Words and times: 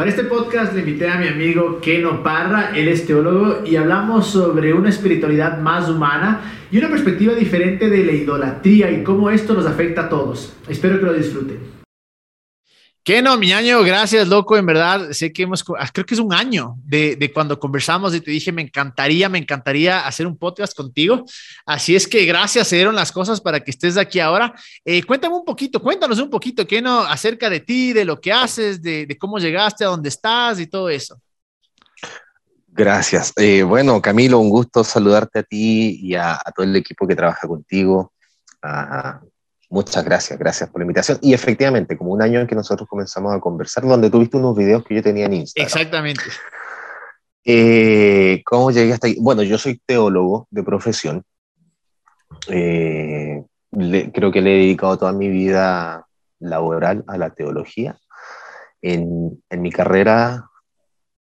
Para 0.00 0.08
este 0.08 0.24
podcast 0.24 0.72
le 0.72 0.80
invité 0.80 1.10
a 1.10 1.18
mi 1.18 1.28
amigo 1.28 1.78
Keno 1.78 2.22
Parra, 2.22 2.70
él 2.74 2.88
es 2.88 3.06
teólogo 3.06 3.58
y 3.66 3.76
hablamos 3.76 4.28
sobre 4.28 4.72
una 4.72 4.88
espiritualidad 4.88 5.60
más 5.60 5.90
humana 5.90 6.40
y 6.70 6.78
una 6.78 6.88
perspectiva 6.88 7.34
diferente 7.34 7.90
de 7.90 8.02
la 8.04 8.12
idolatría 8.12 8.90
y 8.90 9.04
cómo 9.04 9.28
esto 9.28 9.52
nos 9.52 9.66
afecta 9.66 10.06
a 10.06 10.08
todos. 10.08 10.56
Espero 10.70 10.98
que 10.98 11.04
lo 11.04 11.12
disfruten. 11.12 11.79
Qué 13.02 13.22
no, 13.22 13.38
mi 13.38 13.50
año, 13.52 13.82
gracias, 13.82 14.28
loco. 14.28 14.58
En 14.58 14.66
verdad, 14.66 15.12
sé 15.12 15.32
que 15.32 15.44
hemos, 15.44 15.64
ah, 15.78 15.88
creo 15.90 16.04
que 16.04 16.12
es 16.12 16.20
un 16.20 16.34
año 16.34 16.76
de, 16.84 17.16
de, 17.16 17.32
cuando 17.32 17.58
conversamos 17.58 18.14
y 18.14 18.20
te 18.20 18.30
dije, 18.30 18.52
me 18.52 18.60
encantaría, 18.60 19.28
me 19.30 19.38
encantaría 19.38 20.06
hacer 20.06 20.26
un 20.26 20.36
podcast 20.36 20.76
contigo. 20.76 21.24
Así 21.64 21.96
es 21.96 22.06
que 22.06 22.26
gracias, 22.26 22.68
se 22.68 22.76
dieron 22.76 22.94
las 22.94 23.10
cosas 23.10 23.40
para 23.40 23.60
que 23.60 23.70
estés 23.70 23.96
aquí 23.96 24.20
ahora. 24.20 24.54
Eh, 24.84 25.02
cuéntame 25.02 25.34
un 25.34 25.46
poquito, 25.46 25.80
cuéntanos 25.80 26.18
un 26.18 26.28
poquito, 26.28 26.66
¿qué 26.66 26.82
no? 26.82 27.00
Acerca 27.00 27.48
de 27.48 27.60
ti, 27.60 27.94
de 27.94 28.04
lo 28.04 28.20
que 28.20 28.32
haces, 28.32 28.82
de, 28.82 29.06
de 29.06 29.18
cómo 29.18 29.38
llegaste 29.38 29.82
a 29.82 29.88
donde 29.88 30.10
estás 30.10 30.60
y 30.60 30.66
todo 30.66 30.90
eso. 30.90 31.18
Gracias. 32.68 33.32
Eh, 33.36 33.62
bueno, 33.62 34.00
Camilo, 34.02 34.38
un 34.38 34.50
gusto 34.50 34.84
saludarte 34.84 35.38
a 35.38 35.42
ti 35.42 35.98
y 36.02 36.14
a, 36.14 36.34
a 36.34 36.52
todo 36.54 36.66
el 36.66 36.76
equipo 36.76 37.06
que 37.06 37.16
trabaja 37.16 37.48
contigo, 37.48 38.12
Muchas 39.70 40.04
gracias, 40.04 40.36
gracias 40.36 40.68
por 40.68 40.80
la 40.80 40.84
invitación. 40.84 41.18
Y 41.22 41.32
efectivamente, 41.32 41.96
como 41.96 42.10
un 42.10 42.20
año 42.20 42.40
en 42.40 42.48
que 42.48 42.56
nosotros 42.56 42.88
comenzamos 42.88 43.32
a 43.32 43.38
conversar, 43.38 43.86
donde 43.86 44.10
tuviste 44.10 44.36
unos 44.36 44.56
videos 44.56 44.84
que 44.84 44.96
yo 44.96 45.02
tenía 45.02 45.26
en 45.26 45.34
Instagram. 45.34 45.66
Exactamente. 45.66 46.22
Eh, 47.44 48.42
¿Cómo 48.44 48.72
llegué 48.72 48.92
hasta 48.92 49.06
ahí? 49.06 49.16
Bueno, 49.20 49.44
yo 49.44 49.58
soy 49.58 49.80
teólogo 49.86 50.48
de 50.50 50.64
profesión. 50.64 51.22
Eh, 52.48 53.44
le, 53.70 54.10
creo 54.10 54.32
que 54.32 54.40
le 54.40 54.56
he 54.56 54.58
dedicado 54.58 54.98
toda 54.98 55.12
mi 55.12 55.28
vida 55.28 56.04
laboral 56.40 57.04
a 57.06 57.16
la 57.16 57.30
teología. 57.30 57.96
En, 58.82 59.40
en 59.48 59.62
mi 59.62 59.70
carrera, 59.70 60.50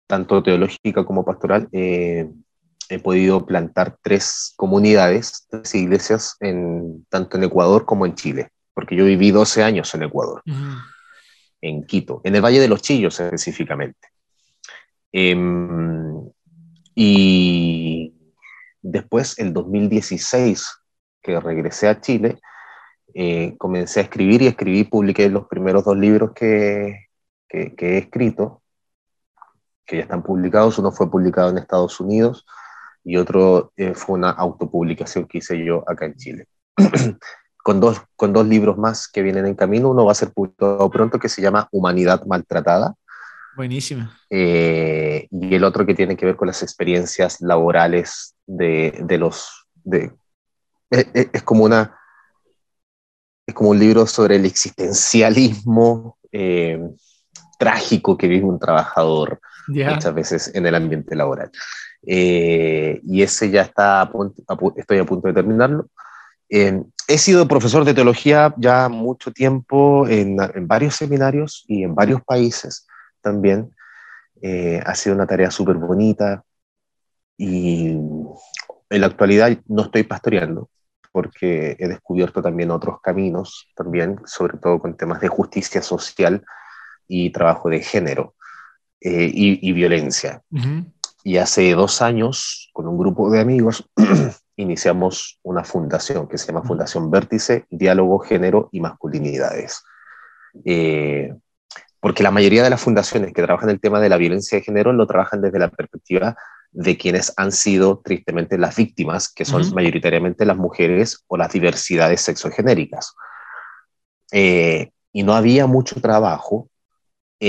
tanto 0.06 0.44
teológica 0.44 1.06
como 1.06 1.24
pastoral, 1.24 1.70
eh, 1.72 2.28
he 2.90 3.00
podido 3.00 3.46
plantar 3.46 3.98
tres 4.02 4.54
comunidades, 4.56 5.48
tres 5.50 5.74
iglesias, 5.76 6.36
en, 6.40 7.06
tanto 7.10 7.38
en 7.38 7.44
Ecuador 7.44 7.86
como 7.86 8.06
en 8.06 8.16
Chile, 8.16 8.50
porque 8.74 8.96
yo 8.96 9.06
viví 9.06 9.32
12 9.32 9.64
años 9.64 9.94
en 9.96 10.04
Ecuador, 10.04 10.42
uh 10.46 10.52
-huh. 10.52 10.82
en 11.62 11.86
Quito, 11.86 12.22
en 12.24 12.36
el 12.36 12.42
Valle 12.42 12.60
de 12.60 12.68
los 12.68 12.82
Chillos 12.82 13.20
específicamente. 13.20 14.10
Eh, 15.12 15.36
y 16.96 18.14
después, 18.82 19.38
el 19.40 19.54
2016, 19.54 20.68
que 21.22 21.40
regresé 21.40 21.88
a 21.88 22.00
Chile, 22.02 22.40
eh, 23.14 23.56
comencé 23.58 24.00
a 24.00 24.04
escribir 24.04 24.42
y 24.42 24.48
escribí, 24.48 24.84
publiqué 24.84 25.30
los 25.30 25.48
primeros 25.48 25.86
dos 25.86 25.98
libros 25.98 26.32
que, 26.34 27.08
que, 27.48 27.76
que 27.76 27.94
he 27.94 27.98
escrito, 28.00 28.64
que 29.86 29.98
ya 29.98 30.04
están 30.04 30.24
publicados. 30.24 30.78
Uno 30.80 30.92
fue 30.92 31.10
publicado 31.10 31.50
en 31.50 31.58
Estados 31.58 32.00
Unidos, 32.00 32.46
y 33.04 33.18
otro 33.18 33.74
eh, 33.76 33.94
fue 33.94 34.16
una 34.16 34.30
autopublicación 34.32 35.26
que 35.26 35.40
hice 35.40 35.64
yo 35.64 35.84
acá 35.88 36.06
en 36.06 36.16
Chile. 36.16 36.48
con, 37.64 37.80
dos, 37.80 38.02
con 38.16 38.34
dos 38.34 38.46
libros 38.46 38.78
más 38.78 39.08
que 39.08 39.22
vienen 39.22 39.46
en 39.46 39.56
camino. 39.56 39.90
Uno 39.90 40.06
va 40.06 40.12
a 40.12 40.16
ser 40.16 40.32
publicado 40.32 40.90
pronto 40.90 41.20
que 41.20 41.30
se 41.30 41.42
llama 41.42 41.68
Humanidad 41.72 42.26
Maltratada. 42.26 42.96
Buenísimo. 43.56 44.10
Eh, 44.30 45.28
y 45.30 45.56
el 45.56 45.64
otro 45.64 45.86
que 45.86 45.94
tiene 45.94 46.18
que 46.18 46.26
ver 46.26 46.36
con 46.36 46.48
las 46.48 46.64
experiencias 46.64 47.40
laborales 47.42 48.36
de, 48.46 49.00
de 49.04 49.18
los... 49.18 49.68
De, 49.84 50.12
es, 50.90 51.08
es, 51.14 51.44
como 51.44 51.64
una... 51.64 51.98
Es 53.46 53.54
como 53.54 53.72
un 53.72 53.80
libro 53.80 54.08
sobre 54.08 54.38
el 54.38 54.46
existencialismo 54.46 56.18
eh, 56.32 56.80
trágico 57.60 58.18
que 58.18 58.28
vive 58.28 58.46
un 58.46 58.60
trabajador 58.60 59.40
muchas 59.68 60.14
veces 60.14 60.52
en 60.54 60.66
el 60.66 60.76
ambiente 60.76 61.16
laboral. 61.16 61.52
Eh, 62.06 63.00
y 63.04 63.22
ese 63.22 63.50
ya 63.50 63.62
está 63.62 64.02
a 64.02 64.12
punto, 64.12 64.44
estoy 64.76 64.98
a 65.00 65.06
punto 65.06 65.28
de 65.28 65.34
terminarlo. 65.34 65.88
Eh, 66.50 66.82
he 67.08 67.18
sido 67.18 67.48
profesor 67.48 67.86
de 67.86 67.94
teología 67.94 68.54
ya 68.58 68.90
mucho 68.90 69.32
tiempo 69.32 70.08
en, 70.08 70.38
en 70.42 70.68
varios 70.68 70.96
seminarios 70.96 71.64
y 71.68 71.84
en 71.84 71.96
varios 71.96 72.22
países 72.24 72.86
también. 73.22 73.74
Eh, 74.42 74.82
ha 74.86 74.94
sido 74.94 75.16
una 75.16 75.26
tarea 75.26 75.50
súper 75.50 75.78
bonita 75.78 76.44
y 77.38 77.92
en 77.92 79.02
la 79.02 79.08
actualidad 79.08 79.58
no 79.68 79.84
estoy 79.84 80.04
pastoreando 80.04 80.70
porque 81.14 81.78
he 81.80 81.88
descubierto 81.88 82.42
también 82.42 82.72
otros 82.72 83.00
caminos, 83.00 83.70
también 83.76 84.20
sobre 84.26 84.58
todo 84.58 84.80
con 84.80 84.98
temas 84.98 85.22
de 85.22 85.30
justicia 85.30 85.82
social 85.82 86.44
y 87.08 87.30
trabajo 87.30 87.70
de 87.70 87.82
género 87.82 88.36
eh, 89.06 89.30
y, 89.34 89.70
y, 89.70 89.74
violencia. 89.74 90.42
Uh 90.50 90.58
-huh. 90.58 90.86
Y 91.26 91.38
hace 91.38 91.74
dos 91.74 92.02
años, 92.02 92.70
con 92.72 92.88
un 92.88 92.98
grupo 92.98 93.30
de 93.30 93.42
amigos, 93.42 93.90
iniciamos 94.56 95.40
una 95.44 95.66
fundación 95.66 96.28
que 96.30 96.38
se 96.38 96.48
llama 96.48 96.64
Fundación 96.64 97.12
Vértice, 97.12 97.66
Diálogo, 97.70 98.20
Género 98.20 98.70
y 98.72 98.80
Masculinidades. 98.80 99.84
Eh, 100.64 101.34
porque 102.00 102.24
la 102.24 102.32
mayoría 102.32 102.64
de 102.64 102.70
las 102.70 102.82
fundaciones 102.82 103.34
que 103.34 103.42
trabajan 103.42 103.70
el 103.70 103.82
tema 103.82 104.00
de 104.00 104.08
la 104.08 104.18
violencia 104.18 104.58
de 104.58 104.64
género 104.64 104.94
lo 104.94 105.06
trabajan 105.06 105.42
desde 105.42 105.60
la 105.60 105.70
perspectiva 105.70 106.36
de 106.72 106.98
quienes 106.98 107.34
han 107.36 107.52
sido 107.52 108.00
tristemente 108.04 108.58
las 108.58 108.76
víctimas, 108.76 109.32
que 109.32 109.44
son 109.46 109.62
uh 109.62 109.66
-huh. 109.66 109.76
mayoritariamente 109.76 110.46
las 110.46 110.58
mujeres 110.58 111.24
o 111.28 111.36
las 111.36 111.52
diversidades 111.52 112.22
sexogenéricas. 112.22 113.14
Eh, 114.32 114.92
y 115.12 115.24
no 115.24 115.34
había 115.34 115.68
mucho 115.68 116.00
trabajo 116.00 116.70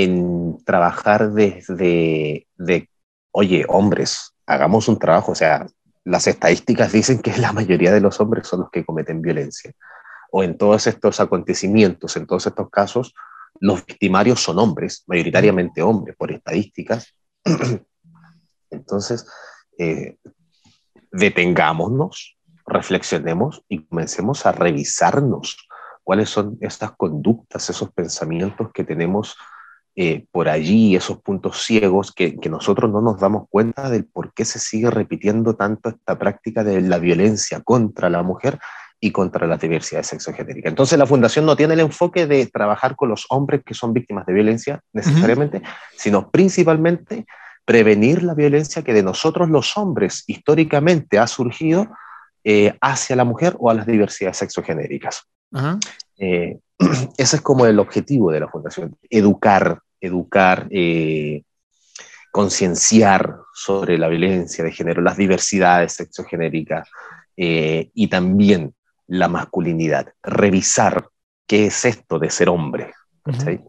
en 0.03 0.59
trabajar 0.65 1.32
desde 1.32 2.49
de 2.56 2.88
oye, 3.31 3.65
hombres, 3.69 4.34
hagamos 4.44 4.88
un 4.88 4.99
trabajo, 4.99 5.32
o 5.32 5.34
sea, 5.37 5.66
las 6.05 6.27
estadísticas 6.27 6.91
dicen 6.91 7.21
que 7.21 7.37
la 7.37 7.53
mayoría 7.53 7.93
de 7.93 8.00
los 8.00 8.21
hombres 8.21 8.49
son 8.49 8.60
los 8.60 8.71
que 8.71 8.84
cometen 8.84 9.22
violencia. 9.22 9.72
O 10.32 10.43
en 10.43 10.59
todos 10.59 10.88
estos 10.88 11.21
acontecimientos, 11.21 12.16
en 12.16 12.27
todos 12.27 12.47
estos 12.47 12.71
casos, 12.71 13.15
los 13.60 13.87
victimarios 13.87 14.41
son 14.41 14.59
hombres, 14.59 15.05
mayoritariamente 15.06 15.81
hombres, 15.81 16.16
por 16.16 16.32
estadísticas. 16.32 17.15
Entonces, 18.71 19.26
eh, 19.78 20.16
detengámonos, 21.12 22.37
reflexionemos 22.66 23.62
y 23.69 23.84
comencemos 23.87 24.44
a 24.44 24.53
revisarnos 24.53 25.69
cuáles 26.03 26.31
son 26.31 26.59
estas 26.61 26.93
conductas, 26.97 27.71
esos 27.71 27.93
pensamientos 27.93 28.71
que 28.72 28.82
tenemos 28.82 29.37
eh, 29.97 30.27
por 30.32 30.49
allí, 30.49 30.97
esos 30.97 31.21
puntos 31.22 31.62
ciegos 31.62 32.12
que, 32.12 32.37
que, 32.37 32.49
nosotros 32.49 32.91
no 32.91 33.00
nos 33.00 33.21
damos 33.21 33.44
cuenta 33.49 33.88
del 33.91 34.05
por 34.05 34.32
qué 34.34 34.44
se 34.44 34.59
sigue 34.59 34.91
repitiendo 34.91 35.55
tanto 35.55 35.91
esta 35.91 36.19
práctica 36.19 36.65
de 36.65 36.81
la 36.81 36.99
violencia 36.99 37.60
contra 37.60 38.10
la 38.10 38.25
mujer 38.25 38.59
y 39.05 39.12
contra 39.12 39.47
la 39.47 39.56
diversidad 39.56 40.03
sexogenérica. 40.03 40.69
Entonces 40.69 40.99
la 40.99 41.06
fundación 41.06 41.47
no 41.47 41.56
tiene 41.56 41.75
el 41.75 41.81
enfoque 41.81 42.27
de 42.27 42.47
trabajar 42.47 42.97
con 42.97 43.10
los 43.10 43.27
hombres 43.28 43.62
que 43.65 43.75
son 43.75 43.93
víctimas 43.93 44.27
de 44.27 44.32
violencia 44.32 44.81
necesariamente, 44.93 45.59
uh 45.59 45.60
-huh. 45.60 45.75
sino 45.97 46.31
principalmente 46.31 47.26
prevenir 47.65 48.22
la 48.22 48.34
violencia 48.34 48.82
que 48.82 48.94
de 48.94 49.03
nosotros 49.03 49.49
los 49.49 49.76
hombres 49.76 50.25
históricamente 50.26 51.19
ha 51.19 51.26
surgido 51.26 51.88
eh, 52.44 52.76
hacia 52.81 53.15
la 53.15 53.25
mujer 53.25 53.56
o 53.59 53.71
a 53.71 53.75
las 53.75 53.87
diversidades 53.87 54.38
sexogenéricas. 54.38 55.25
Uh 55.53 55.59
-huh. 55.59 55.81
eh, 56.19 56.59
ese 57.19 57.37
es 57.37 57.43
como 57.43 57.66
el 57.66 57.78
objetivo 57.78 58.32
de 58.32 58.41
la 58.41 58.49
fundación, 58.49 58.97
educar, 59.11 59.81
educar, 60.05 60.67
eh, 60.71 61.43
concienciar 62.31 63.37
sobre 63.55 63.99
la 63.99 64.09
violencia 64.09 64.65
de 64.65 64.73
género, 64.73 65.03
las 65.03 65.17
diversidades 65.17 65.93
sexogenéricas 65.93 66.89
eh, 67.37 67.91
y 67.95 68.09
también 68.09 68.75
la 69.07 69.29
masculinidad, 69.29 70.13
revisar 70.23 71.09
qué 71.47 71.67
es 71.67 71.85
esto 71.85 72.19
de 72.19 72.31
ser 72.31 72.49
hombre. 72.49 72.93
¿sí? 73.45 73.61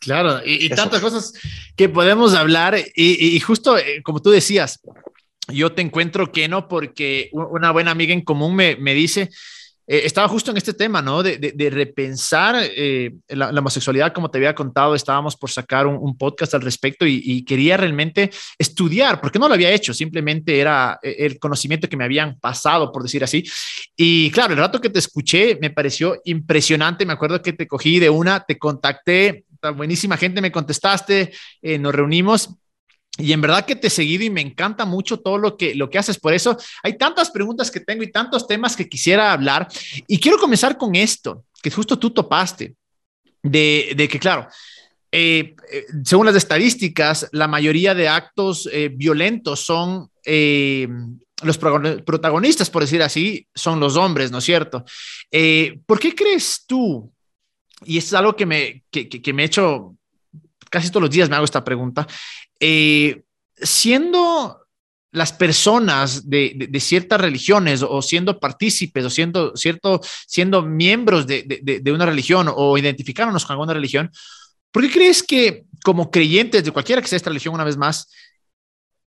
Claro, 0.00 0.40
y, 0.44 0.66
y 0.66 0.68
tantas 0.70 1.00
cosas 1.00 1.32
que 1.76 1.88
podemos 1.88 2.34
hablar 2.34 2.76
y, 2.76 3.36
y 3.36 3.40
justo 3.40 3.78
eh, 3.78 4.02
como 4.02 4.20
tú 4.20 4.30
decías, 4.30 4.80
yo 5.48 5.72
te 5.72 5.82
encuentro 5.82 6.32
que 6.32 6.48
no, 6.48 6.68
porque 6.68 7.30
una 7.32 7.70
buena 7.70 7.90
amiga 7.90 8.12
en 8.12 8.22
común 8.22 8.54
me, 8.54 8.76
me 8.76 8.94
dice, 8.94 9.28
eh, 9.86 10.02
estaba 10.04 10.28
justo 10.28 10.50
en 10.50 10.56
este 10.56 10.74
tema, 10.74 11.02
¿no? 11.02 11.22
De, 11.22 11.70
repensar 11.70 12.56
eh, 12.60 13.14
la, 13.28 13.50
homosexualidad, 13.50 14.12
como 14.12 14.30
te 14.30 14.38
había 14.38 14.54
contado, 14.54 14.94
estábamos 14.94 15.36
por 15.36 15.50
sacar 15.50 15.86
un, 15.86 16.16
podcast 16.16 16.54
al 16.54 16.62
respecto 16.62 17.06
y, 17.06 17.44
quería 17.44 17.76
realmente 17.76 18.30
estudiar, 18.58 19.20
porque 19.20 19.38
no 19.38 19.48
lo 19.48 19.54
había 19.54 19.72
hecho, 19.72 19.92
simplemente 19.92 20.60
era 20.60 20.98
eh, 21.02 21.16
el 21.18 21.38
conocimiento 21.38 21.88
que 21.88 21.96
me 21.96 22.04
habían 22.04 22.38
pasado, 22.38 22.92
por 22.92 23.02
decir 23.02 23.24
así. 23.24 23.44
Y 23.96 24.30
claro, 24.30 24.52
el 24.52 24.60
rato 24.60 24.80
que 24.80 24.90
te 24.90 24.98
escuché 24.98 25.58
me 25.60 25.70
pareció 25.70 26.20
impresionante, 26.24 27.04
me 27.04 27.14
acuerdo 27.14 27.42
que 27.42 27.52
te 27.52 27.66
cogí 27.66 27.98
de 27.98 28.10
una, 28.10 28.40
te 28.40 28.58
contacté, 28.58 29.44
buenísima 29.74 30.16
gente, 30.16 30.40
me 30.40 30.52
contestaste, 30.52 31.32
nos 31.78 31.94
reunimos 31.94 32.50
y 33.18 33.32
en 33.32 33.40
verdad 33.42 33.66
que 33.66 33.76
te 33.76 33.88
he 33.88 33.90
seguido 33.90 34.24
y 34.24 34.30
me 34.30 34.40
encanta 34.40 34.84
mucho 34.84 35.20
todo 35.20 35.36
lo 35.36 35.56
que, 35.56 35.74
lo 35.74 35.90
que 35.90 35.98
haces. 35.98 36.18
Por 36.18 36.32
eso 36.32 36.56
hay 36.82 36.96
tantas 36.96 37.30
preguntas 37.30 37.70
que 37.70 37.80
tengo 37.80 38.02
y 38.02 38.10
tantos 38.10 38.46
temas 38.46 38.74
que 38.74 38.88
quisiera 38.88 39.32
hablar. 39.32 39.68
Y 40.06 40.18
quiero 40.18 40.38
comenzar 40.38 40.78
con 40.78 40.94
esto, 40.94 41.44
que 41.62 41.70
justo 41.70 41.98
tú 41.98 42.10
topaste, 42.10 42.74
de, 43.42 43.92
de 43.94 44.08
que, 44.08 44.18
claro, 44.18 44.48
eh, 45.10 45.54
según 46.04 46.24
las 46.24 46.36
estadísticas, 46.36 47.28
la 47.32 47.46
mayoría 47.46 47.94
de 47.94 48.08
actos 48.08 48.68
violentos 48.92 49.60
son 49.60 50.10
los 50.24 51.58
protagonistas, 51.58 52.70
por 52.70 52.82
decir 52.82 53.02
así, 53.02 53.46
son 53.54 53.78
los 53.78 53.96
hombres, 53.96 54.30
¿no 54.30 54.38
es 54.38 54.44
cierto? 54.44 54.84
¿Por 55.84 56.00
qué 56.00 56.14
crees 56.14 56.64
tú? 56.66 57.12
Y 57.84 57.98
es 57.98 58.14
algo 58.14 58.34
que 58.34 58.46
me, 58.46 58.84
que, 58.90 59.08
que 59.08 59.32
me 59.34 59.42
he 59.42 59.46
hecho 59.46 59.96
casi 60.70 60.88
todos 60.88 61.02
los 61.02 61.10
días, 61.10 61.28
me 61.28 61.36
hago 61.36 61.44
esta 61.44 61.62
pregunta. 61.62 62.06
Siendo 63.56 64.62
las 65.12 65.32
personas 65.32 66.28
de, 66.28 66.70
ciertas 66.80 67.20
religiones 67.20 67.82
o 67.82 68.00
siendo 68.00 68.40
partícipes 68.40 69.04
o 69.04 69.10
siendo, 69.10 69.54
cierto, 69.56 70.00
siendo 70.26 70.62
miembros 70.62 71.26
de, 71.26 71.82
una 71.94 72.06
religión 72.06 72.50
o 72.54 72.78
identificándonos 72.78 73.44
con 73.44 73.54
alguna 73.54 73.74
religión, 73.74 74.10
¿por 74.70 74.82
qué 74.82 74.90
crees 74.90 75.22
que 75.22 75.64
como 75.84 76.10
creyentes 76.10 76.64
de 76.64 76.70
cualquiera 76.70 77.02
que 77.02 77.08
sea 77.08 77.18
esta 77.18 77.30
religión, 77.30 77.54
una 77.54 77.64
vez 77.64 77.76
más, 77.76 78.08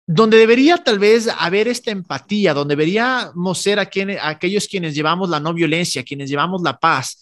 donde 0.06 0.36
debería 0.36 0.78
tal 0.78 1.00
vez 1.00 1.28
haber 1.38 1.66
esta 1.66 1.90
empatía, 1.90 2.54
donde 2.54 2.76
deberíamos 2.76 3.58
ser 3.58 3.80
aquellos 3.80 4.68
quienes 4.68 4.94
llevamos 4.94 5.28
la 5.28 5.40
no 5.40 5.52
violencia, 5.52 6.04
quienes 6.04 6.30
llevamos 6.30 6.62
la 6.62 6.78
paz? 6.78 7.18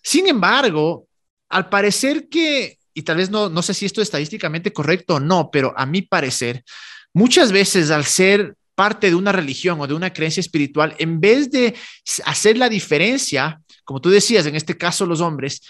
Sin 0.00 0.28
embargo, 0.28 1.08
al 1.48 1.68
parecer 1.68 2.28
que, 2.28 2.78
y 2.94 3.02
tal 3.02 3.16
vez 3.16 3.30
no, 3.30 3.48
no 3.48 3.62
sé 3.62 3.74
si 3.74 3.86
esto 3.86 4.00
es 4.00 4.06
estadísticamente 4.06 4.72
correcto 4.72 5.16
o 5.16 5.20
no, 5.20 5.50
pero 5.50 5.72
a 5.76 5.86
mi 5.86 6.02
parecer, 6.02 6.64
Muchas 7.12 7.50
veces 7.50 7.90
al 7.90 8.04
ser 8.04 8.54
parte 8.74 9.08
de 9.08 9.14
una 9.14 9.32
religión 9.32 9.80
o 9.80 9.86
de 9.86 9.94
una 9.94 10.12
creencia 10.12 10.40
espiritual, 10.40 10.94
en 10.98 11.20
vez 11.20 11.50
de 11.50 11.74
hacer 12.24 12.56
la 12.56 12.68
diferencia, 12.68 13.60
como 13.84 14.00
tú 14.00 14.10
decías, 14.10 14.46
en 14.46 14.54
este 14.54 14.76
caso 14.76 15.04
los 15.06 15.20
hombres, 15.20 15.60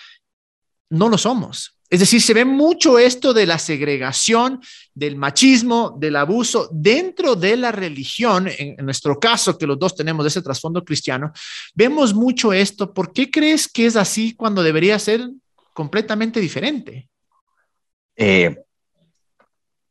no 0.90 1.08
lo 1.08 1.16
somos. 1.16 1.76
Es 1.88 1.98
decir, 1.98 2.20
se 2.22 2.34
ve 2.34 2.44
mucho 2.44 3.00
esto 3.00 3.32
de 3.32 3.46
la 3.46 3.58
segregación, 3.58 4.60
del 4.94 5.16
machismo, 5.16 5.96
del 5.98 6.14
abuso 6.14 6.68
dentro 6.72 7.34
de 7.34 7.56
la 7.56 7.72
religión, 7.72 8.48
en, 8.48 8.76
nuestro 8.84 9.18
caso, 9.18 9.58
que 9.58 9.66
los 9.66 9.78
dos 9.78 9.96
tenemos 9.96 10.24
ese 10.24 10.42
trasfondo 10.42 10.84
cristiano, 10.84 11.32
vemos 11.74 12.14
mucho 12.14 12.52
esto. 12.52 12.94
¿Por 12.94 13.12
qué 13.12 13.28
crees 13.28 13.66
que 13.66 13.86
es 13.86 13.96
así 13.96 14.34
cuando 14.34 14.62
debería 14.62 14.98
ser 15.00 15.28
completamente 15.74 16.38
diferente? 16.38 17.09
Eh, 18.22 18.54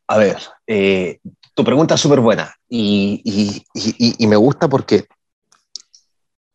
a 0.08 0.18
ver, 0.18 0.38
eh, 0.68 1.20
tu 1.56 1.64
pregunta 1.64 1.96
es 1.96 2.02
súper 2.02 2.20
buena 2.20 2.54
y, 2.70 3.64
me 4.20 4.36
gusta 4.36 4.70
porque 4.70 5.08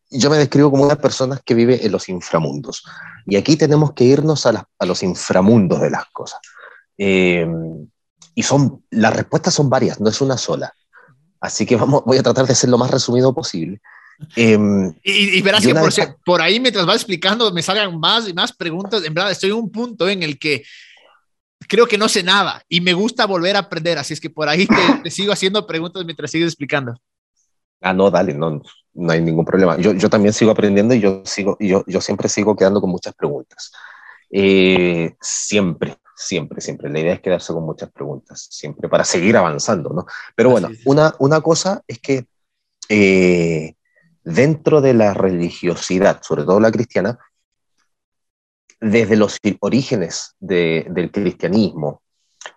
yo 0.09 0.29
me 0.29 0.37
describo 0.37 0.71
como 0.71 0.85
una 0.85 0.95
persona 0.95 1.41
que 1.43 1.53
vive 1.53 1.85
en 1.85 1.91
los 1.91 2.07
inframundos. 2.07 2.85
Y 3.25 3.35
aquí 3.35 3.57
tenemos 3.57 3.91
que 3.91 4.05
irnos 4.05 4.45
a, 4.45 4.65
los 4.85 5.03
inframundos 5.03 5.81
de 5.81 5.89
las 5.89 6.05
cosas. 6.13 6.39
Eh, 6.97 7.45
y 8.33 8.43
son, 8.43 8.85
las 8.89 9.13
respuestas 9.13 9.53
son 9.53 9.69
varias, 9.69 9.99
no 9.99 10.09
es 10.09 10.21
una 10.21 10.37
sola. 10.37 10.73
Así 11.41 11.65
que 11.65 11.75
vamos, 11.75 12.03
voy 12.05 12.19
a 12.19 12.23
tratar 12.23 12.47
de 12.47 12.55
ser 12.55 12.69
lo 12.69 12.77
más 12.77 12.89
resumido 12.89 13.33
posible. 13.33 13.81
Eh, 14.37 14.57
y, 15.03 15.41
verás 15.41 15.61
que 15.61 15.75
por, 15.75 15.91
por, 16.23 16.41
ahí 16.41 16.61
mientras 16.61 16.85
vas 16.85 16.95
explicando 16.95 17.51
me 17.51 17.61
salgan 17.61 17.99
más 17.99 18.29
y 18.29 18.33
más 18.33 18.53
preguntas. 18.53 19.03
En 19.03 19.13
verdad, 19.13 19.31
estoy 19.31 19.49
en 19.49 19.57
un 19.57 19.69
punto 19.69 20.07
en 20.07 20.23
el 20.23 20.39
que 20.39 20.63
creo 21.67 21.87
que 21.87 21.97
no 21.97 22.09
sé 22.09 22.23
nada 22.23 22.63
y 22.67 22.81
me 22.81 22.93
gusta 22.93 23.25
volver 23.25 23.55
a 23.55 23.59
aprender, 23.59 23.97
así 23.97 24.13
es 24.13 24.19
que 24.19 24.29
por 24.29 24.47
ahí 24.49 24.67
te, 25.03 25.11
sigo 25.11 25.33
haciendo 25.33 25.65
preguntas 25.65 26.03
mientras 26.05 26.31
sigues 26.31 26.47
explicando. 26.47 26.93
Ah, 27.81 27.93
no, 27.93 28.09
dale, 28.09 28.33
no, 28.33 28.61
no 28.93 29.11
hay 29.11 29.21
ningún 29.21 29.45
problema. 29.45 29.77
Yo, 29.77 29.93
yo 29.93 30.09
también 30.09 30.33
sigo 30.33 30.51
aprendiendo 30.51 30.93
y 30.93 30.99
yo, 30.99 31.21
sigo, 31.25 31.57
yo, 31.59 31.83
yo 31.87 32.01
siempre 32.01 32.29
sigo 32.29 32.55
quedando 32.55 32.81
con 32.81 32.89
muchas 32.89 33.13
preguntas. 33.13 33.71
Eh, 34.31 35.15
siempre, 35.21 35.97
siempre, 36.15 36.61
siempre. 36.61 36.89
La 36.89 36.99
idea 36.99 37.13
es 37.13 37.21
quedarse 37.21 37.53
con 37.53 37.63
muchas 37.63 37.91
preguntas, 37.91 38.47
siempre 38.49 38.89
para 38.89 39.03
seguir 39.03 39.37
avanzando, 39.37 39.91
¿no? 39.91 40.05
Pero 40.35 40.49
bueno, 40.49 40.69
una, 40.85 41.13
una 41.19 41.41
cosa 41.41 41.83
es 41.87 41.99
que 41.99 42.25
eh, 42.89 43.75
dentro 44.23 44.81
de 44.81 44.93
la 44.93 45.13
religiosidad, 45.13 46.21
sobre 46.23 46.43
todo 46.43 46.59
la 46.59 46.71
cristiana, 46.71 47.19
desde 48.85 49.15
los 49.15 49.39
orígenes 49.61 50.35
del 50.39 51.09
cristianismo, 51.11 52.03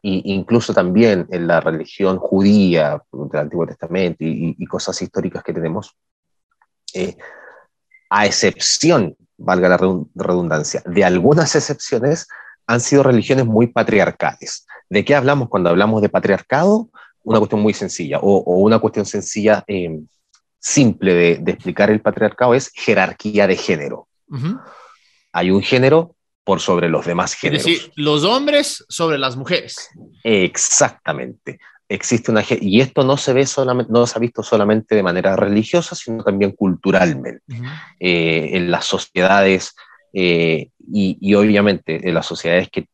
e 0.03 0.21
incluso 0.27 0.75
también 0.75 1.27
en 1.31 1.47
la 1.47 1.59
religión 1.61 2.19
judía 2.19 3.03
del 3.11 3.41
Antiguo 3.41 3.67
Testamento 3.67 4.19
y, 4.21 4.67
cosas 4.67 5.01
históricas 5.01 5.43
que 5.43 5.55
tenemos, 5.55 5.97
eh, 6.93 7.17
a 8.11 8.27
excepción, 8.27 9.17
valga 9.39 9.71
la 9.71 9.79
redundancia, 10.15 10.83
de 10.85 11.03
algunas 11.03 11.57
excepciones, 11.57 12.29
han 12.67 12.81
sido 12.81 13.05
religiones 13.05 13.47
muy 13.47 13.69
patriarcales. 13.69 14.67
¿De 14.91 15.07
qué 15.07 15.15
hablamos 15.15 15.49
cuando 15.49 15.71
hablamos 15.71 16.03
de 16.03 16.11
patriarcado? 16.11 16.91
Una 17.25 17.39
cuestión 17.39 17.63
muy 17.63 17.73
sencilla, 17.73 18.19
o, 18.21 18.57
una 18.59 18.79
cuestión 18.81 19.07
sencilla, 19.07 19.65
eh, 19.67 19.99
simple 20.59 21.15
de, 21.15 21.53
explicar 21.53 21.89
el 21.89 22.03
patriarcado 22.03 22.53
es 22.53 22.71
jerarquía 22.75 23.47
de 23.47 23.57
género. 23.57 24.09
Hay 25.33 25.51
un 25.51 25.63
género 25.63 26.17
por 26.49 26.61
sobre 26.61 26.89
los 26.89 27.05
demás 27.05 27.35
géneros. 27.35 27.67
Es 27.67 27.75
decir, 27.75 27.93
los 27.95 28.25
hombres 28.25 28.83
sobre 28.89 29.19
las 29.19 29.37
mujeres. 29.37 29.91
Exactamente. 30.25 31.59
Existe 31.91 32.31
una 32.31 32.43
y 32.49 32.81
esto 32.81 33.05
no 33.05 33.19
se 33.19 33.35
ve 33.35 33.45
solamente, 33.45 33.93
no 33.93 34.07
se 34.07 34.17
ha 34.17 34.19
visto 34.19 34.43
solamente 34.43 34.95
de 34.95 35.03
manera 35.03 35.37
religiosa, 35.37 35.95
sino 35.95 36.25
también 36.25 36.53
culturalmente 36.53 37.43
eh, 38.01 38.49
en 38.55 38.71
las 38.71 38.87
sociedades 38.87 39.77
eh, 40.15 40.71
y, 40.91 41.35
obviamente 41.35 42.09
en 42.09 42.15
las 42.15 42.25
sociedades 42.25 42.71
que 42.71 42.89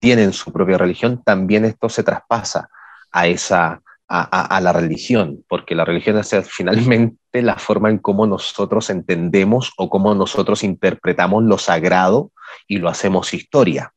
tienen 0.00 0.32
su 0.32 0.52
propia 0.52 0.76
religión, 0.76 1.22
también 1.24 1.64
esto 1.64 1.88
se 1.88 2.02
traspasa 2.02 2.68
a 3.12 3.28
esa 3.28 3.80
a, 4.08 4.60
la 4.60 4.72
religión, 4.72 5.44
porque 5.48 5.76
la 5.76 5.84
religión 5.84 6.18
es 6.18 6.34
finalmente 6.48 7.40
la 7.40 7.56
forma 7.56 7.88
en 7.88 7.98
cómo 7.98 8.26
nosotros 8.26 8.90
entendemos 8.90 9.72
o 9.76 9.88
cómo 9.88 10.12
nosotros 10.16 10.64
interpretamos 10.64 11.44
lo 11.44 11.56
sagrado 11.56 12.32
y 12.66 12.78
lo 12.78 12.88
hacemos 12.88 13.34
historia. 13.34 13.92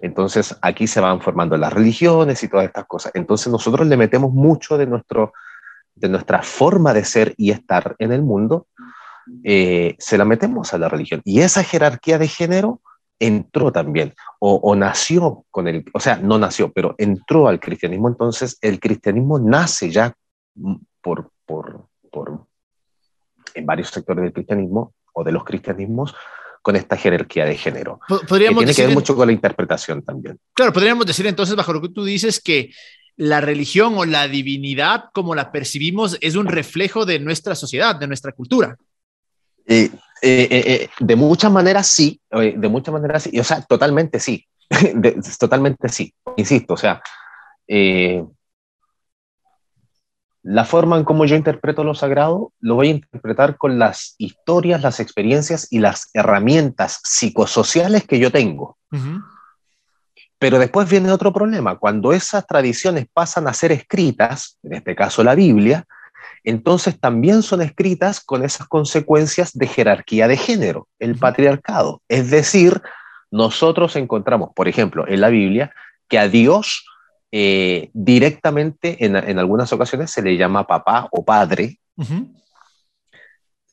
Entonces 0.00 0.56
aquí 0.62 0.86
se 0.86 1.00
van 1.00 1.20
formando 1.20 1.56
las 1.56 1.72
religiones 1.72 2.42
y 2.42 2.48
todas 2.48 2.66
estas 2.66 2.86
cosas. 2.86 3.12
Entonces 3.14 3.52
nosotros 3.52 3.86
le 3.86 3.96
metemos 3.96 4.32
mucho 4.32 4.76
de, 4.76 4.86
nuestro, 4.86 5.32
de 5.94 6.08
nuestra 6.08 6.42
forma 6.42 6.92
de 6.92 7.04
ser 7.04 7.34
y 7.36 7.50
estar 7.50 7.94
en 7.98 8.12
el 8.12 8.22
mundo, 8.22 8.66
eh, 9.44 9.94
se 9.98 10.18
la 10.18 10.24
metemos 10.24 10.74
a 10.74 10.78
la 10.78 10.88
religión. 10.88 11.20
Y 11.24 11.40
esa 11.40 11.62
jerarquía 11.62 12.18
de 12.18 12.28
género 12.28 12.80
entró 13.20 13.70
también, 13.70 14.14
o, 14.40 14.74
nació 14.74 15.44
con 15.50 15.68
el, 15.68 15.84
o 15.94 16.00
sea, 16.00 16.16
no 16.16 16.38
nació, 16.38 16.72
pero 16.72 16.96
entró 16.98 17.46
al 17.46 17.60
cristianismo, 17.60 18.08
entonces 18.08 18.58
el 18.60 18.80
cristianismo 18.80 19.38
nace 19.38 19.90
ya 19.90 20.12
por, 21.00 21.30
por, 21.46 21.86
por 22.10 22.46
en 23.54 23.64
varios 23.64 23.90
sectores 23.90 24.24
del 24.24 24.32
cristianismo 24.32 24.94
o 25.12 25.22
de 25.22 25.30
los 25.30 25.44
cristianismos 25.44 26.16
con 26.62 26.76
esta 26.76 26.96
jerarquía 26.96 27.44
de 27.44 27.56
género. 27.56 28.00
Podríamos 28.28 28.60
que 28.60 28.66
tiene 28.66 28.74
que 28.74 28.86
ver 28.86 28.94
mucho 28.94 29.16
con 29.16 29.26
la 29.26 29.32
interpretación 29.32 30.02
también. 30.02 30.38
Claro, 30.54 30.72
podríamos 30.72 31.04
decir 31.04 31.26
entonces, 31.26 31.56
bajo 31.56 31.72
lo 31.72 31.82
que 31.82 31.88
tú 31.88 32.04
dices, 32.04 32.40
que 32.40 32.70
la 33.16 33.40
religión 33.40 33.94
o 33.96 34.04
la 34.04 34.28
divinidad, 34.28 35.06
como 35.12 35.34
la 35.34 35.52
percibimos, 35.52 36.16
es 36.20 36.36
un 36.36 36.46
reflejo 36.46 37.04
de 37.04 37.18
nuestra 37.18 37.54
sociedad, 37.54 37.96
de 37.96 38.06
nuestra 38.06 38.32
cultura. 38.32 38.76
Eh, 39.66 39.90
eh, 40.22 40.48
eh, 40.50 40.88
de 40.98 41.16
muchas 41.16 41.50
maneras 41.50 41.88
sí, 41.88 42.20
de 42.30 42.68
muchas 42.68 42.92
maneras 42.92 43.24
sí, 43.24 43.38
o 43.38 43.44
sea, 43.44 43.60
totalmente 43.62 44.20
sí, 44.20 44.46
totalmente 45.38 45.88
sí, 45.88 46.14
insisto, 46.36 46.74
o 46.74 46.76
sea, 46.76 47.02
la 50.42 50.64
forma 50.64 50.96
en 50.96 51.04
cómo 51.04 51.24
yo 51.24 51.36
interpreto 51.36 51.84
lo 51.84 51.94
sagrado 51.94 52.52
lo 52.60 52.74
voy 52.74 52.88
a 52.88 52.92
interpretar 52.92 53.56
con 53.56 53.78
las 53.78 54.14
historias, 54.18 54.82
las 54.82 54.98
experiencias 54.98 55.68
y 55.70 55.78
las 55.78 56.10
herramientas 56.14 57.00
psicosociales 57.04 58.04
que 58.04 58.18
yo 58.18 58.32
tengo. 58.32 58.76
Pero 60.38 60.58
después 60.58 60.90
viene 60.90 61.12
otro 61.12 61.32
problema, 61.32 61.78
cuando 61.78 62.12
esas 62.12 62.46
tradiciones 62.46 63.06
pasan 63.12 63.46
a 63.46 63.52
ser 63.52 63.70
escritas, 63.70 64.58
en 64.64 64.74
este 64.74 64.96
caso 64.96 65.22
la 65.22 65.36
Biblia, 65.36 65.86
entonces 66.42 66.98
también 66.98 67.42
son 67.42 67.62
escritas 67.62 68.20
con 68.20 68.44
esas 68.44 68.66
consecuencias 68.66 69.52
de 69.52 69.68
jerarquía 69.68 70.26
de 70.26 70.36
género, 70.36 70.88
el 70.98 71.16
patriarcado. 71.16 72.02
Es 72.08 72.30
decir, 72.30 72.82
nosotros 73.30 73.94
encontramos, 73.94 74.50
por 74.54 74.66
ejemplo, 74.66 75.06
en 75.06 75.20
la 75.20 75.28
Biblia, 75.28 75.72
que 76.08 76.18
a 76.18 76.28
Dios 76.28 76.84
eh, 77.34 77.88
directamente 77.94 79.04
en, 79.04 79.16
algunas 79.38 79.72
ocasiones 79.72 80.10
se 80.10 80.20
le 80.20 80.36
llama 80.36 80.66
papá 80.66 81.08
o 81.10 81.24
padre, 81.24 81.78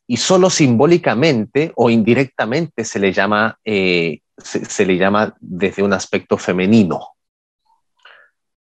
y 0.07 0.17
solo 0.17 0.49
simbólicamente 0.49 1.73
o 1.75 1.89
indirectamente 1.89 2.85
se 2.85 2.99
le 2.99 3.11
llama, 3.11 3.59
eh, 3.65 4.21
se, 4.37 4.85
le 4.85 4.97
llama 4.97 5.35
desde 5.41 5.83
un 5.83 5.91
aspecto 5.91 6.37
femenino. 6.37 7.09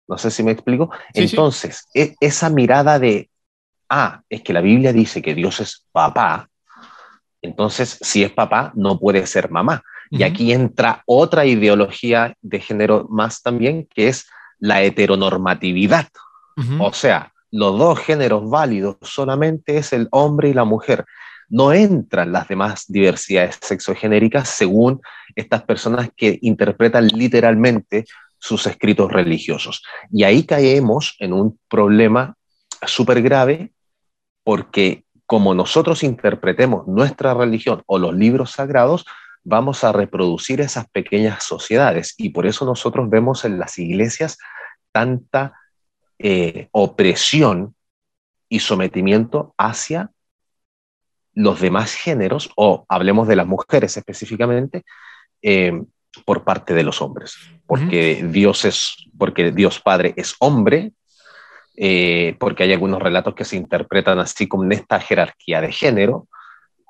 No 0.08 0.18
sé 0.18 0.32
si 0.32 0.42
me 0.42 0.50
explico. 0.50 0.90
Entonces, 1.14 1.86
e, 1.94 2.16
esa 2.20 2.50
mirada 2.50 2.98
de 2.98 3.30
ah, 3.88 4.22
es 4.28 4.42
que 4.42 4.52
la 4.52 4.60
Biblia 4.60 4.92
dice 4.92 5.22
que 5.22 5.34
Dios 5.34 5.60
es 5.60 5.86
papá, 5.92 6.48
entonces 7.40 7.98
si 8.00 8.24
es 8.24 8.32
papá 8.32 8.72
no 8.74 8.98
puede 8.98 9.26
ser 9.26 9.50
mamá. 9.50 9.82
Y 10.10 10.22
aquí 10.22 10.52
entra 10.52 11.02
otra 11.06 11.44
ideología 11.44 12.34
de 12.40 12.60
género 12.60 13.06
más 13.10 13.42
también, 13.42 13.86
que 13.94 14.08
es 14.08 14.26
la 14.58 14.82
heteronormatividad. 14.82 16.08
O 16.80 16.92
sea, 16.92 17.32
los 17.52 17.78
dos 17.78 18.00
géneros 18.00 18.50
válidos 18.50 18.96
solamente 19.02 19.78
es 19.78 19.92
el 19.92 20.08
hombre 20.10 20.48
y 20.48 20.54
la 20.54 20.64
mujer. 20.64 21.04
No 21.48 21.72
entran 21.72 22.32
las 22.32 22.48
demás 22.48 22.86
diversidades 22.88 23.58
sexogenéricas 23.62 24.48
según 24.48 25.00
estas 25.36 25.62
personas 25.62 26.10
que 26.16 26.38
interpretan 26.42 27.06
literalmente 27.06 28.04
sus 28.38 28.66
escritos 28.66 29.10
religiosos. 29.12 29.82
Y 30.10 30.24
ahí 30.24 30.44
caemos 30.44 31.16
en 31.20 31.32
un 31.32 31.58
problema 31.68 32.34
súper 32.86 33.22
grave 33.22 33.72
porque 34.44 35.04
como 35.26 35.54
nosotros 35.54 36.02
interpretemos 36.02 36.86
nuestra 36.86 37.34
religión 37.34 37.82
o 37.86 37.98
los 37.98 38.14
libros 38.14 38.52
sagrados, 38.52 39.04
vamos 39.48 39.82
a 39.82 39.92
reproducir 39.92 40.60
esas 40.60 40.88
pequeñas 40.90 41.42
sociedades. 41.42 42.14
Y 42.18 42.28
por 42.30 42.46
eso 42.46 42.64
nosotros 42.64 43.08
vemos 43.08 43.44
en 43.44 43.58
las 43.58 43.78
iglesias 43.78 44.38
tanta 44.92 45.54
eh, 46.18 46.68
opresión 46.72 47.74
y 48.48 48.60
sometimiento 48.60 49.54
hacia 49.56 50.10
los 51.32 51.60
demás 51.60 51.94
géneros, 51.94 52.50
o 52.56 52.84
hablemos 52.88 53.28
de 53.28 53.36
las 53.36 53.46
mujeres 53.46 53.96
específicamente, 53.96 54.84
eh, 55.40 55.72
por 56.24 56.42
parte 56.42 56.74
de 56.74 56.82
los 56.82 57.00
hombres, 57.00 57.36
porque 57.66 58.26
Dios 58.28 58.64
es, 58.64 58.96
porque 59.16 59.52
Dios 59.52 59.80
Padre 59.80 60.14
es 60.16 60.34
hombre, 60.40 60.92
eh, 61.76 62.34
porque 62.40 62.64
hay 62.64 62.72
algunos 62.72 63.00
relatos 63.00 63.34
que 63.34 63.44
se 63.44 63.56
interpretan 63.56 64.18
así 64.18 64.48
como 64.48 64.64
en 64.64 64.72
esta 64.72 64.98
jerarquía 64.98 65.60
de 65.60 65.70
género, 65.70 66.26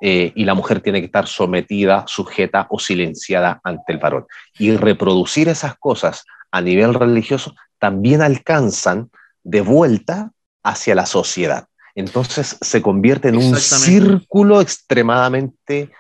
y 0.00 0.44
la 0.44 0.54
mujer 0.54 0.80
tiene 0.80 1.00
que 1.00 1.06
estar 1.06 1.26
sometida, 1.26 2.04
sujeta 2.06 2.66
o 2.70 2.78
silenciada 2.78 3.60
ante 3.64 3.92
el 3.92 3.98
varón. 3.98 4.26
Y 4.58 4.76
reproducir 4.76 5.48
esas 5.48 5.76
cosas 5.76 6.24
a 6.50 6.60
nivel 6.60 6.94
religioso 6.94 7.54
también 7.78 8.22
alcanzan 8.22 9.10
de 9.42 9.60
vuelta 9.60 10.32
hacia 10.62 10.94
la 10.94 11.06
sociedad. 11.06 11.66
Entonces 11.94 12.56
se 12.60 12.80
convierte 12.82 13.28
en 13.28 13.36
un 13.38 13.56
círculo 13.56 14.60
extremadamente 14.60 15.90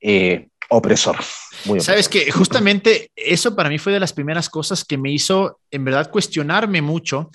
eh, 0.00 0.48
opresor. 0.70 1.16
Sabes 1.78 2.08
que 2.08 2.30
justamente 2.30 3.10
eso 3.14 3.54
para 3.54 3.68
mí 3.68 3.78
fue 3.78 3.92
de 3.92 4.00
las 4.00 4.12
primeras 4.12 4.48
cosas 4.48 4.84
que 4.84 4.96
me 4.96 5.12
hizo 5.12 5.60
en 5.70 5.84
verdad 5.84 6.10
cuestionarme 6.10 6.80
mucho, 6.80 7.30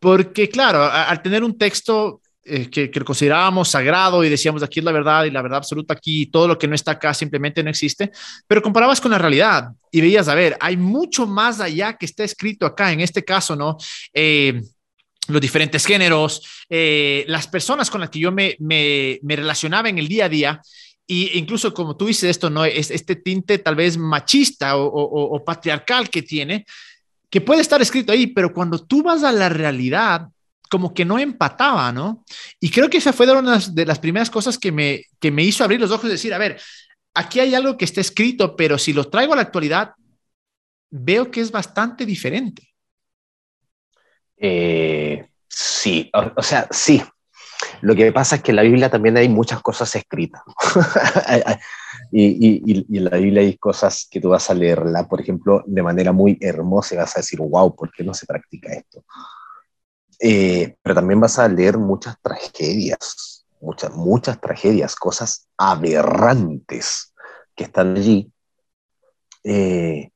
porque 0.00 0.48
claro, 0.50 0.84
al 0.84 1.22
tener 1.22 1.42
un 1.42 1.56
texto 1.56 2.20
eh, 2.48 2.70
que, 2.70 2.90
que, 2.90 3.00
considerábamos 3.00 3.68
sagrado 3.68 4.22
y 4.22 4.28
decíamos 4.28 4.62
aquí 4.62 4.78
es 4.78 4.84
la 4.84 4.92
verdad 4.92 5.24
y 5.24 5.30
la 5.30 5.42
verdad 5.42 5.58
absoluta 5.58 5.94
aquí, 5.94 6.26
todo 6.26 6.46
lo 6.46 6.56
que 6.56 6.68
no 6.68 6.74
está 6.74 6.92
acá 6.92 7.12
simplemente 7.12 7.62
no 7.62 7.70
existe, 7.70 8.12
pero 8.46 8.62
comparabas 8.62 9.00
con 9.00 9.10
la 9.10 9.18
realidad 9.18 9.70
y 9.90 10.00
veías, 10.00 10.28
a 10.28 10.34
ver, 10.34 10.56
hay 10.60 10.76
mucho 10.76 11.26
más 11.26 11.60
allá 11.60 11.96
que 11.96 12.06
está 12.06 12.22
escrito 12.22 12.64
acá, 12.64 12.92
en 12.92 13.00
este 13.00 13.24
caso, 13.24 13.56
¿no? 13.56 13.76
Eh, 14.14 14.62
los 15.28 15.40
diferentes 15.40 15.84
géneros, 15.84 16.64
eh, 16.70 17.24
las 17.26 17.48
personas 17.48 17.90
con 17.90 18.00
las 18.00 18.10
que 18.10 18.20
yo 18.20 18.30
me, 18.30 18.56
me, 18.60 19.18
relacionaba 19.24 19.88
en 19.88 19.98
el 19.98 20.06
día 20.06 20.26
a 20.26 20.28
día. 20.28 20.62
Y 21.04 21.36
incluso 21.38 21.74
como 21.74 21.96
tú 21.96 22.06
dices 22.06 22.30
esto, 22.30 22.48
¿no? 22.48 22.64
Es 22.64 22.92
este 22.92 23.16
tinte 23.16 23.58
tal 23.58 23.74
vez 23.74 23.98
machista 23.98 24.76
o 24.76 25.44
patriarcal 25.44 26.10
que 26.10 26.22
tiene, 26.22 26.64
que 27.28 27.40
puede 27.40 27.60
estar 27.60 27.82
escrito 27.82 28.12
ahí, 28.12 28.28
pero 28.28 28.52
cuando 28.52 28.78
tú 28.78 29.02
vas 29.02 29.22
a 29.22 29.32
la 29.32 29.48
realidad, 29.48 30.28
como 30.70 30.94
que 30.94 31.04
no 31.04 31.18
empataba, 31.18 31.92
¿no? 31.92 32.24
Y 32.60 32.70
creo 32.70 32.90
que 32.90 32.98
esa 32.98 33.12
fue 33.12 33.30
una 33.30 33.58
de 33.58 33.86
las 33.86 33.98
primeras 33.98 34.30
cosas 34.30 34.58
que 34.58 34.72
me, 34.72 35.04
que 35.20 35.30
me 35.30 35.42
hizo 35.42 35.64
abrir 35.64 35.80
los 35.80 35.90
ojos 35.90 36.06
y 36.06 36.12
decir, 36.12 36.34
a 36.34 36.38
ver, 36.38 36.60
aquí 37.14 37.40
hay 37.40 37.54
algo 37.54 37.76
que 37.76 37.84
está 37.84 38.00
escrito, 38.00 38.56
pero 38.56 38.78
si 38.78 38.92
lo 38.92 39.04
traigo 39.04 39.32
a 39.32 39.36
la 39.36 39.42
actualidad, 39.42 39.94
veo 40.90 41.30
que 41.30 41.40
es 41.40 41.50
bastante 41.50 42.06
diferente. 42.06 42.74
Eh, 44.36 45.28
sí, 45.48 46.10
o, 46.36 46.42
sea, 46.42 46.68
sí. 46.70 47.02
Lo 47.80 47.94
que 47.94 48.12
pasa 48.12 48.36
es 48.36 48.42
que 48.42 48.52
en 48.52 48.56
la 48.56 48.62
Biblia 48.62 48.90
también 48.90 49.16
hay 49.16 49.28
muchas 49.28 49.62
cosas 49.62 49.94
escritas. 49.96 50.42
y, 52.12 52.62
y, 52.70 52.96
en 52.98 53.04
la 53.04 53.16
Biblia 53.16 53.42
hay 53.42 53.56
cosas 53.56 54.06
que 54.10 54.20
tú 54.20 54.30
vas 54.30 54.50
a 54.50 54.54
leerla, 54.54 55.08
por 55.08 55.20
ejemplo, 55.20 55.64
de 55.66 55.82
manera 55.82 56.12
muy 56.12 56.36
hermosa 56.40 56.94
y 56.94 56.98
vas 56.98 57.16
a 57.16 57.20
decir, 57.20 57.40
wow, 57.40 57.74
¿por 57.74 57.90
qué 57.92 58.04
no 58.04 58.12
se 58.12 58.26
practica 58.26 58.72
esto? 58.72 59.04
Eh, 60.18 60.76
pero 60.82 60.94
también 60.94 61.20
vas 61.20 61.38
a 61.38 61.48
leer 61.48 61.78
muchas 61.78 62.16
tragedias, 62.20 63.46
muchas, 63.60 63.94
muchas 63.94 64.40
tragedias, 64.40 64.96
cosas 64.96 65.48
aberrantes 65.58 67.12
que 67.54 67.64
están 67.64 67.96
allí 67.96 68.30
eh, 69.44 70.10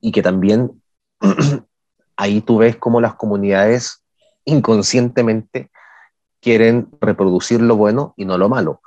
y 0.00 0.12
que 0.12 0.22
también 0.22 0.82
ahí 2.16 2.40
tú 2.40 2.58
ves 2.58 2.76
cómo 2.76 3.00
las 3.00 3.14
comunidades 3.14 4.02
inconscientemente 4.44 5.70
quieren 6.40 6.88
reproducir 7.00 7.60
lo 7.60 7.76
bueno 7.76 8.14
y 8.16 8.24
no 8.24 8.38
lo 8.38 8.48
malo. 8.48 8.80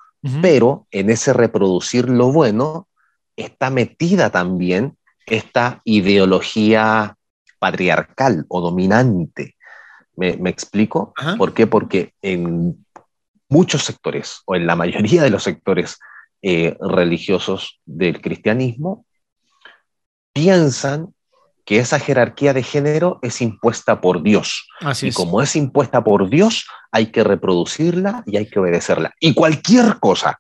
Pero 0.44 0.86
en 0.92 1.10
ese 1.10 1.34
reproducir 1.34 2.08
lo 2.08 2.32
bueno 2.32 2.88
está 3.36 3.72
metida 3.72 4.30
también 4.30 4.96
esta 5.26 5.82
ideología 5.84 7.18
patriarcal 7.58 8.46
o 8.48 8.62
dominante 8.62 9.56
¿Me, 10.30 10.50
explico? 10.50 11.14
¿Por 11.38 11.54
qué? 11.54 11.66
Porque 11.66 12.14
en 12.22 12.86
muchos 13.50 13.84
sectores, 13.84 14.42
o 14.46 14.56
en 14.56 14.68
la 14.68 14.76
mayoría 14.76 15.24
de 15.24 15.32
los 15.32 15.44
sectores 15.44 15.98
eh, 16.44 16.78
religiosos 16.80 17.80
del 17.86 18.22
cristianismo, 18.22 19.06
piensan 20.34 21.14
que 21.66 21.80
esa 21.80 22.00
jerarquía 22.00 22.54
de 22.54 22.64
género 22.64 23.20
es 23.22 23.42
impuesta 23.42 24.00
por 24.00 24.22
Dios. 24.22 24.68
y 25.02 25.12
como 25.12 25.42
es 25.42 25.56
impuesta 25.56 26.04
por 26.04 26.30
Dios, 26.30 26.68
hay 26.92 27.08
que 27.08 27.24
reproducirla 27.24 28.24
y 28.28 28.38
hay 28.38 28.48
que 28.48 28.60
obedecerla. 28.60 29.14
Y 29.20 29.34
cualquier 29.34 30.00
cosa 30.00 30.40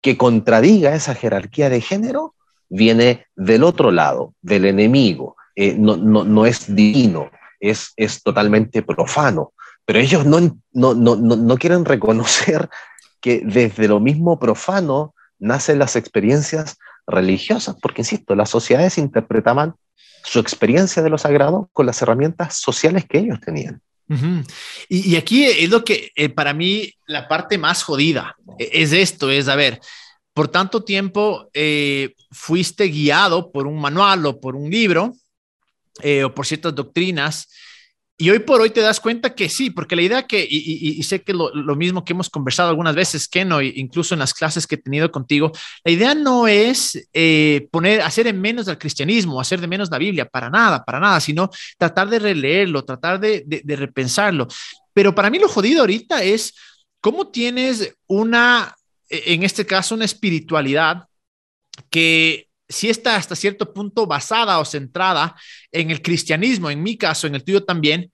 que 0.00 0.16
contradiga 0.16 0.94
esa 0.94 1.14
jerarquía 1.14 1.68
de 1.70 1.80
género 1.80 2.34
viene 2.68 3.26
del 3.36 3.62
otro 3.62 3.90
lado, 3.90 4.34
del 4.42 4.64
enemigo. 4.64 5.36
Eh, 5.54 5.76
no, 5.78 5.96
no, 5.96 6.24
no, 6.24 6.46
es 6.46 6.74
divino, 6.74 7.30
es, 7.62 7.92
es 7.96 8.22
totalmente 8.22 8.82
profano. 8.82 9.52
Pero 9.86 9.98
ellos 9.98 10.26
no, 10.26 10.58
no, 10.72 10.94
no, 10.94 11.16
no 11.16 11.56
quieren 11.56 11.84
reconocer 11.84 12.68
que 13.20 13.40
desde 13.44 13.88
lo 13.88 14.00
mismo 14.00 14.38
profano 14.38 15.14
nacen 15.38 15.78
las 15.78 15.96
experiencias 15.96 16.76
religiosas, 17.06 17.76
porque, 17.80 18.02
insisto, 18.02 18.34
las 18.34 18.50
sociedades 18.50 18.98
interpretaban 18.98 19.74
su 20.24 20.38
experiencia 20.38 21.02
de 21.02 21.10
lo 21.10 21.18
sagrado 21.18 21.68
con 21.72 21.86
las 21.86 22.00
herramientas 22.02 22.58
sociales 22.60 23.04
que 23.08 23.18
ellos 23.18 23.40
tenían. 23.40 23.80
y, 24.88 25.12
y, 25.12 25.16
aquí 25.16 25.44
es 25.44 25.70
lo 25.70 25.84
que 25.84 26.10
eh, 26.14 26.28
para 26.28 26.52
mí 26.52 26.92
la 27.06 27.28
parte 27.28 27.56
más 27.56 27.82
jodida 27.82 28.36
e, 28.58 28.68
es 28.72 28.92
esto, 28.92 29.30
es, 29.30 29.48
a 29.48 29.56
ver, 29.56 29.80
por 30.34 30.48
tanto 30.48 30.84
tiempo 30.84 31.48
eh, 31.54 32.14
fuiste 32.30 32.84
guiado 32.88 33.50
por 33.50 33.66
un 33.66 33.80
manual 33.80 34.26
o 34.26 34.38
por 34.38 34.54
un 34.54 34.70
libro 34.70 35.14
eh, 36.00 36.24
o 36.24 36.34
por 36.34 36.46
ciertas 36.46 36.74
doctrinas. 36.74 37.48
Y 38.18 38.30
hoy 38.30 38.38
por 38.38 38.60
hoy 38.60 38.70
te 38.70 38.80
das 38.80 39.00
cuenta 39.00 39.34
que 39.34 39.48
sí, 39.48 39.70
porque 39.70 39.96
la 39.96 40.02
idea 40.02 40.26
que, 40.26 40.46
y, 40.48 41.02
sé 41.02 41.22
que 41.22 41.32
lo, 41.32 41.50
mismo 41.74 42.04
que 42.04 42.12
hemos 42.12 42.30
conversado 42.30 42.68
algunas 42.68 42.94
veces, 42.94 43.26
que 43.26 43.44
no, 43.44 43.60
incluso 43.60 44.14
en 44.14 44.20
las 44.20 44.32
clases 44.32 44.66
que 44.66 44.76
he 44.76 44.78
tenido 44.78 45.10
contigo, 45.10 45.50
la 45.82 45.90
idea 45.90 46.14
no 46.14 46.46
es 46.46 47.08
eh, 47.12 47.66
poner, 47.72 48.00
hacer 48.02 48.28
en 48.28 48.40
menos 48.40 48.66
del 48.66 48.78
cristianismo, 48.78 49.40
hacer 49.40 49.60
de 49.60 49.66
menos 49.66 49.90
la 49.90 49.98
Biblia, 49.98 50.26
para 50.26 50.50
nada, 50.50 50.84
para 50.84 51.00
nada, 51.00 51.18
sino 51.18 51.50
tratar 51.78 52.08
de 52.10 52.20
releerlo, 52.20 52.84
tratar 52.84 53.18
de, 53.18 53.42
de, 53.44 53.62
de 53.64 53.76
repensarlo. 53.76 54.46
Pero 54.94 55.14
para 55.14 55.30
mí 55.30 55.40
lo 55.40 55.48
jodido 55.48 55.80
ahorita 55.80 56.22
es 56.22 56.54
cómo 57.00 57.28
tienes 57.28 57.96
una, 58.06 58.76
e, 59.08 59.34
en 59.34 59.42
este 59.42 59.66
caso, 59.66 59.94
una 59.94 60.04
espiritualidad 60.04 61.08
que 61.90 62.51
si 62.72 62.90
está 62.90 63.16
hasta 63.16 63.36
cierto 63.36 63.72
punto 63.72 64.06
basada 64.06 64.58
o 64.58 64.64
centrada 64.64 65.36
en 65.70 65.90
el 65.90 66.02
cristianismo, 66.02 66.70
en 66.70 66.82
mi 66.82 66.96
caso, 66.96 67.26
en 67.26 67.34
el 67.34 67.44
tuyo 67.44 67.64
también, 67.64 68.10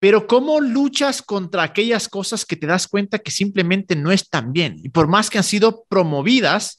pero 0.00 0.26
¿cómo 0.26 0.60
luchas 0.60 1.22
contra 1.22 1.64
aquellas 1.64 2.08
cosas 2.08 2.44
que 2.44 2.56
te 2.56 2.66
das 2.66 2.86
cuenta 2.86 3.18
que 3.18 3.30
simplemente 3.30 3.96
no 3.96 4.12
están 4.12 4.52
bien? 4.52 4.76
Y 4.82 4.90
por 4.90 5.08
más 5.08 5.28
que 5.28 5.38
han 5.38 5.44
sido 5.44 5.84
promovidas, 5.88 6.78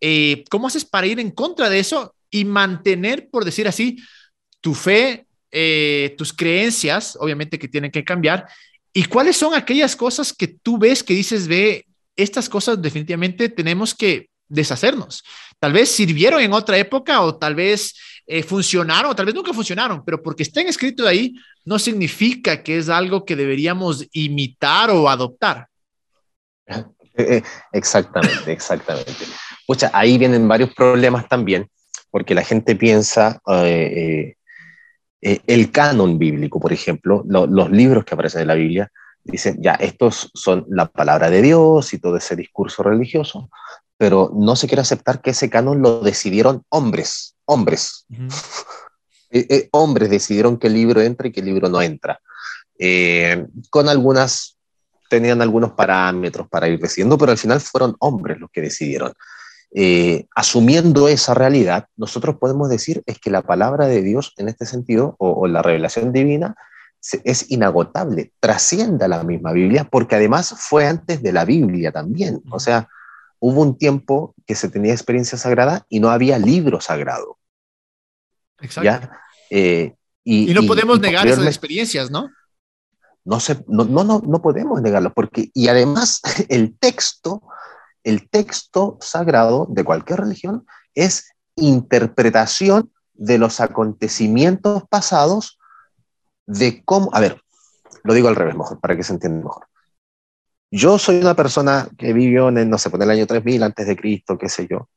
eh, 0.00 0.44
¿cómo 0.50 0.66
haces 0.66 0.84
para 0.84 1.06
ir 1.06 1.18
en 1.18 1.30
contra 1.30 1.70
de 1.70 1.78
eso 1.78 2.14
y 2.30 2.44
mantener, 2.44 3.30
por 3.30 3.44
decir 3.44 3.66
así, 3.66 3.96
tu 4.60 4.74
fe, 4.74 5.26
eh, 5.50 6.14
tus 6.18 6.32
creencias, 6.34 7.16
obviamente 7.18 7.58
que 7.58 7.68
tienen 7.68 7.90
que 7.90 8.04
cambiar? 8.04 8.46
¿Y 8.92 9.04
cuáles 9.04 9.36
son 9.36 9.54
aquellas 9.54 9.96
cosas 9.96 10.32
que 10.32 10.48
tú 10.48 10.78
ves 10.78 11.02
que 11.02 11.14
dices, 11.14 11.48
ve, 11.48 11.86
estas 12.16 12.48
cosas 12.48 12.82
definitivamente 12.82 13.48
tenemos 13.48 13.94
que 13.94 14.28
deshacernos? 14.48 15.22
Tal 15.58 15.72
vez 15.72 15.90
sirvieron 15.90 16.40
en 16.40 16.52
otra 16.52 16.76
época 16.76 17.20
o 17.20 17.36
tal 17.36 17.54
vez 17.54 17.94
eh, 18.26 18.42
funcionaron 18.42 19.10
o 19.10 19.16
tal 19.16 19.26
vez 19.26 19.34
nunca 19.34 19.52
funcionaron, 19.52 20.04
pero 20.04 20.22
porque 20.22 20.42
estén 20.42 20.68
escritos 20.68 21.06
ahí 21.06 21.34
no 21.64 21.78
significa 21.78 22.62
que 22.62 22.78
es 22.78 22.88
algo 22.88 23.24
que 23.24 23.36
deberíamos 23.36 24.06
imitar 24.12 24.90
o 24.90 25.08
adoptar. 25.08 25.66
Eh, 27.20 27.42
exactamente, 27.72 28.52
exactamente. 28.52 29.24
Pucha, 29.66 29.90
ahí 29.92 30.16
vienen 30.18 30.46
varios 30.46 30.72
problemas 30.72 31.28
también, 31.28 31.68
porque 32.12 32.32
la 32.32 32.44
gente 32.44 32.76
piensa, 32.76 33.40
eh, 33.64 34.36
el 35.20 35.72
canon 35.72 36.16
bíblico, 36.16 36.60
por 36.60 36.72
ejemplo, 36.72 37.24
los 37.26 37.70
libros 37.72 38.04
que 38.04 38.14
aparecen 38.14 38.42
en 38.42 38.46
la 38.46 38.54
Biblia, 38.54 38.92
dicen, 39.24 39.58
ya, 39.60 39.74
estos 39.74 40.30
son 40.34 40.64
la 40.68 40.86
palabra 40.86 41.28
de 41.28 41.42
Dios 41.42 41.92
y 41.92 41.98
todo 41.98 42.16
ese 42.16 42.36
discurso 42.36 42.82
religioso, 42.82 43.50
pero 43.98 44.32
no 44.34 44.56
se 44.56 44.66
quiere 44.66 44.80
aceptar 44.80 45.20
que 45.20 45.30
ese 45.30 45.50
canon 45.50 45.82
lo 45.82 46.00
decidieron 46.00 46.62
hombres, 46.70 47.34
hombres. 47.44 48.06
hombres 49.72 50.08
decidieron 50.08 50.56
qué 50.56 50.70
libro 50.70 51.02
entra 51.02 51.28
y 51.28 51.32
qué 51.32 51.42
libro 51.42 51.68
no 51.68 51.82
entra. 51.82 52.18
con 53.70 53.88
algunas 53.90 54.58
tenían 55.08 55.42
algunos 55.42 55.72
parámetros 55.72 56.48
para 56.48 56.68
ir 56.68 56.78
decidiendo, 56.78 57.18
pero 57.18 57.32
al 57.32 57.38
final 57.38 57.60
fueron 57.60 57.96
hombres 57.98 58.38
los 58.38 58.50
que 58.50 58.60
decidieron. 58.60 59.12
Eh, 59.74 60.26
asumiendo 60.34 61.08
esa 61.08 61.34
realidad, 61.34 61.86
nosotros 61.96 62.36
podemos 62.38 62.70
decir 62.70 63.02
es 63.04 63.18
que 63.18 63.30
la 63.30 63.42
palabra 63.42 63.86
de 63.86 64.02
Dios 64.02 64.32
en 64.38 64.48
este 64.48 64.64
sentido, 64.64 65.16
o, 65.18 65.46
la 65.46 65.62
revelación 65.62 66.12
divina, 66.12 66.54
es 67.24 67.50
inagotable, 67.50 68.32
trasciende 68.40 69.04
a 69.04 69.08
la 69.08 69.22
misma 69.22 69.52
Biblia, 69.52 69.84
porque 69.84 70.16
además 70.16 70.54
fue 70.58 70.86
antes 70.86 71.22
de 71.22 71.32
la 71.32 71.44
Biblia 71.44 71.92
también. 71.92 72.42
O 72.50 72.58
sea, 72.58 72.88
hubo 73.40 73.62
un 73.62 73.76
tiempo 73.78 74.34
que 74.46 74.54
se 74.54 74.68
tenía 74.68 74.92
experiencia 74.92 75.38
sagrada 75.38 75.86
y 75.88 76.00
no 76.00 76.10
había 76.10 76.38
libro 76.38 76.80
sagrado. 76.80 77.38
Exacto. 78.60 79.10
Eh, 79.50 79.94
y, 80.24 80.52
no 80.52 80.62
podemos 80.66 81.00
negar 81.00 81.26
esas 81.26 81.46
experiencias, 81.46 82.10
¿no? 82.10 82.28
No, 83.24 83.40
se, 83.40 83.62
no, 83.66 83.84
no, 83.84 84.04
no, 84.04 84.42
podemos 84.42 84.80
negarlo, 84.82 85.12
porque, 85.12 85.50
y 85.54 85.68
además 85.68 86.20
el 86.48 86.76
texto, 86.78 87.42
el 88.04 88.28
texto 88.28 88.98
sagrado 89.00 89.66
de 89.70 89.84
cualquier 89.84 90.20
religión 90.20 90.66
es 90.94 91.30
interpretación 91.56 92.92
de 93.14 93.38
los 93.38 93.60
acontecimientos 93.60 94.84
pasados, 94.88 95.58
de 96.46 96.82
cómo, 96.84 97.10
a 97.12 97.20
ver, 97.20 97.42
lo 98.04 98.14
digo 98.14 98.28
al 98.28 98.36
revés 98.36 98.56
mejor, 98.56 98.80
para 98.80 98.96
que 98.96 99.02
se 99.02 99.12
entienda 99.12 99.44
mejor. 99.44 99.67
Yo 100.70 100.98
soy 100.98 101.18
una 101.18 101.34
persona 101.34 101.88
que 101.96 102.12
vivió 102.12 102.48
en, 102.48 102.68
no 102.68 102.78
sé, 102.78 102.90
en 102.92 103.02
el 103.02 103.10
año 103.10 103.26
3000 103.26 103.62
antes 103.62 103.86
de 103.86 103.96
Cristo, 103.96 104.36
qué 104.36 104.48
sé 104.48 104.66
yo, 104.68 104.88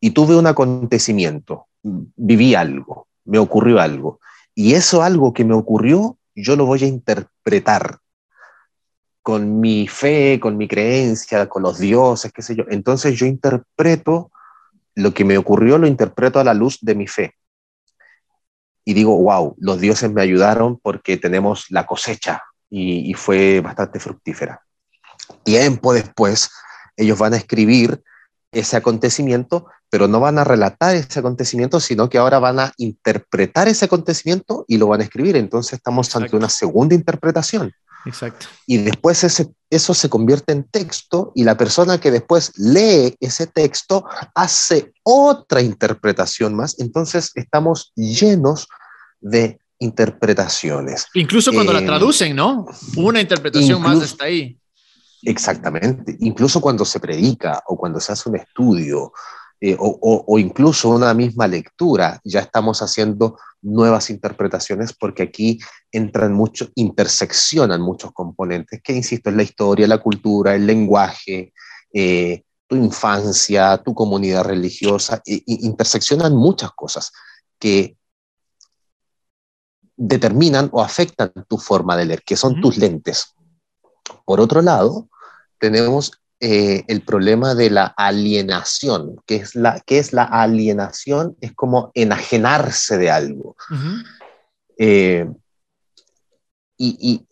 y 0.00 0.10
tuve 0.10 0.36
un 0.36 0.46
acontecimiento, 0.46 1.66
viví 1.82 2.54
algo, 2.54 3.08
me 3.24 3.38
ocurrió 3.38 3.80
algo, 3.80 4.20
y 4.54 4.74
eso 4.74 5.02
algo 5.02 5.32
que 5.32 5.44
me 5.44 5.54
ocurrió 5.54 6.18
yo 6.34 6.56
lo 6.56 6.66
voy 6.66 6.82
a 6.84 6.88
interpretar 6.88 7.98
con 9.22 9.60
mi 9.60 9.88
fe, 9.88 10.38
con 10.40 10.56
mi 10.56 10.68
creencia, 10.68 11.48
con 11.48 11.62
los 11.62 11.78
dioses, 11.78 12.32
qué 12.32 12.42
sé 12.42 12.56
yo. 12.56 12.64
Entonces 12.68 13.16
yo 13.18 13.24
interpreto 13.24 14.30
lo 14.94 15.14
que 15.14 15.24
me 15.24 15.38
ocurrió, 15.38 15.78
lo 15.78 15.86
interpreto 15.86 16.40
a 16.40 16.44
la 16.44 16.54
luz 16.54 16.78
de 16.82 16.94
mi 16.94 17.06
fe. 17.06 17.34
Y 18.84 18.92
digo, 18.92 19.16
wow, 19.16 19.54
los 19.58 19.80
dioses 19.80 20.12
me 20.12 20.20
ayudaron 20.20 20.78
porque 20.78 21.16
tenemos 21.16 21.66
la 21.70 21.86
cosecha 21.86 22.42
y 22.68 23.14
fue 23.14 23.60
bastante 23.60 24.00
fructífera. 24.00 24.63
Tiempo 25.44 25.92
después, 25.92 26.50
ellos 26.96 27.18
van 27.18 27.34
a 27.34 27.36
escribir 27.36 28.02
ese 28.52 28.76
acontecimiento, 28.76 29.66
pero 29.90 30.08
no 30.08 30.20
van 30.20 30.38
a 30.38 30.44
relatar 30.44 30.94
ese 30.94 31.18
acontecimiento, 31.18 31.80
sino 31.80 32.08
que 32.08 32.18
ahora 32.18 32.38
van 32.38 32.60
a 32.60 32.72
interpretar 32.76 33.68
ese 33.68 33.84
acontecimiento 33.84 34.64
y 34.68 34.78
lo 34.78 34.88
van 34.88 35.00
a 35.00 35.04
escribir. 35.04 35.36
Entonces 35.36 35.74
estamos 35.74 36.14
ante 36.16 36.36
una 36.36 36.48
segunda 36.48 36.94
interpretación. 36.94 37.72
Exacto. 38.06 38.46
Y 38.66 38.78
después 38.78 39.24
ese, 39.24 39.50
eso 39.70 39.94
se 39.94 40.08
convierte 40.08 40.52
en 40.52 40.64
texto 40.64 41.32
y 41.34 41.44
la 41.44 41.56
persona 41.56 41.98
que 41.98 42.10
después 42.10 42.52
lee 42.56 43.16
ese 43.18 43.46
texto 43.46 44.04
hace 44.34 44.92
otra 45.02 45.62
interpretación 45.62 46.54
más. 46.54 46.78
Entonces 46.78 47.30
estamos 47.34 47.92
llenos 47.94 48.68
de 49.20 49.58
interpretaciones. 49.78 51.06
Incluso 51.14 51.52
cuando 51.52 51.72
la 51.72 51.80
eh, 51.80 51.86
traducen, 51.86 52.36
¿no? 52.36 52.66
Una 52.96 53.20
interpretación 53.20 53.80
más 53.80 54.02
está 54.02 54.26
ahí. 54.26 54.58
Exactamente. 55.24 56.16
Incluso 56.20 56.60
cuando 56.60 56.84
se 56.84 57.00
predica 57.00 57.62
o 57.66 57.76
cuando 57.76 58.00
se 58.00 58.12
hace 58.12 58.28
un 58.28 58.36
estudio 58.36 59.12
eh, 59.60 59.76
o, 59.78 60.38
incluso 60.38 60.90
una 60.90 61.14
misma 61.14 61.46
lectura, 61.46 62.20
ya 62.22 62.40
estamos 62.40 62.82
haciendo 62.82 63.38
nuevas 63.62 64.10
interpretaciones 64.10 64.92
porque 64.92 65.22
aquí 65.22 65.58
entran 65.90 66.34
mucho, 66.34 66.68
interseccionan 66.74 67.80
muchos 67.80 68.12
componentes 68.12 68.82
que, 68.82 68.92
insisto, 68.92 69.30
es 69.30 69.36
la 69.36 69.42
historia, 69.42 69.86
la 69.86 70.02
cultura, 70.02 70.54
el 70.54 70.66
lenguaje, 70.66 71.54
eh, 71.94 72.42
tu 72.66 72.76
infancia, 72.76 73.78
tu 73.82 73.94
comunidad 73.94 74.44
religiosa, 74.44 75.22
interseccionan 75.24 76.34
muchas 76.34 76.72
cosas 76.72 77.10
que 77.58 77.96
determinan 79.96 80.68
o 80.72 80.82
afectan 80.82 81.32
tu 81.48 81.56
forma 81.56 81.96
de 81.96 82.04
leer, 82.04 82.22
que 82.22 82.36
son 82.36 82.60
tus 82.60 82.76
lentes. 82.76 83.34
Por 84.26 84.40
otro 84.40 84.60
lado, 84.60 85.08
tenemos 85.58 86.12
eh, 86.40 86.84
el 86.88 87.00
problema 87.02 87.54
de 87.54 87.70
la 87.70 87.86
alienación. 87.96 89.16
que 89.24 89.36
es 89.36 89.54
la, 89.54 89.80
¿Qué 89.80 89.98
es 89.98 90.12
la 90.12 90.24
alienación? 90.24 91.36
Es 91.40 91.54
como 91.54 91.90
enajenarse 91.94 92.98
de 92.98 93.10
algo. 93.10 93.56
Eh, 94.76 95.26
y, 96.76 97.26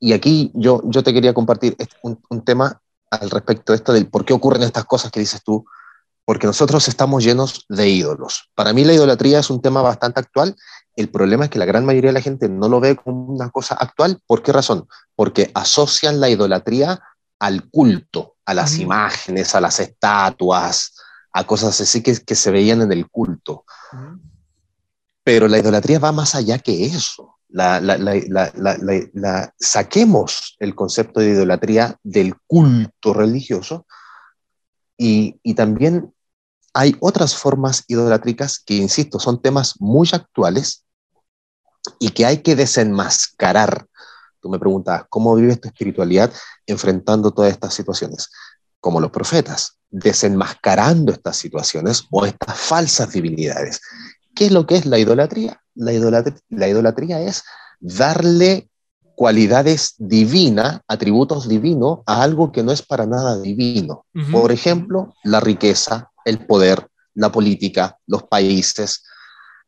y, 0.00 0.12
aquí 0.12 0.50
yo, 0.54 0.82
yo 0.86 1.02
te 1.04 1.12
quería 1.12 1.34
compartir 1.34 1.76
un, 2.02 2.20
un, 2.30 2.44
tema 2.44 2.80
al 3.10 3.30
respecto 3.30 3.72
de 3.72 3.76
esto 3.76 3.92
del 3.92 4.08
por 4.08 4.24
qué 4.24 4.32
ocurren 4.32 4.62
estas 4.62 4.86
cosas 4.86 5.12
que 5.12 5.20
dices 5.20 5.44
tú, 5.44 5.64
porque 6.24 6.48
nosotros 6.48 6.88
estamos 6.88 7.22
llenos 7.22 7.64
de 7.68 7.88
ídolos. 7.88 8.50
Para 8.56 8.72
mí 8.72 8.84
la 8.84 8.94
idolatría 8.94 9.38
es 9.38 9.50
un 9.50 9.62
tema 9.62 9.82
bastante 9.82 10.18
actual. 10.18 10.56
El 10.96 11.10
problema 11.10 11.44
es 11.44 11.50
que 11.50 11.60
la 11.60 11.66
gran 11.66 11.84
mayoría 11.84 12.08
de 12.08 12.14
la 12.14 12.22
gente 12.22 12.48
no 12.48 12.68
lo 12.68 12.80
ve 12.80 12.96
como 12.96 13.26
una 13.26 13.50
cosa 13.50 13.76
actual. 13.76 14.18
¿Por 14.26 14.42
qué 14.42 14.52
razón? 14.52 14.88
Porque 15.14 15.52
asocian 15.54 16.18
la 16.18 16.28
idolatría 16.28 17.00
al 17.38 17.68
culto, 17.70 18.36
a 18.44 18.54
las 18.54 18.78
imágenes, 18.78 19.54
a 19.54 19.60
las 19.60 19.80
estatuas, 19.80 20.94
a 21.32 21.44
cosas 21.44 21.80
así 21.80 22.02
que, 22.02 22.16
que 22.24 22.34
se 22.34 22.50
veían 22.50 22.82
en 22.82 22.92
el 22.92 23.10
culto. 23.10 23.64
Pero 25.22 25.48
la 25.48 25.58
idolatría 25.58 25.98
va 25.98 26.12
más 26.12 26.34
allá 26.34 26.58
que 26.58 26.86
eso. 26.86 27.38
La, 27.48 27.80
saquemos 29.58 30.56
el 30.58 30.74
concepto 30.74 31.20
de 31.20 31.30
idolatría 31.30 31.98
del 32.02 32.34
culto 32.46 33.14
religioso 33.14 33.86
y, 34.96 35.38
y 35.42 35.54
también 35.54 36.12
hay 36.72 36.96
otras 37.00 37.36
formas 37.36 37.84
idolátricas 37.86 38.58
que, 38.58 38.74
insisto, 38.74 39.18
son 39.18 39.40
temas 39.40 39.80
muy 39.80 40.08
actuales 40.12 40.84
y 41.98 42.10
que 42.10 42.26
hay 42.26 42.38
que 42.38 42.56
desenmascarar 42.56 43.86
Tú 44.46 44.52
me 44.52 44.60
preguntas, 44.60 45.02
¿cómo 45.08 45.34
vives 45.34 45.60
tu 45.60 45.66
espiritualidad 45.66 46.32
enfrentando 46.66 47.32
todas 47.32 47.50
estas 47.50 47.74
situaciones? 47.74 48.30
Como 48.78 49.00
los 49.00 49.10
profetas, 49.10 49.78
desenmascarando 49.90 51.10
estas 51.10 51.36
situaciones 51.36 52.04
o 52.12 52.24
estas 52.24 52.56
falsas 52.56 53.10
divinidades. 53.10 53.80
¿Qué 54.36 54.46
es 54.46 54.52
lo 54.52 54.64
que 54.64 54.76
es 54.76 54.86
la 54.86 55.00
idolatría? 55.00 55.60
La 55.74 55.92
idolatría, 55.92 56.38
la 56.50 56.68
idolatría 56.68 57.20
es 57.22 57.42
darle 57.80 58.68
cualidades 59.16 59.96
divinas, 59.98 60.78
atributos 60.86 61.48
divinos 61.48 62.02
a 62.06 62.22
algo 62.22 62.52
que 62.52 62.62
no 62.62 62.70
es 62.70 62.82
para 62.82 63.04
nada 63.04 63.40
divino. 63.40 64.06
Por 64.30 64.52
ejemplo, 64.52 65.12
la 65.24 65.40
riqueza, 65.40 66.12
el 66.24 66.46
poder, 66.46 66.86
la 67.14 67.32
política, 67.32 67.98
los 68.06 68.22
países, 68.22 69.02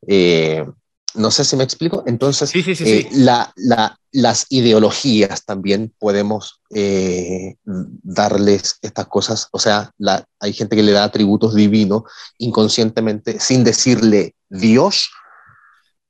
eh, 0.06 0.64
no 1.14 1.30
sé 1.30 1.44
si 1.44 1.56
me 1.56 1.64
explico. 1.64 2.04
Entonces, 2.06 2.52
eh, 2.54 3.08
las 4.12 4.46
ideologías 4.50 5.44
también 5.44 5.92
podemos 5.98 6.60
eh, 6.74 7.56
darles 7.64 8.78
estas 8.82 9.06
cosas. 9.06 9.48
O 9.52 9.58
sea, 9.58 9.90
hay 10.40 10.52
gente 10.52 10.76
que 10.76 10.82
le 10.82 10.92
da 10.92 11.04
atributos 11.04 11.54
divinos 11.54 12.02
inconscientemente, 12.38 13.40
sin 13.40 13.64
decirle 13.64 14.34
Dios, 14.48 15.10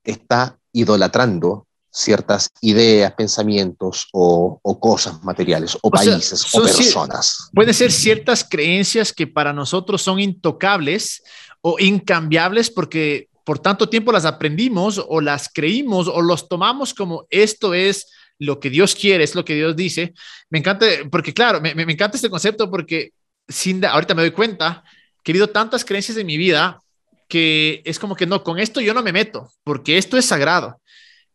está 0.05 0.59
idolatrando 0.73 1.67
ciertas 1.91 2.51
ideas, 2.61 3.13
pensamientos 3.15 4.09
o, 4.13 4.61
cosas 4.81 5.23
materiales 5.23 5.77
o, 5.83 5.91
países 5.91 6.55
o 6.55 6.63
personas. 6.63 7.49
Puede 7.53 7.73
ser 7.73 7.91
ciertas 7.91 8.45
creencias 8.45 9.13
que 9.13 9.27
para 9.27 9.53
nosotros 9.53 10.03
son 10.03 10.21
intocables 10.21 11.23
o 11.61 11.79
incambiables 11.79 12.71
porque 12.71 13.29
por 13.49 13.59
tanto 13.59 13.89
tiempo 13.89 14.13
las 14.13 14.27
aprendimos 14.27 15.03
o 15.09 15.23
las 15.23 15.49
creímos 15.49 16.07
o 16.07 16.21
los 16.21 16.51
tomamos 16.51 16.93
como 16.93 17.27
esto 17.31 17.73
es 17.73 18.07
lo 18.39 18.61
que 18.61 18.69
Dios 18.69 18.95
quiere, 18.95 19.25
es 19.25 19.35
lo 19.35 19.43
que 19.43 19.55
Dios 19.55 19.75
dice. 19.75 20.13
Me 20.51 20.59
encanta, 20.59 20.85
porque 21.11 21.33
claro, 21.33 21.59
me, 21.59 21.71
encanta 21.71 22.19
este 22.19 22.29
concepto 22.29 22.71
porque 22.71 23.13
sin, 23.49 23.83
ahorita 23.83 24.15
me 24.15 24.21
doy 24.21 24.33
cuenta 24.33 24.85
que 25.25 25.33
he 25.33 25.33
habido 25.33 25.49
tantas 25.49 25.83
creencias 25.83 26.19
en 26.19 26.27
mi 26.27 26.37
vida 26.37 26.83
que 27.27 27.81
es 27.87 27.99
como 27.99 28.17
que 28.17 28.27
no, 28.27 28.45
con 28.45 28.59
esto 28.59 28.83
yo 28.83 28.93
no 28.93 29.03
me 29.03 29.15
meto, 29.15 29.51
porque 29.65 29.97
esto 29.97 30.19
es 30.19 30.27
sagrado, 30.27 30.83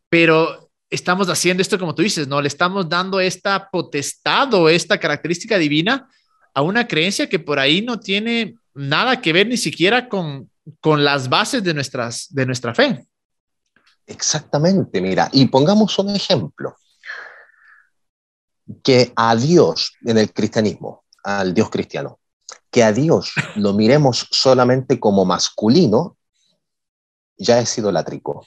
pero 0.07 0.69
estamos 0.91 1.29
haciendo 1.29 1.61
esto 1.61 1.79
como 1.79 1.95
tú 1.95 2.03
dices, 2.03 2.27
¿no? 2.27 2.39
Le 2.39 2.47
estamos 2.47 2.87
dando 2.87 3.19
esta 3.21 3.69
potestad 3.71 4.53
o 4.53 4.69
esta 4.69 4.99
característica 4.99 5.57
divina 5.57 6.07
a 6.53 6.61
una 6.61 6.87
creencia 6.87 7.27
que 7.27 7.39
por 7.39 7.57
ahí 7.57 7.81
no 7.81 7.99
tiene 7.99 8.53
nada 8.75 9.19
que 9.19 9.33
ver 9.33 9.47
ni 9.47 9.57
siquiera 9.57 10.07
con, 10.07 10.51
con 10.79 11.03
las 11.03 11.29
bases 11.29 11.63
de, 11.63 11.73
nuestras, 11.73 12.27
de 12.29 12.45
nuestra 12.45 12.73
fe. 12.73 13.05
Exactamente, 14.05 15.01
mira, 15.01 15.29
y 15.31 15.47
pongamos 15.47 15.97
un 15.99 16.09
ejemplo, 16.09 16.75
que 18.83 19.11
a 19.15 19.35
Dios 19.35 19.93
en 20.05 20.17
el 20.17 20.33
cristianismo, 20.33 21.03
al 21.23 21.53
Dios 21.53 21.69
cristiano, 21.69 22.19
que 22.69 22.83
a 22.83 22.91
Dios 22.91 23.31
lo 23.55 23.73
miremos 23.73 24.27
solamente 24.31 24.99
como 24.99 25.25
masculino, 25.25 26.17
ya 27.37 27.59
es 27.59 27.77
idolátrico. 27.77 28.45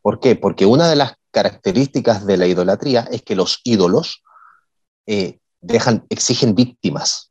¿Por 0.00 0.20
qué? 0.20 0.36
Porque 0.36 0.66
una 0.66 0.88
de 0.88 0.96
las 0.96 1.14
características 1.30 2.26
de 2.26 2.36
la 2.36 2.46
idolatría 2.46 3.08
es 3.10 3.22
que 3.22 3.36
los 3.36 3.60
ídolos 3.64 4.22
eh, 5.06 5.38
dejan, 5.60 6.06
exigen 6.08 6.54
víctimas. 6.54 7.29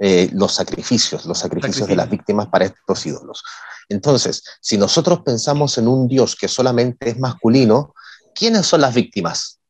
Eh, 0.00 0.28
los 0.32 0.52
sacrificios, 0.52 1.24
los 1.24 1.38
sacrificios 1.38 1.86
de 1.86 1.94
las 1.94 2.10
víctimas 2.10 2.48
para 2.48 2.64
estos 2.64 3.06
ídolos. 3.06 3.44
Entonces, 3.88 4.42
si 4.60 4.76
nosotros 4.76 5.20
pensamos 5.24 5.78
en 5.78 5.86
un 5.86 6.08
Dios 6.08 6.34
que 6.34 6.48
solamente 6.48 7.10
es 7.10 7.18
masculino, 7.18 7.94
¿quiénes 8.34 8.66
son 8.66 8.80
las 8.80 8.92
víctimas? 8.92 9.60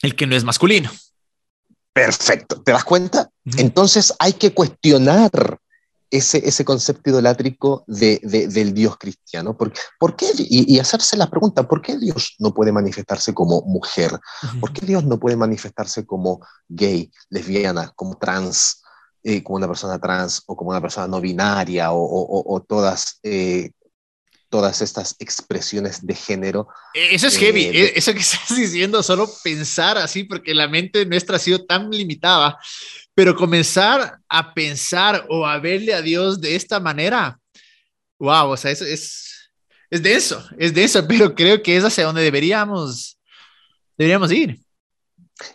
El 0.00 0.14
que 0.14 0.26
no 0.26 0.36
es 0.36 0.44
masculino. 0.44 0.90
Perfecto, 1.92 2.62
¿te 2.62 2.72
das 2.72 2.84
cuenta? 2.84 3.28
Entonces 3.56 4.14
hay 4.18 4.34
que 4.34 4.54
cuestionar 4.54 5.58
ese, 6.12 6.46
ese 6.46 6.64
concepto 6.64 7.10
idolátrico 7.10 7.84
de, 7.86 8.20
del 8.22 8.74
Dios 8.74 8.96
cristiano. 8.98 9.56
¿Por, 9.56 9.72
por 9.98 10.14
qué? 10.14 10.30
Y, 10.38 10.78
hacerse 10.78 11.16
la 11.16 11.28
pregunta, 11.28 11.66
¿por 11.66 11.82
qué 11.82 11.98
Dios 11.98 12.36
no 12.38 12.54
puede 12.54 12.70
manifestarse 12.70 13.34
como 13.34 13.62
mujer? 13.62 14.12
¿Por 14.60 14.72
qué 14.72 14.86
Dios 14.86 15.04
no 15.04 15.18
puede 15.18 15.36
manifestarse 15.36 16.06
como 16.06 16.46
gay, 16.68 17.10
lesbiana, 17.30 17.92
como 17.96 18.16
trans, 18.16 18.82
eh, 19.22 19.42
como 19.42 19.56
una 19.56 19.68
persona 19.68 19.98
trans 19.98 20.42
o 20.46 20.56
como 20.56 20.70
una 20.70 20.80
persona 20.80 21.06
no 21.06 21.20
binaria 21.20 21.92
o, 21.92 22.54
o, 22.54 22.60
todas... 22.62 23.18
Eh, 23.22 23.70
todas 24.48 24.82
estas 24.82 25.16
expresiones 25.18 26.06
de 26.06 26.14
género. 26.14 26.68
E, 26.92 27.14
eso 27.14 27.26
es 27.26 27.38
heavy, 27.38 27.68
eh, 27.68 27.84
e, 27.84 27.92
eso 27.96 28.12
que 28.12 28.18
estás 28.20 28.54
diciendo, 28.54 29.02
solo 29.02 29.26
pensar 29.42 29.96
así, 29.96 30.24
porque 30.24 30.52
la 30.52 30.68
mente 30.68 31.06
nuestra 31.06 31.36
ha 31.36 31.38
sido 31.38 31.64
tan 31.64 31.88
limitada 31.88 32.58
pero 33.14 33.36
comenzar 33.36 34.18
a 34.28 34.54
pensar 34.54 35.26
o 35.28 35.46
a 35.46 35.58
verle 35.58 35.94
a 35.94 36.02
Dios 36.02 36.40
de 36.40 36.56
esta 36.56 36.80
manera, 36.80 37.38
wow, 38.18 38.50
o 38.50 38.56
sea, 38.56 38.70
eso 38.70 38.84
es, 38.84 39.50
es 39.90 40.02
denso, 40.02 40.42
es 40.58 40.72
denso, 40.72 41.06
pero 41.08 41.34
creo 41.34 41.62
que 41.62 41.76
es 41.76 41.84
hacia 41.84 42.04
donde 42.04 42.22
deberíamos, 42.22 43.18
deberíamos 43.96 44.32
ir. 44.32 44.58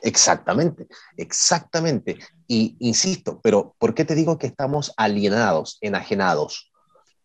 Exactamente, 0.02 0.88
exactamente. 1.16 2.20
Y 2.48 2.78
insisto, 2.80 3.42
pero 3.42 3.76
¿por 3.78 3.94
qué 3.94 4.06
te 4.06 4.16
digo 4.16 4.38
que 4.38 4.48
estamos 4.48 4.94
alienados, 4.98 5.78
enajenados? 5.82 6.72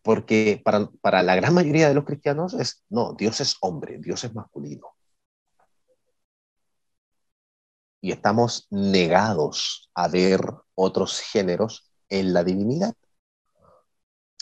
Porque 0.03 0.61
para, 0.65 0.89
para 1.01 1.23
la 1.23 1.37
gran 1.37 1.55
mayoría 1.55 1.89
de 1.89 1.95
los 1.95 2.05
cristianos 2.05 2.55
es, 2.55 2.83
no, 2.89 3.15
Dios 3.15 3.41
es 3.41 3.57
hombre, 3.61 3.99
Dios 3.99 4.25
es 4.25 4.35
masculino. 4.35 4.93
y 8.03 8.11
estamos 8.11 8.67
negados 8.69 9.89
a 9.95 10.09
ver 10.09 10.41
otros 10.75 11.21
géneros 11.21 11.91
en 12.09 12.35
la 12.35 12.43
divinidad. 12.43 12.95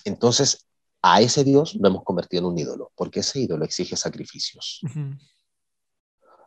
Entonces, 0.04 0.66
a 1.02 1.20
ese 1.20 1.44
Dios 1.44 1.74
lo 1.74 1.88
hemos 1.88 2.02
convertido 2.02 2.40
en 2.40 2.52
un 2.52 2.58
ídolo, 2.58 2.90
porque 2.96 3.20
ese 3.20 3.40
ídolo 3.40 3.66
exige 3.66 3.96
sacrificios. 3.96 4.80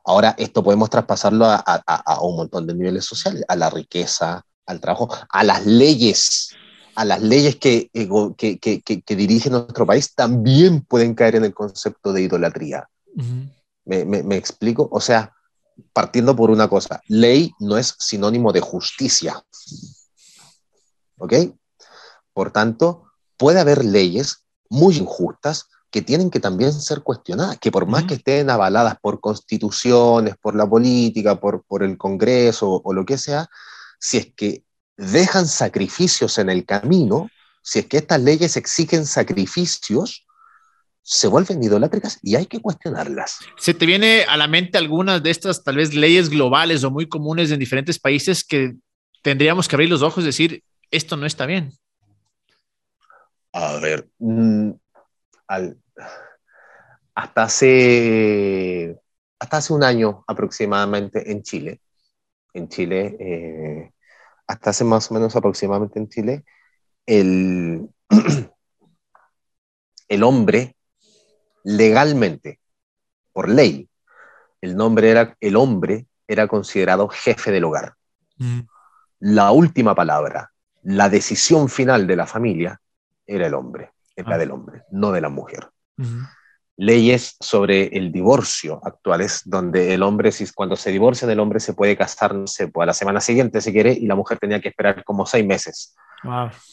Ahora, 0.06 0.36
esto 0.38 0.64
podemos 0.64 0.90
traspasarlo 0.90 1.46
a, 1.46 2.20
un 2.22 2.36
montón 2.36 2.68
de 2.68 2.74
niveles 2.74 3.06
sociales, 3.06 3.44
a 3.48 3.56
la 3.56 3.70
riqueza, 3.70 4.46
al 4.66 4.82
trabajo, 4.82 5.10
a 5.30 5.44
las 5.44 5.66
leyes, 5.66 6.50
a 6.96 7.06
las 7.06 7.22
leyes 7.22 7.56
que, 7.56 7.90
eh, 7.94 8.10
que, 8.38 8.60
que, 8.60 8.82
que 8.82 9.16
dirigen 9.16 9.54
nuestro 9.54 9.86
país, 9.86 10.14
también 10.14 10.82
pueden 10.82 11.16
caer 11.16 11.36
en 11.36 11.46
el 11.46 11.54
concepto 11.54 12.12
de 12.12 12.24
idolatría. 12.24 12.90
¿Me, 13.86 14.06
me, 14.06 14.24
me 14.24 14.36
explico? 14.36 14.90
O 14.92 15.00
sea, 15.00 15.34
partiendo 15.94 16.36
por 16.36 16.52
una 16.52 16.68
cosa, 16.68 17.02
ley 17.08 17.54
no 17.60 17.78
es 17.78 17.96
sinónimo 18.00 18.52
de 18.52 18.62
justicia. 18.62 19.42
¿Ok? 21.18 21.34
Por 22.34 22.52
tanto, 22.52 23.06
puede 23.38 23.60
haber 23.60 23.86
leyes 23.86 24.44
muy 24.70 24.98
injustas 24.98 25.68
que 25.94 26.02
tienen 26.02 26.32
que 26.32 26.40
también 26.40 26.74
ser 26.74 27.04
cuestionadas, 27.04 27.60
que 27.60 27.72
por 27.72 27.86
más 27.86 28.06
que 28.06 28.16
estén 28.16 28.50
avaladas 28.50 28.96
por 29.00 29.22
constituciones, 29.22 30.36
por 30.42 30.56
la 30.56 30.68
política, 30.68 31.40
por, 31.40 31.64
por 31.66 31.84
el 31.84 32.00
Congreso 32.00 32.82
o 32.84 32.94
lo 32.94 33.06
que 33.06 33.20
sea, 33.20 33.48
si 34.00 34.18
es 34.18 34.34
que 34.36 34.64
dejan 34.98 35.46
sacrificios 35.46 36.40
en 36.40 36.50
el 36.50 36.66
camino, 36.66 37.30
si 37.62 37.78
es 37.78 37.86
que 37.86 37.98
estas 37.98 38.20
leyes 38.24 38.58
exigen 38.58 39.06
sacrificios, 39.06 40.26
se 41.04 41.28
vuelven 41.28 41.64
idolátricas 41.64 42.18
y 42.24 42.38
hay 42.38 42.48
que 42.48 42.60
cuestionarlas. 42.60 43.38
¿Se 43.60 43.76
te 43.76 43.86
viene 43.86 44.24
a 44.24 44.36
la 44.36 44.48
mente 44.48 44.80
algunas 44.80 45.22
de 45.22 45.30
estas 45.30 45.64
tal 45.64 45.76
vez 45.76 45.94
leyes 45.94 46.28
globales 46.30 46.84
o 46.84 46.90
muy 46.90 47.08
comunes 47.08 47.52
en 47.52 47.60
diferentes 47.60 48.00
países 48.00 48.44
que 48.44 48.74
tendríamos 49.22 49.68
que 49.68 49.76
abrir 49.76 49.92
los 49.92 50.02
ojos 50.02 50.24
y 50.24 50.28
decir, 50.28 50.64
esto 50.90 51.18
no 51.18 51.28
está 51.28 51.46
bien? 51.46 51.72
A 53.52 53.76
ver, 53.76 54.10
mm, 54.18 54.72
hasta, 57.16 57.44
hace, 57.44 59.00
hasta 59.40 59.58
hace 59.58 59.74
un 59.74 59.84
año 59.84 60.24
aproximadamente 60.28 61.32
en 61.32 61.44
Chile, 61.44 61.82
en 62.54 62.68
Chile, 62.70 63.18
eh, 63.20 63.92
hasta 64.48 64.72
hace 64.72 64.84
más 64.84 65.10
o 65.10 65.14
menos 65.14 65.36
aproximadamente 65.36 66.00
en 66.00 66.10
Chile, 66.10 66.46
el, 67.06 67.90
el 70.08 70.24
hombre 70.24 70.76
legalmente, 71.64 72.60
por 73.32 73.50
ley, 73.50 73.90
el 74.62 74.76
nombre 74.76 75.10
era, 75.10 75.36
el 75.40 75.56
hombre 75.56 76.08
era 76.28 76.48
considerado 76.48 77.10
jefe 77.10 77.52
del 77.52 77.66
hogar. 77.66 77.96
Mm. 78.38 78.62
La 79.20 79.52
última 79.52 79.96
palabra, 79.96 80.52
la 80.84 81.10
decisión 81.10 81.70
final 81.70 82.08
de 82.08 82.16
la 82.16 82.26
familia 82.26 82.82
era 83.26 83.48
el 83.48 83.54
hombre, 83.54 83.92
era 84.16 84.36
ah. 84.36 84.38
del 84.38 84.52
hombre, 84.52 84.84
no 84.92 85.12
de 85.12 85.22
la 85.22 85.30
mujer. 85.30 85.70
Leyes 86.76 87.36
sobre 87.40 87.96
el 87.96 88.12
divorcio 88.12 88.82
actuales, 88.84 89.44
donde 89.46 89.94
el 89.94 90.02
hombre, 90.02 90.32
si, 90.32 90.52
cuando 90.52 90.76
se 90.76 90.92
divorcia, 90.92 91.32
el 91.32 91.40
hombre 91.40 91.60
se 91.60 91.74
puede 91.74 91.96
casar, 91.96 92.34
no 92.34 92.48
sé, 92.48 92.68
pues, 92.68 92.84
a 92.84 92.88
la 92.88 92.94
semana 92.94 93.22
siguiente 93.22 93.62
si 93.62 93.72
quiere, 93.72 93.94
y 93.94 94.08
la 94.08 94.16
mujer 94.16 94.40
tenía 94.40 94.60
que 94.60 94.70
esperar 94.70 95.04
como 95.04 95.26
seis 95.26 95.46
meses. 95.46 95.96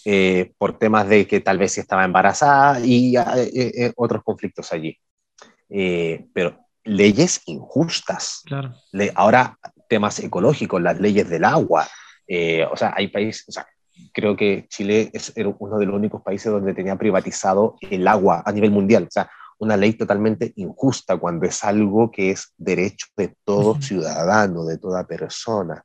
Eh, 0.04 0.52
por 0.58 0.78
temas 0.78 1.08
de 1.08 1.26
que 1.26 1.40
tal 1.40 1.58
vez 1.58 1.76
estaba 1.76 2.04
embarazada 2.04 2.80
y 2.80 3.16
eh, 3.16 3.22
eh, 3.44 3.92
otros 3.96 4.22
conflictos 4.22 4.72
allí. 4.72 4.96
pero 5.68 6.66
leyes 6.84 7.42
injustas. 7.46 8.42
ahora, 9.14 9.58
temas 9.88 10.18
ecológicos, 10.20 10.80
las 10.80 11.00
leyes 11.00 11.28
del 11.28 11.44
agua. 11.44 11.86
o 12.70 12.76
sea, 12.76 12.94
hay 12.96 13.08
países, 13.08 13.48
o 13.48 13.52
sea, 13.52 13.66
creo 14.12 14.36
que 14.36 14.66
Chile 14.68 15.10
es 15.12 15.32
uno 15.58 15.78
de 15.78 15.86
los 15.86 15.94
únicos 15.94 16.22
países 16.22 16.50
donde 16.50 16.74
tenía 16.74 16.96
privatizado 16.96 17.76
el 17.80 18.06
agua 18.08 18.42
a 18.44 18.52
nivel 18.52 18.70
mundial. 18.70 19.04
O 19.04 19.10
sea, 19.10 19.30
una 19.58 19.76
ley 19.76 19.92
totalmente 19.92 20.52
injusta 20.56 21.18
cuando 21.18 21.46
es 21.46 21.62
algo 21.64 22.10
que 22.10 22.30
es 22.30 22.54
derecho 22.56 23.06
de 23.16 23.34
todo 23.44 23.80
ciudadano, 23.80 24.64
de 24.64 24.78
toda 24.78 25.06
persona. 25.06 25.84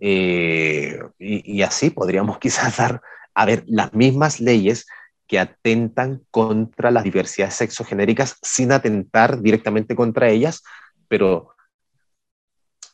Eh, 0.00 1.00
y, 1.18 1.62
así 1.62 1.90
podríamos 1.90 2.38
quizás 2.40 2.76
dar, 2.76 3.00
a 3.34 3.44
ver, 3.44 3.64
las 3.66 3.92
mismas 3.94 4.40
leyes 4.40 4.86
que 5.26 5.38
atentan 5.38 6.22
contra 6.30 6.90
las 6.90 7.02
diversidades 7.02 7.54
sexogenéricas 7.54 8.36
sin 8.42 8.70
atentar 8.70 9.40
directamente 9.40 9.96
contra 9.96 10.28
ellas, 10.28 10.62
pero 11.08 11.54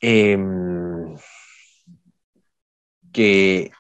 em, 0.01 1.17
que 3.13 3.71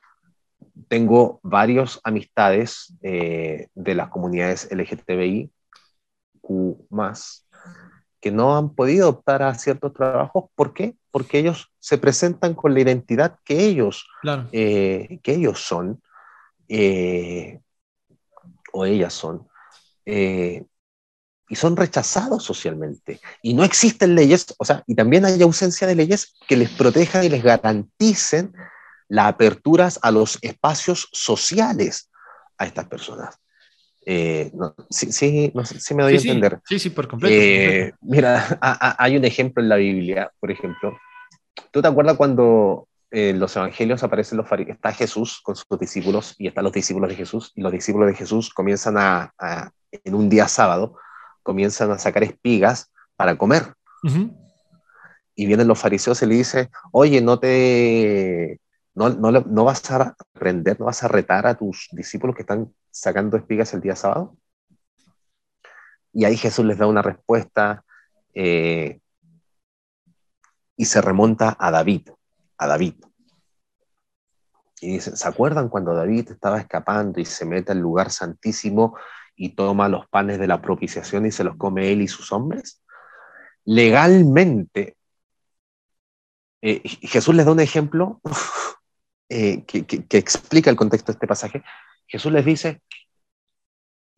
tengo 0.91 1.39
varios 1.45 2.01
amistades 2.03 2.93
eh, 3.03 3.69
de 3.77 3.95
las 3.95 4.09
comunidades 4.09 4.69
LGTBI, 4.73 5.53
Q 6.41 6.89
que 8.21 8.33
no 8.33 8.57
han 8.57 8.75
podido 8.75 9.09
optar 9.09 9.45
a 9.45 9.55
ciertos 9.55 9.95
trabajos. 9.95 10.47
¿Por 10.57 10.75
qué? 10.75 10.97
Porque 11.13 11.39
ellos 11.39 11.73
se 11.79 11.97
presentan 11.97 12.55
con 12.55 12.75
la 12.75 12.81
identidad 12.81 13.39
que 13.45 13.67
ellos, 13.67 14.09
eh, 14.51 15.21
que 15.23 15.35
ellos 15.35 15.61
son, 15.61 16.03
eh, 16.69 17.61
o 18.73 18.85
ellas 18.85 19.15
son, 19.15 19.47
eh, 20.07 20.65
y 21.49 21.55
son 21.55 21.77
rechazados 21.77 22.43
socialmente. 22.43 23.21
Y 23.43 23.55
no 23.55 23.63
existen 23.63 24.17
leyes, 24.17 24.55
o 24.59 24.65
sea, 24.65 24.83
y 24.89 24.97
también 24.97 25.25
hay 25.25 25.41
ausencia 25.41 25.87
de 25.87 25.95
leyes 25.95 26.35
que 26.49 26.57
les 26.57 26.71
protejan 26.71 27.23
y 27.23 27.29
les 27.29 27.45
garanticen 27.45 28.53
las 29.11 29.27
aperturas 29.27 29.99
a 30.03 30.11
los 30.13 30.39
espacios 30.41 31.09
sociales 31.13 32.11
a 32.57 32.65
estas 32.65 32.87
personas. 32.87 33.37
Eh, 34.07 34.53
sí, 34.89 35.13
sí, 35.13 35.53
me 35.95 36.03
doy 36.05 36.15
a 36.15 36.17
entender. 36.17 36.61
Sí, 36.67 36.79
sí, 36.79 36.91
por 36.91 37.09
completo. 37.09 37.97
Mira, 38.01 38.59
hay 38.99 39.17
un 39.17 39.25
ejemplo 39.25 39.63
en 39.63 39.69
la 39.69 39.77
Biblia, 39.77 40.33
por 40.39 40.51
ejemplo. 40.51 40.97
¿Tú 41.73 41.83
te 41.83 41.89
acuerdas 41.89 42.17
cuando 42.17 42.89
en 43.11 43.41
los 43.41 43.57
evangelios 43.57 44.05
aparecen 44.05 44.39
los 44.39 44.47
está 44.69 44.93
Jesús 44.93 45.41
con 45.43 45.57
sus 45.57 45.67
discípulos 45.81 46.37
y 46.39 46.47
están 46.47 46.63
los 46.63 46.73
discípulos 46.73 47.11
de 47.11 47.17
Jesús 47.17 47.53
y 47.57 47.63
los 47.63 47.73
discípulos 47.73 48.09
de 48.09 48.15
Jesús 48.15 48.55
comienzan 48.55 48.95
a, 48.97 49.33
en 49.91 50.15
un 50.15 50.29
día 50.29 50.47
sábado, 50.47 50.97
comienzan 51.43 51.91
a 51.91 51.99
sacar 51.99 52.23
espigas 52.23 52.93
para 53.17 53.37
comer. 53.37 53.75
Y 55.35 55.47
vienen 55.47 55.67
los 55.67 55.81
fariseos 55.81 56.23
y 56.23 56.27
le 56.27 56.37
dicen, 56.37 56.71
oye, 56.93 57.21
no 57.21 57.41
te, 57.41 58.61
no, 58.95 59.09
no, 59.11 59.31
no 59.31 59.65
vas 59.65 59.91
a 59.91 60.17
aprender, 60.35 60.79
no 60.79 60.87
vas 60.87 61.03
a 61.03 61.09
retar 61.09 61.47
a 61.47 61.55
tus 61.55 61.89
discípulos 61.93 62.35
que 62.35 62.43
están 62.43 62.75
sacando 62.91 63.37
espigas 63.37 63.73
el 63.75 63.81
día 63.81 63.97
sábado. 63.97 64.37
Y 66.13 66.25
ahí 66.25 66.37
Jesús 66.37 66.65
les 66.65 66.79
da 66.79 66.87
una 66.87 67.03
respuesta 67.03 67.85
eh, 68.35 69.01
y 70.77 70.85
se 70.85 71.01
remonta 71.01 71.57
a 71.59 71.71
David, 71.71 72.09
a 72.59 72.67
David. 72.67 72.95
Y 74.81 74.95
dicen, 74.95 75.17
¿se 75.17 75.29
acuerdan 75.29 75.69
cuando 75.69 75.95
David 75.95 76.31
estaba 76.31 76.59
escapando 76.59 77.21
y 77.21 77.27
se 77.27 77.45
mete 77.45 77.73
al 77.73 77.79
lugar 77.79 78.11
santísimo 78.11 78.97
y 79.37 79.51
toma 79.51 79.89
los 79.89 80.09
panes 80.09 80.39
de 80.39 80.47
la 80.47 80.61
propiciación 80.61 81.27
y 81.27 81.33
se 81.33 81.45
los 81.45 81.57
come 81.57 81.93
él 81.93 82.03
y 82.03 82.09
sus 82.09 82.33
hombres? 82.33 82.83
Legalmente, 83.65 84.97
eh, 86.63 86.83
Jesús 86.85 87.35
les 87.35 87.47
da 87.47 87.53
un 87.53 87.61
ejemplo 87.61 88.21
eh, 89.31 89.65
que, 89.65 89.87
que 89.87 90.19
explica 90.19 90.69
el 90.69 90.77
contexto 90.77 91.13
de 91.13 91.17
este 91.17 91.27
pasaje. 91.27 91.63
Jesús 92.07 92.33
les 92.33 92.45
dice, 92.45 92.83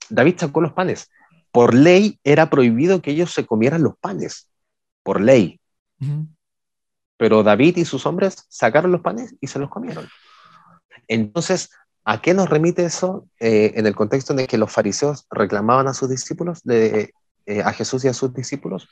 David 0.08 0.36
sacó 0.38 0.60
los 0.60 0.72
panes, 0.72 1.10
por 1.52 1.74
ley 1.74 2.18
era 2.24 2.48
prohibido 2.48 3.02
que 3.02 3.10
ellos 3.10 3.32
se 3.32 3.46
comieran 3.46 3.82
los 3.82 3.96
panes, 3.98 4.48
por 5.02 5.20
ley. 5.20 5.60
Pero 7.18 7.42
David 7.42 7.76
y 7.76 7.84
sus 7.84 8.06
hombres 8.06 8.46
sacaron 8.48 8.90
los 8.90 9.02
panes 9.02 9.36
y 9.40 9.46
se 9.46 9.58
los 9.58 9.68
comieron. 9.68 10.08
Entonces, 11.06 11.70
¿a 12.04 12.20
qué 12.20 12.34
nos 12.34 12.48
remite 12.48 12.84
eso 12.84 13.28
eh, 13.38 13.72
en 13.76 13.86
el 13.86 13.94
contexto 13.94 14.36
en 14.36 14.46
que 14.46 14.58
los 14.58 14.72
fariseos 14.72 15.26
reclamaban 15.30 15.86
a 15.86 15.94
sus 15.94 16.08
discípulos, 16.08 16.62
de, 16.64 17.12
eh, 17.46 17.62
a 17.62 17.72
Jesús 17.72 18.04
y 18.04 18.08
a 18.08 18.14
sus 18.14 18.32
discípulos? 18.32 18.88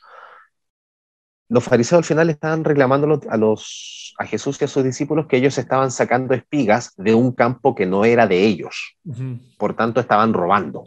Los 1.51 1.65
fariseos 1.65 1.99
al 1.99 2.05
final 2.05 2.31
estaban 2.31 2.63
reclamando 2.63 3.21
a, 3.29 3.37
los, 3.37 4.15
a 4.19 4.25
Jesús 4.25 4.57
y 4.61 4.65
a 4.65 4.69
sus 4.69 4.85
discípulos 4.85 5.27
que 5.27 5.37
ellos 5.37 5.59
estaban 5.59 5.91
sacando 5.91 6.33
espigas 6.33 6.95
de 6.97 7.13
un 7.13 7.33
campo 7.33 7.75
que 7.75 7.87
no 7.87 8.05
era 8.05 8.29
de 8.29 8.45
ellos. 8.47 8.97
Por 9.59 9.75
tanto, 9.75 9.99
estaban 9.99 10.33
robando. 10.33 10.85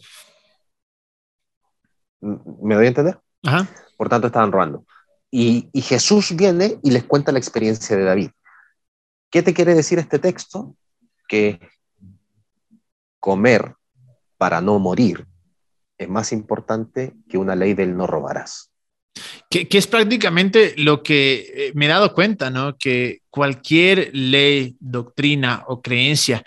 ¿Me 2.22 2.76
doy 2.76 2.86
a 2.86 2.88
entender? 2.88 3.20
Por 3.98 4.08
tanto, 4.08 4.28
estaban 4.28 4.54
robando. 4.54 4.86
Y, 5.30 5.70
Jesús 5.82 6.34
viene 6.34 6.80
y 6.82 6.92
les 6.92 7.04
cuenta 7.04 7.34
la 7.34 7.40
experiencia 7.40 7.98
de 7.98 8.06
David. 8.06 8.32
¿Qué 9.30 9.44
te 9.44 9.54
quiere 9.54 9.76
decir 9.76 10.00
este 10.00 10.18
texto? 10.18 10.78
Que 11.28 11.60
comer 13.20 13.76
para 14.38 14.62
no 14.62 14.80
morir 14.80 15.28
es 15.98 16.08
más 16.08 16.32
importante 16.32 17.14
que 17.28 17.38
una 17.38 17.54
ley 17.54 17.74
del 17.74 17.98
no 17.98 18.08
robarás. 18.08 18.73
Que, 19.50 19.68
es 19.70 19.88
prácticamente 19.88 20.74
lo 20.78 21.04
que 21.04 21.54
eh, 21.56 21.72
me 21.76 21.86
he 21.86 21.90
dado 21.90 22.14
cuenta, 22.14 22.50
¿no? 22.50 22.78
Que 22.78 23.22
cualquier 23.30 24.10
ley, 24.14 24.76
doctrina 24.80 25.64
o 25.68 25.82
creencia 25.82 26.44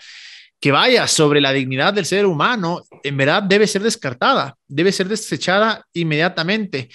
que 0.59 0.71
vaya 0.71 1.07
sobre 1.07 1.39
la 1.39 1.53
dignidad 1.53 1.93
del 1.93 2.05
ser 2.05 2.25
humano, 2.25 2.83
en 3.03 3.15
verdad 3.15 3.43
debe 3.43 3.67
ser 3.67 3.83
descartada, 3.83 4.57
debe 4.67 4.91
ser 4.91 5.07
desechada 5.07 5.85
inmediatamente. 5.93 6.89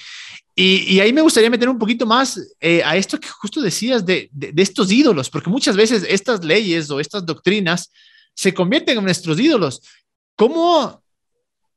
Y, 0.54 1.00
ahí 1.00 1.12
me 1.12 1.22
gustaría 1.22 1.48
meter 1.48 1.68
un 1.68 1.78
poquito 1.78 2.04
más 2.04 2.38
eh, 2.60 2.82
a 2.84 2.96
esto 2.96 3.18
que 3.18 3.28
justo 3.28 3.62
decías 3.62 4.04
de, 4.04 4.30
estos 4.56 4.92
ídolos, 4.92 5.30
porque 5.30 5.48
muchas 5.48 5.76
veces 5.76 6.04
estas 6.06 6.44
leyes 6.44 6.90
o 6.90 7.00
estas 7.00 7.24
doctrinas 7.24 7.90
se 8.34 8.52
convierten 8.52 8.98
en 8.98 9.04
nuestros 9.04 9.38
ídolos. 9.40 9.80
¿Cómo 10.36 11.01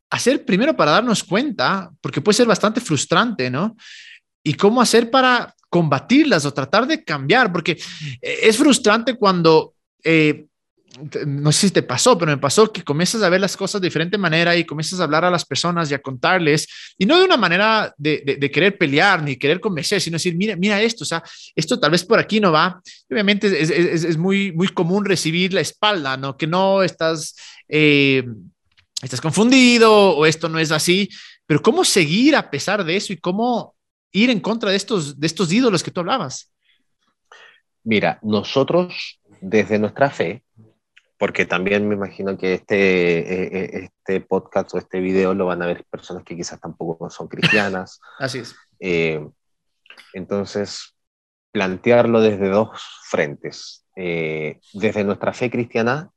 hacer 0.09 0.45
primero 0.45 0.75
para 0.75 0.91
darnos 0.91 1.23
cuenta? 1.23 1.91
Porque 2.01 2.21
puede 2.21 2.37
ser 2.37 2.47
bastante 2.47 2.81
frustrante, 2.81 3.49
¿no? 3.49 3.75
Y 4.43 4.53
cómo 4.53 4.81
hacer 4.81 5.09
para 5.09 5.53
combatirlas 5.69 6.45
o 6.45 6.53
tratar 6.53 6.87
de 6.87 7.03
cambiar, 7.03 7.51
porque 7.51 7.71
eh, 8.21 8.39
es 8.43 8.57
frustrante 8.57 9.15
cuando 9.15 9.73
eh, 10.03 10.45
no 11.25 11.51
sé 11.51 11.67
si 11.67 11.73
te 11.73 11.83
pasó, 11.83 12.17
pero 12.17 12.31
me 12.31 12.37
pasó 12.37 12.71
que 12.71 12.83
comienzas 12.83 13.21
a 13.21 13.29
ver 13.29 13.41
las 13.41 13.57
cosas 13.57 13.81
de 13.81 13.87
diferente 13.87 14.17
manera 14.17 14.55
y 14.55 14.63
comienzas 14.63 14.99
a 14.99 15.03
hablar 15.03 15.25
a 15.25 15.31
las 15.31 15.45
personas 15.45 15.91
y 15.91 15.93
a 15.93 16.01
contarles, 16.01 16.67
y 16.97 17.05
no 17.05 17.19
de 17.19 17.25
una 17.25 17.37
manera 17.37 17.93
de, 17.97 18.49
querer 18.53 18.77
pelear 18.77 19.21
ni 19.21 19.35
querer 19.35 19.59
convencer, 19.59 19.99
sino 20.01 20.15
decir, 20.15 20.35
mira, 20.35 20.55
mira 20.55 20.81
esto, 20.81 21.03
o 21.03 21.07
sea, 21.07 21.23
esto 21.55 21.79
tal 21.79 21.91
vez 21.91 22.03
por 22.03 22.19
aquí 22.19 22.39
no 22.39 22.51
va. 22.51 22.81
Obviamente 23.09 23.61
es, 23.61 24.17
muy, 24.17 24.51
muy 24.53 24.69
común 24.69 25.05
recibir 25.05 25.53
la 25.53 25.61
espalda, 25.61 26.17
¿no? 26.17 26.37
Que 26.37 26.47
no 26.47 26.83
estás, 26.83 27.35
eh, 27.67 28.23
estás 29.01 29.21
confundido 29.21 30.15
o 30.15 30.25
esto 30.25 30.49
no 30.49 30.59
es 30.59 30.71
así, 30.71 31.09
pero 31.45 31.61
¿cómo 31.61 31.83
seguir 31.83 32.35
a 32.35 32.49
pesar 32.49 32.83
de 32.83 32.95
eso 32.95 33.13
y 33.13 33.17
cómo 33.17 33.75
ir 34.11 34.29
en 34.29 34.39
contra 34.39 34.69
de 34.69 34.77
estos, 34.77 35.19
de 35.19 35.27
estos 35.27 35.51
ídolos 35.51 35.83
que 35.83 35.91
tú 35.91 35.99
hablabas? 35.99 36.51
Mira, 37.83 38.19
nosotros 38.23 39.19
desde 39.41 39.77
nuestra 39.77 40.09
fe, 40.09 40.43
porque 41.17 41.45
también 41.45 41.87
me 41.87 41.95
imagino 41.95 42.37
que 42.37 42.55
este, 42.55 43.19
eh, 43.19 43.49
eh, 43.51 43.89
este 43.89 44.21
podcast 44.21 44.73
o 44.73 44.77
este 44.77 44.99
video 44.99 45.33
lo 45.33 45.45
van 45.45 45.61
a 45.61 45.67
ver 45.67 45.85
personas 45.89 46.23
que 46.23 46.35
quizás 46.35 46.59
tampoco 46.59 47.09
son 47.09 47.27
cristianas. 47.27 47.99
Así 48.19 48.39
es. 48.39 48.55
Eh, 48.79 49.25
entonces, 50.13 50.95
plantearlo 51.51 52.21
desde 52.21 52.49
dos 52.49 52.81
frentes. 53.03 53.85
desde 53.95 55.03
nuestra 55.05 55.31
fe 55.31 55.49
cristiana, 55.49 56.11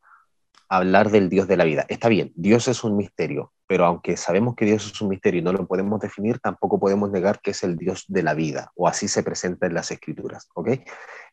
hablar 0.69 1.11
del 1.11 1.29
Dios 1.29 1.49
de 1.49 1.57
la 1.57 1.65
vida. 1.65 1.87
Está 1.89 2.09
bien, 2.09 2.33
Dios 2.35 2.69
es 2.69 2.85
un 2.85 2.97
misterio, 2.97 3.53
pero 3.67 3.87
aunque 3.87 4.17
sabemos 4.17 4.55
que 4.55 4.67
Dios 4.67 4.87
es 4.87 5.01
un 5.01 5.09
misterio 5.09 5.41
y 5.41 5.45
no 5.45 5.53
lo 5.53 5.67
podemos 5.67 6.01
definir, 6.01 6.39
tampoco 6.41 6.79
podemos 6.79 7.11
negar 7.11 7.41
que 7.41 7.53
es 7.53 7.63
el 7.65 7.77
Dios 7.77 8.05
de 8.09 8.23
la 8.23 8.35
vida, 8.35 8.71
o 8.75 8.87
así 8.87 9.09
se 9.09 9.23
presenta 9.23 9.67
en 9.67 9.75
las 9.75 9.91
escrituras, 9.91 10.49
¿ok? 10.55 10.71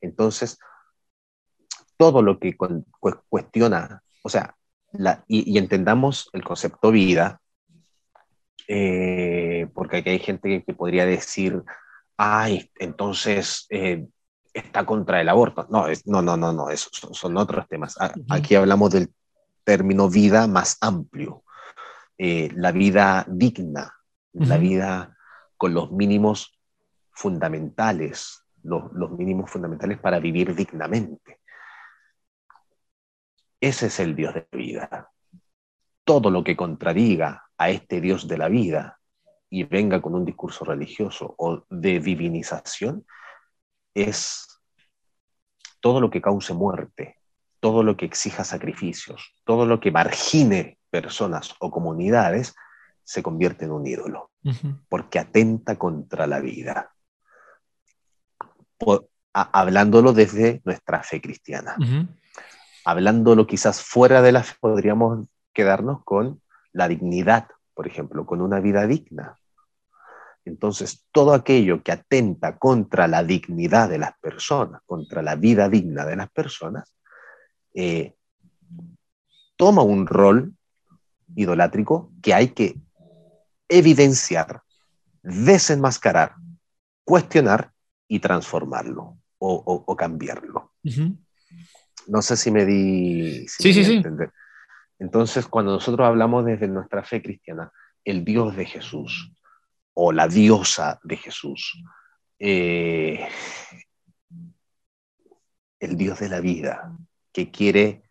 Entonces, 0.01 0.57
todo 1.97 2.21
lo 2.21 2.39
que 2.39 2.55
cuestiona, 3.29 4.01
o 4.23 4.29
sea, 4.29 4.55
y, 5.27 5.57
entendamos 5.57 6.29
el 6.33 6.43
concepto 6.43 6.91
vida, 6.91 7.41
eh, 8.67 9.67
porque 9.73 9.97
aquí 9.97 10.09
hay 10.09 10.19
gente 10.19 10.63
que, 10.65 10.73
podría 10.73 11.05
decir, 11.05 11.61
ay, 12.17 12.71
entonces 12.79 13.67
eh, 13.69 14.07
está 14.53 14.85
contra 14.85 15.19
el 15.19 15.29
aborto. 15.29 15.67
No, 15.69 15.87
no, 16.05 16.21
no, 16.21 16.37
no, 16.37 16.53
no, 16.53 16.69
esos 16.69 16.91
son, 16.93 17.37
otros 17.37 17.67
temas. 17.67 17.97
Aquí 18.29 18.55
hablamos 18.55 18.91
del 18.91 19.09
término 19.65 20.09
vida 20.09 20.47
más 20.47 20.77
amplio, 20.79 21.43
eh, 22.17 22.49
la 22.55 22.71
vida 22.71 23.25
digna, 23.27 23.93
la 24.31 24.57
vida 24.57 25.17
con 25.57 25.73
los 25.73 25.91
mínimos 25.91 26.57
fundamentales, 27.11 28.43
los, 28.63 28.91
los 28.93 29.11
mínimos 29.11 29.49
fundamentales 29.49 29.99
para 29.99 30.19
vivir 30.19 30.55
dignamente. 30.55 31.39
Ese 33.59 33.87
es 33.87 33.99
el 33.99 34.15
Dios 34.15 34.33
de 34.33 34.47
vida. 34.51 35.09
Todo 36.03 36.29
lo 36.29 36.43
que 36.43 36.55
contradiga 36.55 37.49
a 37.57 37.69
este 37.69 37.99
Dios 37.99 38.27
de 38.27 38.37
la 38.37 38.47
vida 38.47 38.99
y 39.49 39.63
venga 39.63 40.01
con 40.01 40.15
un 40.15 40.25
discurso 40.25 40.65
religioso 40.65 41.33
o 41.37 41.65
de 41.69 41.99
divinización 41.99 43.05
es 43.93 44.61
todo 45.79 46.01
lo 46.01 46.09
que 46.09 46.21
cause 46.21 46.53
muerte, 46.53 47.19
todo 47.65 47.81
lo 47.81 47.97
que 47.97 48.05
exija 48.05 48.43
sacrificios, 48.43 49.33
todo 49.43 49.65
lo 49.65 49.79
que 49.79 49.89
margine 49.89 50.77
personas 50.91 51.55
o 51.57 51.71
comunidades, 51.71 52.53
se 53.03 53.23
convierte 53.23 53.65
en 53.65 53.71
un 53.71 53.87
ídolo, 53.87 54.29
porque 54.87 55.17
atenta 55.17 55.75
contra 55.75 56.27
la 56.27 56.39
vida. 56.41 56.91
hablándolo 59.33 60.13
desde 60.13 60.61
nuestra 60.63 61.01
fe 61.01 61.19
cristiana 61.19 61.75
hablándolo 62.85 63.47
quizás 63.47 63.81
fuera 63.81 64.21
de 64.21 64.31
la 64.31 64.43
fe, 64.43 64.53
podríamos 64.59 65.27
quedarnos 65.51 66.03
con 66.03 66.43
la 66.71 66.87
dignidad, 66.87 67.47
por 67.73 67.87
ejemplo, 67.87 68.27
con 68.27 68.41
una 68.41 68.59
vida 68.59 68.85
digna. 68.85 69.39
Entonces, 70.45 71.07
todo 71.11 71.33
aquello 71.33 71.81
que 71.81 71.91
atenta 71.91 72.59
contra 72.59 73.07
la 73.07 73.23
dignidad 73.23 73.89
de 73.89 73.97
las 73.97 74.15
personas, 74.19 74.83
contra 74.85 75.23
la 75.23 75.35
vida 75.35 75.67
digna 75.67 76.05
de 76.05 76.15
las 76.15 76.29
personas, 76.29 76.93
eh, 77.75 78.15
toma 79.57 79.83
un 79.83 80.07
rol 80.07 80.53
idolátrico 81.35 82.11
que 82.21 82.33
hay 82.33 82.49
que 82.49 82.79
evidenciar, 83.67 84.61
desenmascarar, 85.21 86.35
cuestionar 87.03 87.71
y 88.07 88.19
transformarlo 88.19 89.17
o, 89.37 89.95
cambiarlo. 89.95 90.73
No 92.07 92.21
sé 92.21 92.37
si 92.37 92.51
me 92.51 92.65
di. 92.65 93.47
sí, 93.47 93.73
sí, 93.73 93.83
sí. 93.83 94.01
Entonces, 94.97 95.45
cuando 95.47 95.73
nosotros 95.73 96.07
hablamos 96.07 96.45
desde 96.45 96.67
nuestra 96.67 97.03
fe 97.03 97.21
cristiana, 97.21 97.71
el 98.03 98.23
Dios 98.23 98.55
de 98.55 98.65
Jesús 98.65 99.33
o 99.93 100.11
la 100.11 100.27
diosa 100.27 100.99
de 101.03 101.17
Jesús, 101.17 101.81
eh, 102.39 103.27
el 105.79 105.97
Dios 105.97 106.19
de 106.19 106.29
la 106.29 106.39
vida, 106.39 106.95
que 107.35 107.51
quiere 107.51 108.01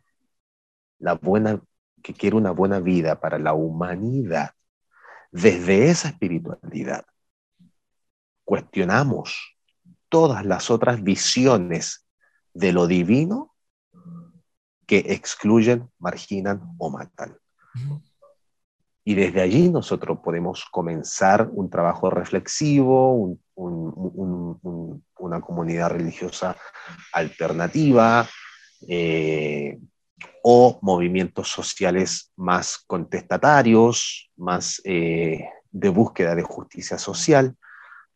la 0.98 1.14
buena, 1.14 1.58
que 2.02 2.12
quiere 2.12 2.36
una 2.36 2.50
buena 2.50 2.78
vida 2.78 3.20
para 3.20 3.38
la 3.38 3.54
humanidad, 3.54 4.50
desde 5.32 5.88
esa 5.88 6.08
espiritualidad, 6.08 7.06
cuestionamos 8.44 9.56
todas 10.10 10.44
las 10.44 10.70
otras 10.70 11.02
visiones 11.02 12.06
de 12.52 12.72
lo 12.72 12.86
divino 12.86 13.54
que 14.86 14.98
excluyen, 14.98 15.90
marginan 15.98 16.74
o 16.76 16.90
matan. 16.90 17.38
Y 19.04 19.14
desde 19.14 19.40
allí 19.40 19.70
nosotros 19.70 20.18
podemos 20.22 20.66
comenzar 20.70 21.48
un 21.50 21.70
trabajo 21.70 22.10
reflexivo, 22.10 23.38
una 23.54 25.40
comunidad 25.40 25.88
religiosa 25.88 26.58
alternativa 27.10 28.28
eh, 28.88 29.78
o 30.42 30.78
movimientos 30.82 31.48
sociales 31.48 32.32
más 32.36 32.78
contestatarios, 32.86 34.30
más 34.36 34.80
eh, 34.84 35.48
de 35.70 35.88
búsqueda 35.88 36.34
de 36.34 36.42
justicia 36.42 36.98
social, 36.98 37.56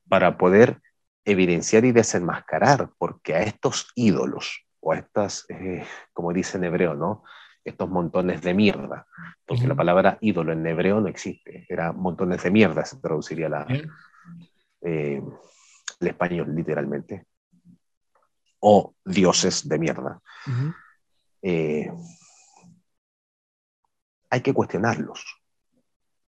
para 0.09 0.39
poder 0.39 0.81
evidenciar 1.25 1.85
y 1.85 1.93
desenmascarar, 1.93 2.91
porque 2.99 3.35
a 3.35 3.43
estos 3.43 3.89
ídolos 3.95 4.65
o 4.81 4.93
a 4.93 4.99
estas, 4.99 5.45
eh, 5.49 5.85
como 6.13 6.33
dice 6.33 6.59
en 6.59 6.65
hebreo, 6.65 6.95
¿no? 6.95 7.25
estos 7.69 7.89
montones 7.89 8.43
de 8.43 8.55
mierda, 8.55 9.07
porque 9.47 9.67
la 9.67 9.75
palabra 9.75 10.19
ídolo 10.21 10.53
en 10.53 10.67
hebreo 10.67 11.01
no 11.01 11.09
existe, 11.09 11.67
era 11.69 11.93
montones 11.93 12.43
de 12.43 12.51
mierda, 12.51 12.85
se 12.85 12.99
traduciría 12.99 13.49
la, 13.49 13.67
eh, 14.83 15.23
el 16.01 16.07
español 16.07 16.55
literalmente, 16.55 17.27
o 18.61 18.95
dioses 19.05 19.69
de 19.69 19.79
mierda. 19.79 20.21
Eh, 21.43 21.93
hay 24.31 24.41
que 24.41 24.55
cuestionarlos. 24.55 25.25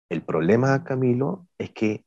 El 0.10 0.24
problema, 0.24 0.84
Camilo, 0.84 1.48
es 1.58 1.72
que 1.72 2.06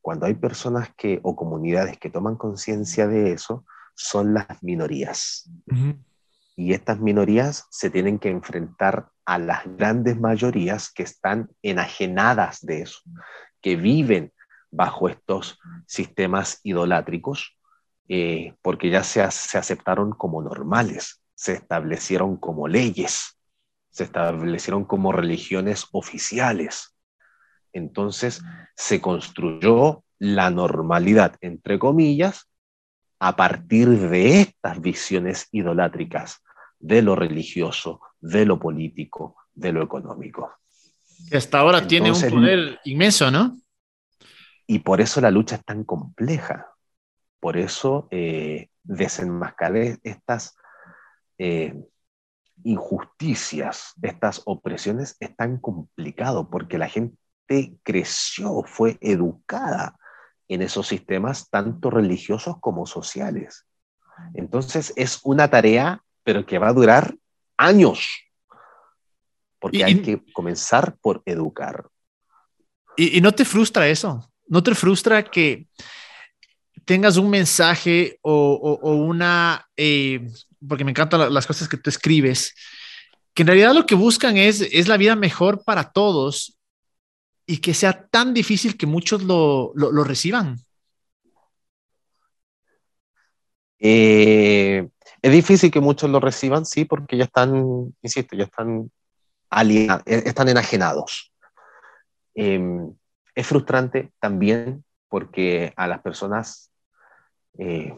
cuando 0.00 0.26
hay 0.26 0.34
personas 0.34 0.90
que, 0.96 1.20
o 1.22 1.36
comunidades 1.36 1.98
que 1.98 2.10
toman 2.10 2.36
conciencia 2.36 3.06
de 3.06 3.32
eso, 3.32 3.64
son 3.94 4.34
las 4.34 4.62
minorías 4.62 5.50
y 6.58 6.72
estas 6.72 6.98
minorías 6.98 7.68
se 7.70 7.88
tienen 7.88 8.18
que 8.18 8.30
enfrentar 8.30 9.10
a 9.24 9.38
las 9.38 9.60
grandes 9.76 10.18
mayorías 10.18 10.90
que 10.92 11.04
están 11.04 11.50
enajenadas 11.62 12.66
de 12.66 12.82
eso, 12.82 12.98
que 13.62 13.76
viven 13.76 14.32
bajo 14.68 15.08
estos 15.08 15.60
sistemas 15.86 16.58
idolátricos, 16.64 17.56
eh, 18.08 18.54
porque 18.62 18.90
ya 18.90 19.04
se, 19.04 19.28
se 19.30 19.58
aceptaron 19.58 20.12
como 20.12 20.42
normales, 20.42 21.22
se 21.34 21.54
establecieron 21.54 22.36
como 22.36 22.68
leyes, 22.68 23.38
se 23.90 24.04
establecieron 24.04 24.84
como 24.84 25.12
religiones 25.12 25.86
oficiales. 25.92 26.96
Entonces 27.72 28.42
se 28.76 29.00
construyó 29.00 30.04
la 30.18 30.50
normalidad, 30.50 31.36
entre 31.40 31.78
comillas, 31.78 32.48
a 33.20 33.36
partir 33.36 33.88
de 33.88 34.40
estas 34.40 34.80
visiones 34.80 35.48
idolátricas 35.52 36.42
de 36.78 37.02
lo 37.02 37.16
religioso, 37.16 38.00
de 38.20 38.44
lo 38.44 38.58
político, 38.58 39.36
de 39.52 39.72
lo 39.72 39.82
económico. 39.82 40.52
Y 41.30 41.36
hasta 41.36 41.58
ahora 41.58 41.86
tiene 41.86 42.12
un 42.12 42.20
poder 42.20 42.80
inmenso, 42.84 43.30
¿no? 43.30 43.58
Y 44.66 44.80
por 44.80 45.00
eso 45.00 45.20
la 45.20 45.30
lucha 45.30 45.56
es 45.56 45.64
tan 45.64 45.84
compleja. 45.84 46.68
Por 47.40 47.56
eso 47.56 48.08
eh, 48.10 48.68
desenmascarar 48.82 49.98
estas 50.02 50.56
eh, 51.38 51.74
injusticias, 52.64 53.94
estas 54.02 54.42
opresiones 54.44 55.16
es 55.20 55.36
tan 55.36 55.58
complicado, 55.58 56.50
porque 56.50 56.78
la 56.78 56.88
gente 56.88 57.16
creció, 57.82 58.62
fue 58.64 58.98
educada 59.00 59.96
en 60.48 60.62
esos 60.62 60.88
sistemas, 60.88 61.50
tanto 61.50 61.90
religiosos 61.90 62.56
como 62.60 62.86
sociales. 62.86 63.66
Entonces 64.34 64.92
es 64.96 65.20
una 65.22 65.48
tarea 65.48 66.02
pero 66.28 66.44
que 66.44 66.58
va 66.58 66.68
a 66.68 66.74
durar 66.74 67.16
años, 67.56 68.06
porque 69.58 69.82
hay 69.82 70.02
que 70.02 70.22
comenzar 70.34 70.94
por 71.00 71.22
educar. 71.24 71.88
Y, 72.98 73.22
no 73.22 73.32
te 73.32 73.46
frustra 73.46 73.88
eso? 73.88 74.30
¿No 74.46 74.62
te 74.62 74.74
frustra 74.74 75.24
que 75.24 75.68
tengas 76.88 77.18
un 77.18 77.28
mensaje 77.28 78.18
o, 78.22 78.78
una, 78.82 79.68
eh, 79.76 80.26
porque 80.66 80.84
me 80.84 80.92
encantan 80.92 81.34
las 81.34 81.46
cosas 81.46 81.68
que 81.68 81.76
tú 81.76 81.90
escribes, 81.90 82.54
que 83.34 83.42
en 83.42 83.48
realidad 83.48 83.74
lo 83.74 83.84
que 83.84 83.94
buscan 83.94 84.38
es, 84.38 84.62
es 84.62 84.88
la 84.88 84.96
vida 84.96 85.14
mejor 85.14 85.62
para 85.64 85.92
todos 85.92 86.58
y 87.44 87.58
que 87.58 87.74
sea 87.74 88.08
tan 88.08 88.32
difícil 88.32 88.78
que 88.78 88.86
muchos 88.86 89.22
lo, 89.22 89.72
lo, 89.74 90.02
reciban? 90.02 90.56
Eh, 93.78 94.88
es 95.20 95.32
difícil 95.32 95.70
que 95.70 95.80
muchos 95.80 96.08
lo 96.08 96.20
reciban, 96.20 96.64
sí, 96.64 96.86
porque 96.86 97.18
ya 97.18 97.24
están, 97.24 97.94
insisto, 98.00 98.34
ya 98.34 98.44
están, 98.44 98.90
alienados, 99.50 100.04
e-, 100.06 100.22
están 100.26 100.48
enajenados. 100.48 101.34
Em, 102.34 102.94
es 103.34 103.46
frustrante 103.46 104.10
también 104.20 104.86
porque 105.10 105.74
a 105.76 105.86
las 105.86 106.00
personas 106.00 106.67
eh, 107.56 107.96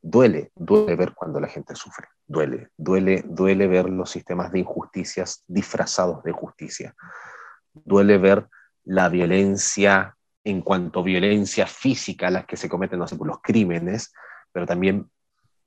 duele, 0.00 0.50
duele 0.54 0.96
ver 0.96 1.14
cuando 1.14 1.40
la 1.40 1.48
gente 1.48 1.74
sufre, 1.74 2.08
duele, 2.26 2.70
duele, 2.76 3.22
duele 3.26 3.66
ver 3.66 3.88
los 3.88 4.10
sistemas 4.10 4.50
de 4.52 4.60
injusticias 4.60 5.44
disfrazados 5.46 6.22
de 6.24 6.32
justicia, 6.32 6.94
duele 7.72 8.18
ver 8.18 8.48
la 8.84 9.08
violencia 9.08 10.16
en 10.44 10.60
cuanto 10.60 11.00
a 11.00 11.04
violencia 11.04 11.66
física, 11.66 12.30
las 12.30 12.46
que 12.46 12.56
se 12.56 12.68
cometen, 12.68 12.98
los 12.98 13.40
crímenes, 13.42 14.12
pero 14.50 14.66
también 14.66 15.08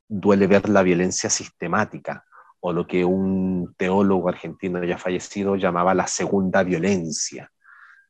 duele 0.07 0.47
ver 0.47 0.67
la 0.69 0.83
violencia 0.83 1.29
sistemática 1.29 2.25
o 2.59 2.73
lo 2.73 2.85
que 2.85 3.05
un 3.05 3.73
teólogo 3.77 4.27
argentino 4.27 4.83
ya 4.83 4.97
fallecido 4.97 5.55
llamaba 5.55 5.93
la 5.93 6.07
segunda 6.07 6.63
violencia. 6.63 7.51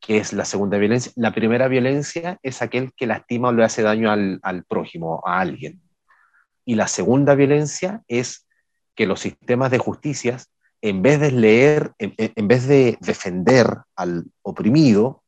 ¿Qué 0.06 0.18
es 0.18 0.34
la 0.34 0.46
segunda 0.46 0.78
violencia? 0.78 1.12
La 1.16 1.34
primera 1.34 1.68
violencia 1.68 2.38
es 2.44 2.62
aquel 2.62 2.94
que 2.94 3.08
lastima 3.08 3.50
o 3.50 3.52
le 3.52 3.64
hace 3.64 3.82
daño 3.82 4.12
al, 4.12 4.64
prójimo, 4.68 5.24
a 5.26 5.40
alguien. 5.40 5.82
Y 6.64 6.76
la 6.76 6.88
segunda 6.88 7.34
violencia 7.34 8.04
es 8.08 8.48
que 8.94 9.08
los 9.08 9.20
sistemas 9.20 9.72
de 9.72 9.80
justicia, 9.80 10.38
en 10.82 11.02
vez 11.02 11.20
de 11.20 11.32
leer, 11.32 11.94
en 11.98 12.48
vez 12.48 12.68
de 12.68 13.00
defender 13.02 13.68
al 13.96 14.26
oprimido, 14.44 15.24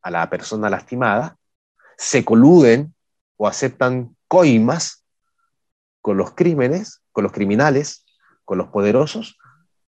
a 0.00 0.10
la 0.10 0.30
persona 0.30 0.70
lastimada, 0.70 1.36
se 1.98 2.24
coluden 2.24 2.94
o 3.36 3.46
aceptan 3.46 4.16
coimas 4.26 5.04
con 6.00 6.16
los 6.16 6.32
crímenes, 6.32 7.02
con 7.12 7.24
los 7.24 7.32
criminales, 7.32 8.06
con 8.46 8.56
los 8.56 8.68
poderosos, 8.68 9.36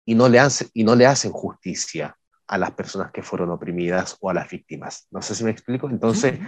y 0.06 0.14
no 0.14 0.28
le, 0.28 0.38
hacen, 0.38 0.68
y 0.72 0.84
no 0.84 0.94
le 0.94 1.04
hacen 1.04 1.32
justicia 1.32 2.16
a 2.46 2.56
las 2.56 2.70
personas 2.70 3.10
que 3.10 3.22
fueron 3.22 3.50
oprimidas 3.50 4.16
o 4.20 4.30
a 4.30 4.34
las 4.34 4.48
víctimas. 4.48 5.08
No 5.10 5.20
sé 5.20 5.34
si 5.34 5.44
me 5.44 5.50
explico. 5.50 5.90
Entonces, 5.90 6.38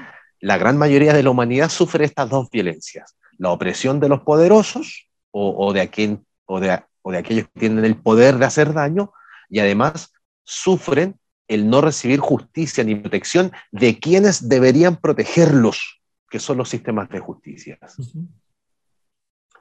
la 0.41 0.57
gran 0.57 0.79
mayoría 0.79 1.13
de 1.13 1.25
la 1.25 1.31
humanidad 1.31 1.69
sufre 1.69 2.05
estas 2.05 2.31
dos 2.31 2.49
violencias. 2.51 3.17
La 3.37 3.51
opresión 3.51 3.99
de 3.99 4.09
los 4.09 4.21
poderosos 4.21 5.09
o, 5.33 5.73
de, 5.73 5.81
aquel, 5.81 6.21
o, 6.47 6.61
de, 6.61 6.83
o 7.03 7.13
de 7.13 7.19
aquellos 7.19 7.49
que 7.49 7.61
tienen 7.61 7.85
el 7.85 7.97
poder 7.97 8.39
de 8.39 8.47
hacer 8.47 8.73
daño 8.73 9.13
y 9.49 9.59
además 9.59 10.13
sufren 10.45 11.19
el 11.49 11.69
no 11.69 11.81
recibir 11.81 12.21
justicia 12.21 12.85
ni 12.85 12.95
protección 12.95 13.53
de 13.73 13.99
quienes 13.99 14.49
deberían 14.49 14.97
protegerlos, 14.97 16.01
que 16.31 16.39
son 16.39 16.59
los 16.59 16.69
sistemas 16.69 17.09
de 17.09 17.21
justicia. 17.21 17.79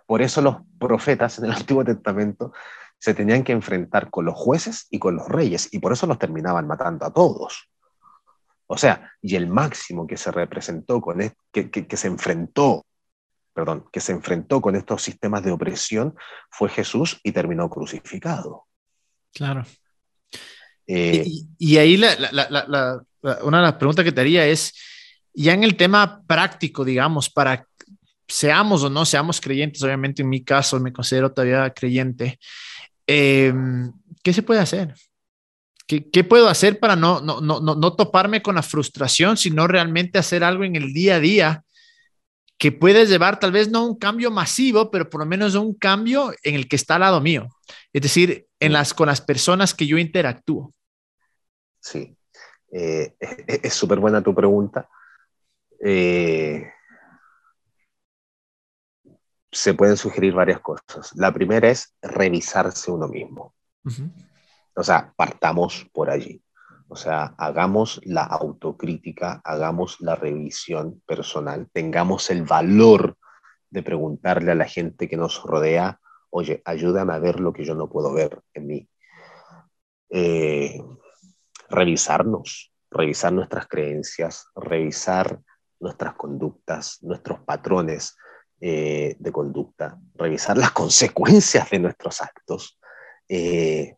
Por 0.06 0.22
eso 0.22 0.42
los 0.42 0.58
profetas 0.80 1.40
en 1.40 1.46
el 1.46 1.52
Antiguo 1.52 1.84
Testamento 1.84 2.54
se 3.00 3.14
tenían 3.14 3.44
que 3.44 3.52
enfrentar 3.52 4.10
con 4.10 4.26
los 4.26 4.36
jueces 4.36 4.88
y 4.90 5.00
con 5.00 5.16
los 5.16 5.28
reyes, 5.28 5.70
y 5.72 5.80
por 5.80 5.94
eso 5.94 6.08
los 6.08 6.20
terminaban 6.20 6.68
matando 6.68 7.06
a 7.06 7.14
todos. 7.14 7.70
O 8.68 8.78
sea, 8.78 9.12
y 9.22 9.36
el 9.36 9.48
máximo 9.48 10.06
que 10.06 10.18
se 10.18 10.32
representó 10.32 11.00
con 11.00 11.20
que, 11.52 11.70
que 11.70 11.98
se 11.98 12.08
enfrentó, 12.08 12.86
perdón, 13.54 13.86
que 13.92 14.02
se 14.02 14.12
enfrentó 14.12 14.62
con 14.62 14.76
estos 14.76 15.02
sistemas 15.02 15.44
de 15.44 15.52
opresión 15.52 16.16
fue 16.50 16.70
Jesús 16.70 17.20
y 17.24 17.32
terminó 17.32 17.70
crucificado. 17.70 18.66
Claro. 19.34 19.66
Eh, 20.88 21.26
y, 21.58 21.78
ahí 21.78 21.96
una 21.98 23.58
de 23.58 23.64
las 23.64 23.74
preguntas 23.74 24.06
que 24.06 24.12
te 24.12 24.22
haría 24.22 24.46
es, 24.46 24.74
ya 25.34 25.54
en 25.54 25.64
el 25.64 25.76
tema 25.76 26.24
práctico, 26.26 26.86
digamos, 26.86 27.30
para 27.30 27.68
seamos 28.28 28.84
o 28.84 28.90
no 28.90 29.06
seamos 29.06 29.40
creyentes, 29.40 29.82
obviamente 29.84 30.22
en 30.22 30.30
mi 30.30 30.44
caso 30.44 30.80
me 30.80 30.92
considero 30.92 31.32
todavía 31.32 31.70
creyente, 31.74 32.40
em, 33.08 33.92
¿qué 34.24 34.34
se 34.34 34.44
puede 34.44 34.60
hacer? 34.60 34.94
¿Qué, 35.88 36.10
¿Qué, 36.10 36.24
puedo 36.24 36.50
hacer 36.50 36.80
para 36.80 36.96
no, 36.96 37.22
no, 37.22 37.40
no, 37.40 37.60
no 37.60 37.96
toparme 37.96 38.42
con 38.42 38.56
la 38.56 38.64
frustración, 38.64 39.38
sino 39.38 39.68
realmente 39.68 40.20
hacer 40.20 40.44
algo 40.44 40.66
en 40.66 40.76
el 40.76 40.94
día 40.94 41.16
a 41.16 41.20
día 41.20 41.64
que 42.58 42.72
puede 42.72 43.06
llevar 43.06 43.40
tal 43.40 43.52
vez 43.52 43.70
no 43.70 43.86
un 43.86 43.98
cambio 43.98 44.32
masivo, 44.32 44.90
pero 44.90 45.10
por 45.10 45.22
lo 45.22 45.26
menos 45.26 45.56
un 45.56 45.74
cambio 45.76 46.34
en 46.44 46.56
el 46.56 46.68
que 46.68 46.76
está 46.76 46.96
al 46.96 47.02
lado 47.02 47.22
mío, 47.22 47.48
es 47.94 48.02
decir, 48.02 48.48
en 48.60 48.74
las, 48.74 48.94
con 48.94 49.08
las 49.08 49.22
personas 49.22 49.74
que 49.74 49.86
yo 49.86 49.98
interactúo. 49.98 50.74
Sí, 51.80 52.18
eh, 52.72 53.16
es 53.48 53.74
súper 53.74 54.00
buena 54.00 54.22
tu 54.22 54.34
pregunta. 54.34 54.90
Eh, 55.80 56.68
se 59.58 59.74
pueden 59.74 59.98
sugerir 59.98 60.34
varias 60.34 60.60
cosas. 60.60 61.12
La 61.16 61.34
primera 61.34 61.68
es 61.68 61.96
revisarse 62.00 62.92
uno 62.92 63.08
mismo. 63.08 63.56
O 64.76 64.84
sea, 64.84 65.12
partamos 65.18 65.90
por 65.92 66.12
allí. 66.12 66.44
O 66.88 66.96
sea, 66.96 67.34
hagamos 67.40 68.00
la 68.04 68.24
autocrítica, 68.24 69.42
hagamos 69.44 70.00
la 70.00 70.16
revisión 70.16 71.02
personal, 71.08 71.68
tengamos 71.74 72.30
el 72.30 72.44
valor 72.44 73.18
de 73.72 73.82
preguntarle 73.82 74.52
a 74.52 74.56
la 74.56 74.66
gente 74.66 75.10
que 75.10 75.18
nos 75.18 75.42
rodea, 75.42 76.00
oye, 76.30 76.62
ayúdame 76.64 77.14
a 77.14 77.20
ver 77.20 77.40
lo 77.40 77.52
que 77.52 77.66
yo 77.66 77.74
no 77.74 77.90
puedo 77.90 78.14
ver 78.14 78.40
en 78.54 78.68
mí. 78.68 78.90
Eh, 80.12 80.80
revisarnos, 81.68 82.72
revisar 82.92 83.34
nuestras 83.34 83.68
creencias, 83.68 84.46
revisar 84.56 85.42
nuestras 85.80 86.14
conductas, 86.14 87.00
nuestros 87.02 87.40
patrones 87.40 88.16
eh, 88.60 89.16
de 89.20 89.32
conducta, 89.32 90.00
revisar 90.16 90.58
las 90.58 90.72
consecuencias 90.72 91.70
de 91.70 91.80
nuestros 91.80 92.22
actos. 92.22 92.80
Eh, 93.30 93.96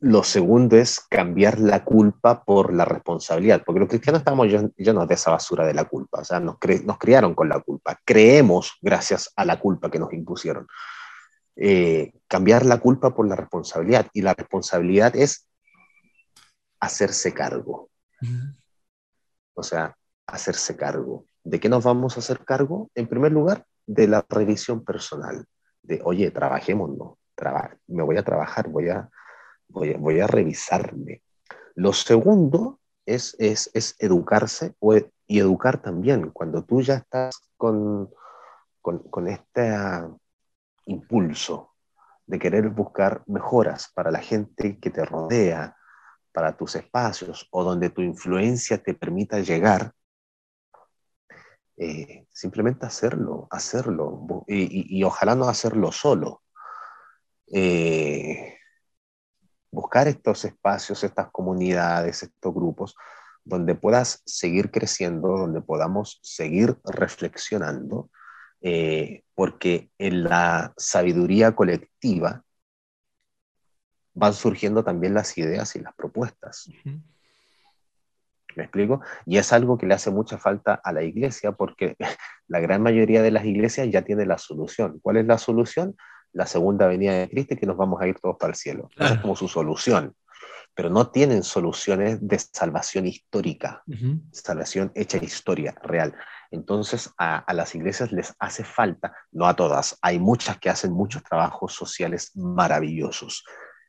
lo 0.00 0.24
segundo 0.24 0.76
es 0.76 0.98
cambiar 0.98 1.60
la 1.60 1.84
culpa 1.84 2.42
por 2.44 2.74
la 2.74 2.84
responsabilidad, 2.84 3.62
porque 3.64 3.78
los 3.78 3.88
cristianos 3.88 4.20
estamos 4.20 4.48
llenos 4.76 5.08
de 5.08 5.14
esa 5.14 5.30
basura 5.30 5.64
de 5.64 5.74
la 5.74 5.84
culpa, 5.84 6.20
o 6.20 6.24
sea, 6.24 6.40
nos, 6.40 6.56
nos 6.84 6.98
criaron 6.98 7.34
con 7.34 7.48
la 7.48 7.60
culpa, 7.60 8.00
creemos 8.04 8.72
gracias 8.82 9.32
a 9.36 9.44
la 9.44 9.60
culpa 9.60 9.90
que 9.90 10.00
nos 10.00 10.12
impusieron. 10.12 10.66
Eh, 11.54 12.12
cambiar 12.26 12.66
la 12.66 12.80
culpa 12.80 13.14
por 13.14 13.28
la 13.28 13.36
responsabilidad, 13.36 14.08
y 14.12 14.22
la 14.22 14.34
responsabilidad 14.34 15.14
es 15.14 15.48
hacerse 16.80 17.32
cargo. 17.32 17.88
O 19.54 19.62
sea, 19.62 19.96
hacerse 20.26 20.76
cargo. 20.76 21.26
¿De 21.44 21.60
qué 21.60 21.68
nos 21.68 21.84
vamos 21.84 22.16
a 22.16 22.20
hacer 22.20 22.44
cargo? 22.44 22.90
En 22.94 23.06
primer 23.06 23.32
lugar, 23.32 23.64
de 23.86 24.06
la 24.06 24.24
revisión 24.28 24.84
personal, 24.84 25.44
de, 25.82 26.00
oye, 26.04 26.30
trabajemos, 26.30 26.90
no, 26.96 27.18
me 27.88 28.02
voy 28.02 28.16
a 28.16 28.22
trabajar, 28.22 28.68
voy 28.68 28.88
a 28.88 29.10
voy 29.72 30.20
a, 30.20 30.26
revisarme. 30.26 31.22
Lo 31.74 31.92
segundo 31.92 32.80
es, 33.06 33.34
es, 33.38 33.70
es 33.74 33.96
educarse 33.98 34.74
y 35.26 35.38
educar 35.38 35.80
también. 35.80 36.30
Cuando 36.30 36.64
tú 36.64 36.82
ya 36.82 36.94
estás 36.94 37.34
con, 37.56 38.10
con, 38.80 38.98
con 38.98 39.28
este 39.28 39.74
impulso 40.86 41.72
de 42.26 42.38
querer 42.38 42.68
buscar 42.68 43.22
mejoras 43.26 43.90
para 43.94 44.10
la 44.10 44.20
gente 44.20 44.78
que 44.78 44.90
te 44.90 45.04
rodea, 45.04 45.76
para 46.32 46.56
tus 46.56 46.76
espacios 46.76 47.46
o 47.50 47.62
donde 47.64 47.90
tu 47.90 48.00
influencia 48.00 48.82
te 48.82 48.94
permita 48.94 49.40
llegar, 49.40 49.92
eh, 51.84 52.28
simplemente 52.32 52.86
hacerlo, 52.86 53.48
hacerlo, 53.50 54.44
y, 54.46 55.02
ojalá 55.02 55.34
no 55.34 55.48
hacerlo 55.48 55.90
solo. 55.90 56.42
Eh, 57.52 58.56
buscar 59.72 60.06
estos 60.06 60.44
espacios, 60.44 61.02
estas 61.02 61.32
comunidades, 61.32 62.22
estos 62.22 62.54
grupos, 62.54 62.94
donde 63.42 63.74
puedas 63.74 64.22
seguir 64.24 64.70
creciendo, 64.70 65.36
donde 65.36 65.60
podamos 65.60 66.20
seguir 66.22 66.78
reflexionando, 66.84 68.10
eh, 68.60 69.24
porque 69.34 69.90
en 69.98 70.22
la 70.22 70.72
sabiduría 70.76 71.56
colectiva 71.56 72.44
van 74.14 74.34
surgiendo 74.34 74.84
también 74.84 75.14
las 75.14 75.36
ideas 75.36 75.74
y 75.74 75.80
las 75.80 75.96
propuestas. 75.96 76.70
¿Me 78.56 78.64
explico? 78.64 79.00
Y 79.26 79.38
es 79.38 79.52
algo 79.52 79.78
que 79.78 79.86
le 79.86 79.94
hace 79.94 80.10
mucha 80.10 80.38
falta 80.38 80.80
a 80.82 80.92
la 80.92 81.02
iglesia 81.02 81.52
porque 81.52 81.96
la 82.48 82.60
gran 82.60 82.82
mayoría 82.82 83.22
de 83.22 83.30
las 83.30 83.44
iglesias 83.44 83.88
ya 83.90 84.02
tiene 84.02 84.26
la 84.26 84.38
solución. 84.38 84.98
¿Cuál 85.02 85.18
es 85.18 85.26
la 85.26 85.38
solución? 85.38 85.96
la 86.32 86.46
segunda 86.46 86.86
venida 86.86 87.12
de 87.12 87.28
Cristo 87.28 87.54
y 87.54 87.56
que 87.58 87.66
nos 87.66 87.76
vamos 87.76 88.00
a 88.00 88.06
ir 88.06 88.18
todos 88.18 88.36
para 88.38 88.50
el 88.50 88.56
cielo. 88.56 88.88
Esa 88.96 89.14
es 89.14 89.20
como 89.20 89.36
su 89.36 89.48
solución. 89.48 90.14
Pero 90.74 90.88
no 90.88 91.10
tienen 91.10 91.42
soluciones 91.42 92.26
de 92.26 92.38
salvación 92.38 93.06
histórica, 93.06 93.82
salvación 94.32 94.90
hecha 94.94 95.18
historia 95.18 95.74
real. 95.82 96.14
Entonces 96.50 97.10
a, 97.18 97.44
las 97.52 97.74
iglesias 97.74 98.10
les 98.10 98.34
hace 98.38 98.64
falta, 98.64 99.14
no 99.32 99.46
a 99.46 99.54
todas, 99.54 99.98
hay 100.00 100.18
muchas 100.18 100.58
que 100.58 100.70
hacen 100.70 100.92
muchos 100.92 101.22
trabajos 101.22 101.74
sociales 101.74 102.34
maravillosos 102.34 103.44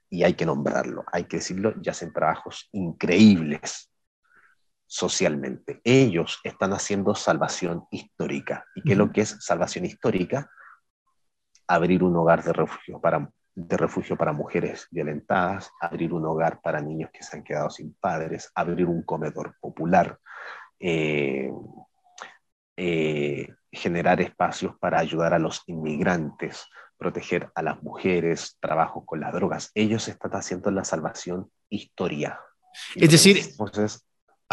y 0.09 0.23
hay 0.23 0.33
que 0.33 0.45
nombrarlo, 0.45 1.05
hay 1.11 1.23
que 1.23 1.37
decirlo, 1.37 1.73
y 1.81 1.89
hacen 1.89 2.11
trabajos 2.11 2.67
increíbles 2.73 3.92
socialmente. 4.85 5.81
Ellos 5.83 6.39
están 6.43 6.73
haciendo 6.73 7.15
salvación 7.15 7.85
histórica. 7.91 8.65
¿Y 8.75 8.81
qué 8.83 8.91
es 8.93 8.97
lo 8.97 9.11
que 9.11 9.21
es 9.21 9.37
salvación 9.39 9.85
histórica? 9.85 10.49
abrir 11.67 12.03
un 12.03 12.15
hogar 12.15 12.43
de 12.43 12.53
refugio 12.53 12.99
para, 12.99 13.29
de 13.55 13.77
refugio 13.77 14.17
para 14.17 14.33
mujeres 14.33 14.87
violentadas, 14.91 15.71
abrir 15.79 16.13
un 16.13 16.25
hogar 16.25 16.61
para 16.61 16.81
niños 16.81 17.09
que 17.11 17.23
se 17.23 17.37
han 17.37 17.43
quedado 17.43 17.69
sin 17.69 17.93
padres, 17.93 18.51
abrir 18.55 18.85
un 18.85 19.03
comedor 19.03 19.55
popular, 19.59 20.19
eh, 20.79 21.51
eh, 22.77 23.49
generar 23.71 24.21
espacios 24.21 24.75
para 24.79 24.99
ayudar 24.99 25.33
a 25.33 25.39
los 25.39 25.63
inmigrantes, 25.67 26.65
proteger 26.97 27.51
a 27.55 27.61
las 27.61 27.81
mujeres, 27.81 28.57
trabajo 28.59 29.05
con 29.05 29.19
las 29.19 29.33
drogas. 29.33 29.71
Ellos 29.73 30.07
están 30.07 30.31
haciendo 30.31 30.71
la 30.71 30.83
salvación 30.83 31.51
historia. 31.69 32.39
Es 32.95 33.11
decir, 33.11 33.37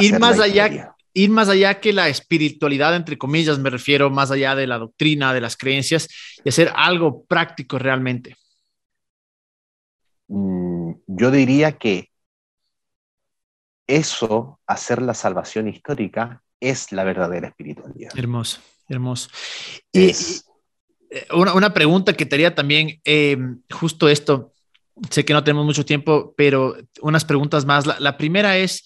ir 0.01 0.18
más 0.18 0.38
allá, 0.38 0.94
ir 1.12 1.30
más 1.30 1.48
allá 1.48 1.80
que 1.80 1.92
la 1.92 2.09
espiritualidad, 2.09 2.94
entre 2.94 3.18
comillas, 3.18 3.59
me 3.59 3.70
refiero 3.70 4.11
más 4.11 4.30
allá 4.30 4.55
de 4.55 4.66
la 4.66 4.78
doctrina, 4.78 5.34
de 5.34 5.40
las 5.40 5.57
creencias, 5.57 6.09
y 6.44 6.48
hacer 6.48 6.72
algo 6.74 7.24
práctico 7.24 7.78
realmente. 7.78 8.36
Mm, 10.28 10.92
yo 11.07 11.30
diría 11.30 11.72
que 11.72 12.11
eso, 13.86 14.61
hacer 14.66 15.03
la 15.03 15.14
salvación 15.14 15.68
histórica, 15.68 16.42
es 16.61 16.92
la 16.92 17.05
verdadera 17.05 17.48
espiritualidad. 17.48 18.12
Hermoso, 18.16 18.61
hermoso. 18.88 19.30
Y, 19.92 20.11
eh, 20.11 21.26
una, 21.32 21.74
pregunta 21.74 22.12
que 22.12 22.26
te 22.26 22.36
haría 22.36 22.55
también, 22.55 23.01
eh, 23.05 23.36
justo 23.70 24.09
esto, 24.09 24.53
sé 25.11 25.24
que 25.24 25.32
no 25.32 25.42
tenemos 25.42 25.64
mucho 25.64 25.84
tiempo, 25.84 26.34
pero 26.36 26.76
unas 27.01 27.24
preguntas 27.24 27.64
más. 27.64 27.86
la 27.98 28.16
primera 28.16 28.57
es, 28.59 28.84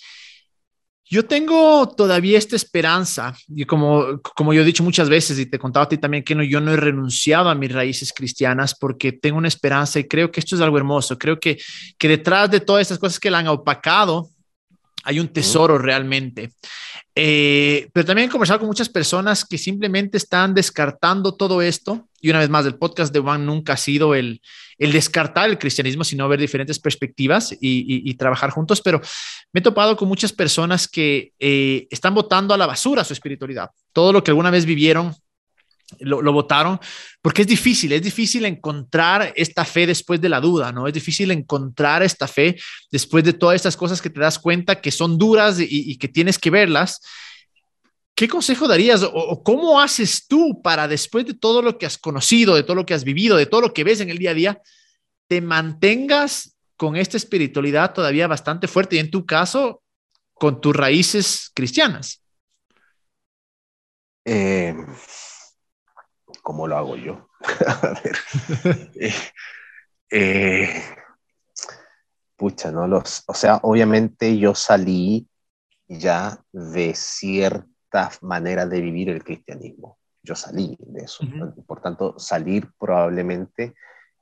yo 1.15 1.25
tengo 1.25 1.89
todavía 1.89 2.37
esta 2.37 2.57
esperanza, 2.57 3.37
y 3.47 3.65
como, 3.67 4.21
como 4.35 4.53
yo 4.53 4.63
he 4.63 4.65
dicho 4.65 4.83
muchas 4.83 5.09
veces 5.09 5.39
y 5.39 5.47
te 5.47 5.61
contaba 5.61 5.85
a 5.85 5.89
ti 5.89 5.97
también 5.97 6.25
que 6.25 6.35
no, 6.35 6.43
yo 6.43 6.61
no 6.61 6.73
he 6.73 6.77
renunciado 6.77 7.51
a 7.51 7.55
mis 7.55 7.73
raíces 7.73 8.13
cristianas 8.13 8.75
porque 8.75 9.13
tengo 9.13 9.39
una 9.39 9.47
esperanza 9.47 10.01
y 10.01 10.09
creo 10.09 10.33
que 10.33 10.41
esto 10.41 10.57
es 10.57 10.61
algo 10.61 10.77
hermoso. 10.77 11.17
Creo 11.17 11.39
que, 11.39 11.61
que 11.99 12.09
detrás 12.09 12.51
de 12.51 12.59
todas 12.59 12.83
estas 12.83 12.99
cosas 12.99 13.21
que 13.21 13.31
la 13.31 13.39
han 13.39 13.47
opacado, 13.47 14.31
hay 15.05 15.21
un 15.21 15.29
tesoro 15.29 15.79
realmente. 15.79 16.51
Eh, 17.15 17.89
pero 17.93 18.07
también 18.07 18.29
he 18.29 18.33
conversado 18.33 18.59
con 18.59 18.69
muchas 18.69 18.89
personas 18.89 19.45
que 19.45 19.57
simplemente 19.57 20.17
están 20.17 20.55
descartando 20.55 21.35
todo 21.35 21.63
esto. 21.63 22.09
Y 22.21 22.31
una 22.31 22.41
vez 22.41 22.51
más, 22.51 22.67
el 22.67 22.77
podcast 22.77 23.13
de 23.13 23.21
Juan 23.21 23.47
nunca 23.47 23.75
ha 23.75 23.77
sido 23.77 24.15
el, 24.15 24.41
el 24.79 24.93
descartar 24.93 25.49
el 25.49 25.59
cristianismo, 25.59 26.05
sino 26.05 26.29
ver 26.29 26.41
diferentes 26.41 26.79
perspectivas 26.79 27.55
y, 27.61 28.15
trabajar 28.15 28.51
juntos. 28.51 28.81
Pero 28.81 29.01
me 29.53 29.61
he 29.61 29.63
topado 29.63 29.97
con 29.97 30.09
muchas 30.09 30.33
personas 30.33 30.89
que 30.89 31.33
eh, 31.39 31.87
están 31.91 32.15
votando 32.15 32.55
a 32.55 32.57
la 32.57 32.67
basura 32.67 33.05
su 33.05 33.13
espiritualidad. 33.13 33.71
Todo 33.93 34.13
lo 34.13 34.25
que 34.25 34.31
alguna 34.31 34.51
vez 34.51 34.65
vivieron, 34.65 35.15
lo, 36.01 36.33
votaron, 36.33 36.79
porque 37.21 37.43
es 37.43 37.49
difícil, 37.49 37.93
es 37.93 38.03
difícil 38.03 38.45
encontrar 38.45 39.33
esta 39.37 39.65
fe 39.65 39.87
después 39.87 40.21
de 40.21 40.29
la 40.29 40.41
duda, 40.41 40.73
¿no? 40.73 40.87
Es 40.87 40.95
difícil 40.95 41.31
encontrar 41.31 42.03
esta 42.03 42.27
fe 42.27 42.57
después 42.91 43.25
de 43.25 43.33
todas 43.33 43.57
estas 43.57 43.77
cosas 43.77 44.01
que 44.01 44.11
te 44.11 44.21
das 44.21 44.39
cuenta 44.39 44.81
que 44.81 44.91
son 44.91 45.19
duras 45.19 45.59
y, 45.61 45.97
que 45.99 46.09
tienes 46.09 46.39
que 46.39 46.51
verlas. 46.51 47.01
¿Qué 48.15 48.29
consejo 48.29 48.69
darías 48.69 49.03
o, 49.03 49.43
cómo 49.43 49.81
haces 49.81 50.27
tú 50.27 50.63
para 50.63 50.89
después 50.89 51.27
de 51.27 51.35
todo 51.35 51.63
lo 51.63 51.79
que 51.79 51.87
has 51.87 51.99
conocido, 51.99 52.55
de 52.55 52.63
todo 52.63 52.77
lo 52.77 52.87
que 52.87 52.95
has 52.95 53.05
vivido, 53.05 53.37
de 53.37 53.47
todo 53.47 53.61
lo 53.61 53.73
que 53.73 53.85
ves 53.85 54.01
en 54.01 54.11
el 54.11 54.19
día 54.19 54.31
a 54.31 54.35
día, 54.35 54.63
te 55.29 55.41
mantengas 55.41 56.57
con 56.77 56.97
esta 56.97 57.17
espiritualidad 57.17 57.93
todavía 57.93 58.27
bastante 58.27 58.69
fuerte 58.69 58.97
y 58.97 59.01
en 59.01 59.11
tu 59.11 59.27
caso, 59.27 59.83
con 60.35 60.61
tus 60.61 60.75
raíces 60.75 61.51
cristianas? 61.55 62.21
Eh, 64.25 64.75
¿Cómo 66.45 66.69
lo 66.69 66.77
hago 66.77 66.95
yo? 66.97 67.31
a 67.67 68.01
ver. 68.05 68.17
Eh, 69.01 69.15
eh, 70.11 70.83
pucha, 72.37 72.71
no 72.71 72.87
los. 72.87 73.25
O 73.27 73.33
sea, 73.33 73.61
obviamente 73.63 74.37
yo 74.37 74.55
salí 74.55 75.27
ya 75.89 76.39
de 76.53 76.95
cierta 76.95 78.11
manera 78.21 78.67
de 78.67 78.83
vivir 78.83 79.09
el 79.09 79.25
cristianismo. 79.25 79.97
Yo 80.23 80.35
salí 80.35 80.77
de 80.81 81.05
eso. 81.05 81.25
Por 81.67 81.81
tanto, 81.81 82.19
salir 82.19 82.71
probablemente 82.79 83.75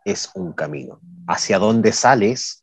es 0.05 0.31
un 0.37 0.53
camino. 0.53 1.01
Hacia 1.27 1.59
dónde 1.59 1.91
sales 1.91 2.62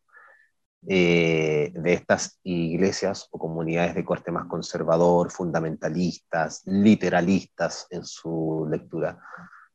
eh, 0.87 1.71
de 1.73 1.93
estas 1.93 2.39
iglesias 2.43 3.27
o 3.31 3.37
comunidades 3.37 3.95
de 3.95 4.05
corte 4.05 4.31
más 4.31 4.45
conservador, 4.45 5.29
fundamentalistas, 5.29 6.63
literalistas 6.65 7.85
en 7.89 8.05
su 8.05 8.65
lectura, 8.69 9.19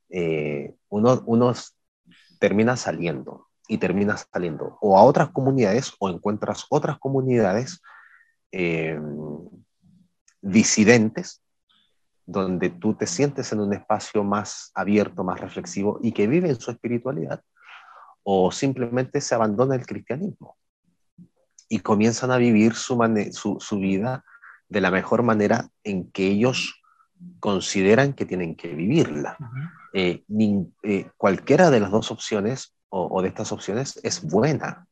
eh, 0.08 0.74
uno, 0.88 1.22
uno 1.26 1.52
termina 2.38 2.76
saliendo 2.76 3.48
y 3.68 3.78
terminas 3.78 4.28
saliendo 4.32 4.78
o 4.80 4.98
a 4.98 5.02
otras 5.02 5.30
comunidades 5.30 5.92
o 5.98 6.08
encuentras 6.08 6.64
otras 6.70 6.98
comunidades 6.98 7.82
eh, 8.50 8.98
disidentes 10.40 11.42
donde 12.26 12.70
tú 12.70 12.94
te 12.94 13.06
sientes 13.06 13.52
en 13.52 13.60
un 13.60 13.74
espacio 13.74 14.24
más 14.24 14.70
abierto, 14.74 15.22
más 15.22 15.38
reflexivo 15.38 15.98
y 16.02 16.12
que 16.12 16.26
viven 16.26 16.58
su 16.58 16.70
espiritualidad, 16.70 17.42
o 18.22 18.50
simplemente 18.50 19.20
se 19.20 19.34
abandona 19.34 19.74
el 19.74 19.84
cristianismo 19.84 20.56
y 21.68 21.80
comienzan 21.80 22.30
a 22.30 22.36
vivir 22.36 22.74
su, 22.74 22.96
su, 23.60 23.78
vida 23.78 24.24
de 24.68 24.80
la 24.80 24.90
mejor 24.90 25.22
manera 25.22 25.68
en 25.82 26.10
que 26.10 26.26
ellos 26.26 26.82
consideran 27.40 28.12
que 28.12 28.26
tienen 28.26 28.56
que 28.56 28.74
vivirla. 28.74 29.36
Eh, 29.92 30.24
eh, 30.82 31.10
cualquiera 31.16 31.70
de 31.70 31.80
las 31.80 31.90
dos 31.90 32.10
opciones 32.10 32.74
o, 32.88 33.22
de 33.22 33.28
estas 33.28 33.50
opciones 33.50 33.98
es 34.02 34.22
buena, 34.22 34.86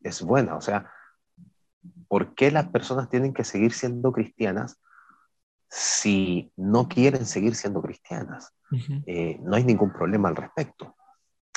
es 0.00 0.22
buena. 0.22 0.56
O 0.56 0.60
sea, 0.60 0.90
¿por 2.08 2.34
qué 2.34 2.50
las 2.50 2.68
personas 2.68 3.08
tienen 3.08 3.32
que 3.32 3.44
seguir 3.44 3.72
siendo 3.72 4.12
cristianas 4.12 4.80
si 5.68 6.52
no 6.56 6.88
quieren 6.88 7.26
seguir 7.26 7.54
siendo 7.54 7.80
cristianas? 7.80 8.52
Eh, 9.06 9.38
no 9.42 9.56
hay 9.56 9.64
ningún 9.64 9.92
problema 9.92 10.28
al 10.28 10.36
respecto. 10.36 10.96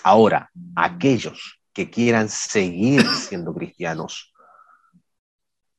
Ahora, 0.03 0.51
aquellos 0.75 1.59
que 1.73 1.89
quieran 1.89 2.29
seguir 2.29 3.05
siendo 3.07 3.53
cristianos, 3.53 4.33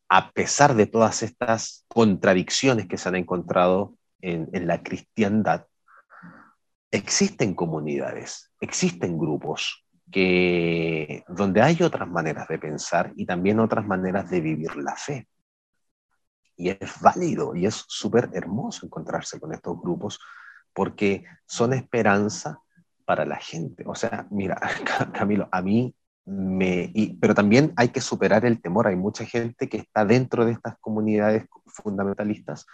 a 0.09 0.31
pesar 0.33 0.75
de 0.75 0.87
todas 0.87 1.23
estas 1.23 1.85
contradicciones 1.89 2.87
que 2.87 2.97
se 2.97 3.09
han 3.09 3.17
encontrado 3.17 3.95
en, 4.21 4.67
la 4.67 4.83
cristiandad, 4.83 5.67
existen 6.91 7.55
comunidades, 7.55 8.51
existen 8.61 9.19
grupos 9.19 9.85
que 10.11 11.23
donde 11.29 11.61
hay 11.61 11.83
otras 11.83 12.09
maneras 12.09 12.49
de 12.49 12.59
pensar 12.59 13.13
y 13.17 13.27
también 13.27 13.61
otras 13.61 13.87
maneras 13.87 14.31
de 14.31 14.41
vivir 14.41 14.75
la 14.77 14.97
fe. 14.97 15.29
Y 16.57 16.71
es 16.71 17.01
válido 17.01 17.55
y 17.55 17.67
es 17.67 17.85
súper 17.87 18.31
hermoso 18.33 18.87
encontrarse 18.87 19.39
con 19.39 19.53
estos 19.53 19.81
grupos 19.81 20.19
porque 20.73 21.25
son 21.47 21.75
esperanza 21.75 22.61
para 23.05 23.27
la 23.27 23.37
gente. 23.37 23.85
O 23.87 23.95
sea, 23.95 24.27
mira, 24.31 24.59
Camilo, 25.13 25.49
a 25.53 25.63
mí 25.63 25.95
me... 26.29 26.93
pero 27.21 27.35
también 27.35 27.73
hay 27.77 27.89
que 27.89 28.01
superar 28.01 28.45
el 28.45 28.61
temor. 28.61 28.87
Hay 28.87 28.97
mucha 28.97 29.25
gente 29.25 29.69
que 29.69 29.79
está 29.79 30.05
dentro 30.05 30.45
de 30.45 30.53
estas 30.53 30.77
comunidades 30.79 31.47
fundamentalistas 31.67 32.67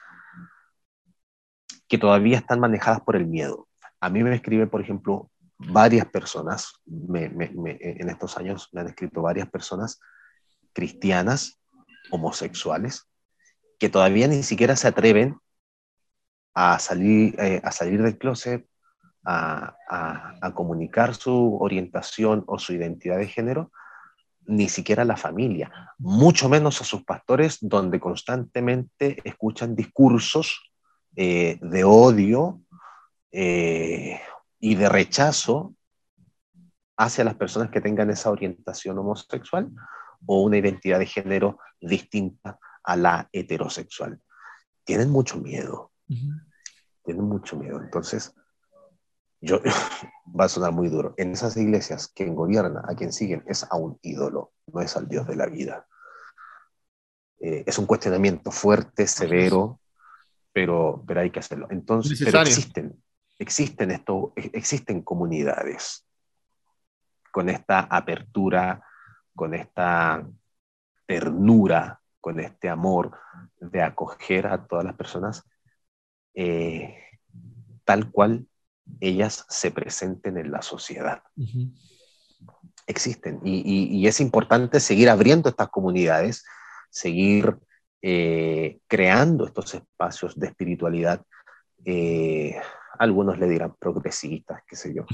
que 1.89 1.99
todavía 1.99 2.39
están 2.39 2.61
manejadas 2.61 3.01
por 3.03 3.17
el 3.17 3.27
miedo. 3.27 3.69
A 4.01 4.11
mí 4.11 4.23
me 4.25 4.35
escribe, 4.35 4.67
por 4.67 4.81
ejemplo, 4.81 5.31
varias 5.59 6.07
personas, 6.07 6.83
en 6.87 8.09
estos 8.09 8.37
años 8.37 8.69
me 8.73 8.81
han 8.81 8.89
escrito 8.89 9.23
varias 9.23 9.49
personas 9.49 10.01
cristianas, 10.73 11.61
homosexuales, 12.11 13.09
que 13.79 13.89
todavía 13.89 14.27
ni 14.29 14.43
siquiera 14.43 14.77
se 14.77 14.89
atreven 14.89 15.37
a 16.55 16.79
salir, 16.79 17.35
eh, 17.39 17.61
a 17.65 17.71
salir 17.71 18.03
del 18.03 18.19
closet, 18.19 18.67
a, 19.25 20.53
comunicar 20.55 21.15
su 21.15 21.57
orientación 21.61 22.45
o 22.47 22.59
su 22.59 22.75
identidad 22.75 23.19
de 23.19 23.27
género, 23.27 23.73
ni 24.47 24.69
siquiera 24.69 25.03
a 25.03 25.07
la 25.07 25.17
familia, 25.17 25.73
mucho 25.99 26.49
menos 26.49 26.81
a 26.81 26.85
sus 26.85 27.03
pastores, 27.05 27.59
donde 27.61 27.99
constantemente 27.99 29.17
escuchan 29.25 29.75
discursos 29.75 30.71
eh, 31.17 31.59
de 31.63 31.85
odio 31.85 32.61
eh, 33.33 34.21
y 34.61 34.75
de 34.75 34.89
rechazo 34.89 35.75
hacia 36.97 37.25
las 37.25 37.35
personas 37.37 37.71
que 37.71 37.81
tengan 37.81 38.11
esa 38.11 38.31
orientación 38.31 38.99
homosexual 38.99 39.71
o 40.27 40.43
una 40.43 40.59
identidad 40.59 40.99
de 40.99 41.07
género 41.07 41.59
distinta 41.81 42.59
a 42.83 42.97
la 42.97 43.29
heterosexual. 43.33 44.21
Tienen 44.85 45.11
mucho 45.11 45.39
miedo. 45.39 45.91
Tienen 46.07 47.25
mucho 47.25 47.57
miedo. 47.57 47.81
Entonces, 47.81 48.35
yo, 49.45 49.61
va 50.39 50.47
a 50.47 50.49
sonar 50.49 50.73
muy 50.73 50.89
duro. 50.89 51.15
En 51.17 51.33
esas 51.33 51.57
iglesias, 51.57 52.09
quien 52.09 52.35
gobierna, 52.35 52.83
a 52.87 52.95
quien 52.95 53.13
siguen, 53.13 53.45
es 53.47 53.65
a 53.71 53.77
un 53.77 53.99
ídolo, 54.03 54.53
no 54.73 54.81
es 54.81 54.97
al 54.97 55.09
Dios 55.09 55.27
de 55.27 55.37
la 55.37 55.47
vida. 55.47 55.87
Eh, 57.41 57.65
es 57.67 57.79
un 57.79 57.87
cuestionamiento 57.87 58.51
fuerte, 58.51 59.07
severo, 59.07 59.81
pero, 60.53 61.03
pero 61.07 61.21
hay 61.21 61.31
que 61.31 61.41
hacerlo. 61.41 61.69
Entonces, 61.71 62.21
pero 62.25 62.41
existen, 62.41 63.03
existen, 63.39 63.91
esto, 63.91 64.33
existen 64.37 65.03
comunidades 65.03 66.07
con 67.31 67.49
esta 67.49 67.81
apertura, 67.81 68.83
con 69.35 69.55
esta 69.55 70.27
ternura, 71.07 72.01
con 72.21 72.41
este 72.41 72.71
amor 72.71 73.19
de 73.59 73.83
acoger 73.83 74.47
a 74.47 74.67
todas 74.67 74.85
las 74.85 74.95
personas 74.95 75.45
eh, 76.33 76.97
tal 77.85 78.11
cual 78.11 78.47
ellas 79.01 79.45
se 79.49 79.71
presenten 79.71 80.39
en 80.39 80.51
la 80.51 80.63
sociedad. 80.63 81.23
Existen. 82.87 83.41
Y, 83.45 84.07
es 84.07 84.21
importante 84.21 84.81
seguir 84.81 85.09
abriendo 85.09 85.49
estas 85.49 85.69
comunidades, 85.69 86.45
seguir 86.91 87.57
eh, 88.03 88.81
creando 88.87 89.47
estos 89.47 89.75
espacios 89.75 90.39
de 90.39 90.49
espiritualidad. 90.49 91.23
Eh, 91.85 92.57
algunos 92.99 93.39
le 93.39 93.49
dirán 93.49 93.75
progresistas, 93.79 94.63
qué 94.67 94.77
sé 94.77 94.95
yo, 94.95 95.05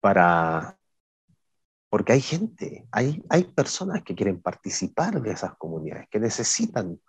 para... 0.00 0.76
Porque 1.88 2.12
hay 2.12 2.20
gente, 2.20 2.86
hay, 2.92 3.20
hay 3.28 3.42
personas 3.42 4.04
que 4.04 4.14
quieren 4.14 4.40
participar 4.40 5.20
de 5.20 5.32
esas 5.32 5.56
comunidades, 5.56 6.06
que 6.08 6.20
necesitan 6.20 7.00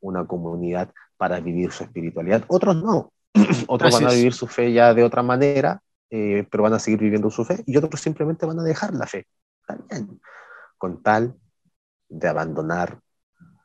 una 0.00 0.26
comunidad 0.26 0.92
para 1.16 1.38
vivir 1.38 1.70
su 1.70 1.84
espiritualidad. 1.84 2.44
Otros 2.48 2.74
no, 2.74 3.12
otros 3.66 3.92
van 3.92 4.06
a 4.06 4.14
vivir 4.14 4.32
su 4.32 4.46
fe 4.46 4.72
ya 4.72 4.94
de 4.94 5.02
otra 5.02 5.22
manera, 5.22 5.80
eh, 6.10 6.46
pero 6.50 6.62
van 6.62 6.74
a 6.74 6.78
seguir 6.78 7.00
viviendo 7.00 7.30
su 7.30 7.44
fe, 7.44 7.62
y 7.66 7.76
otros 7.76 8.00
simplemente 8.00 8.46
van 8.46 8.58
a 8.60 8.62
dejar 8.62 8.94
la 8.94 9.06
fe, 9.06 9.26
también, 9.66 10.20
con 10.78 11.02
tal 11.02 11.34
de 12.08 12.28
abandonar 12.28 13.00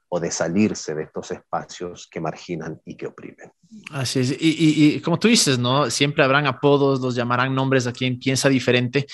o 0.10 0.20
de 0.20 0.32
salirse 0.32 0.96
de 0.96 1.04
estos 1.04 1.30
espacios 1.32 2.08
que 2.12 2.20
marginan 2.20 2.82
y 2.84 2.96
que 2.96 3.06
oprimen. 3.06 3.52
Así 3.92 4.20
es, 4.20 4.36
y, 4.40 5.00
como 5.02 5.20
tú 5.20 5.28
dices, 5.28 5.60
¿no? 5.60 5.90
Siempre 5.92 6.24
habrán 6.24 6.48
apodos, 6.48 7.00
los 7.00 7.14
llamarán 7.14 7.54
nombres 7.54 7.86
a 7.86 7.94
quien 7.94 8.18
piensa 8.18 8.50
diferente, 8.50 9.06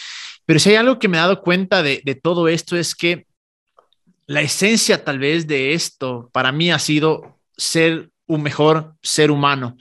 pero 0.45 0.57
si 0.57 0.69
hay 0.69 0.77
algo 0.77 0.97
que 0.97 1.09
me 1.09 1.17
he 1.17 1.19
dado 1.19 1.41
cuenta 1.41 1.83
de, 1.83 2.19
todo 2.23 2.47
esto 2.47 2.77
es 2.77 2.95
que 2.95 3.27
la 4.25 4.41
esencia 4.41 5.03
tal 5.03 5.19
vez 5.19 5.45
de 5.45 5.73
esto 5.73 6.29
para 6.31 6.51
mí 6.51 6.71
ha 6.71 6.79
sido 6.79 7.39
ser 7.57 8.09
un 8.25 8.41
mejor 8.41 8.95
ser 9.03 9.31
humano. 9.31 9.75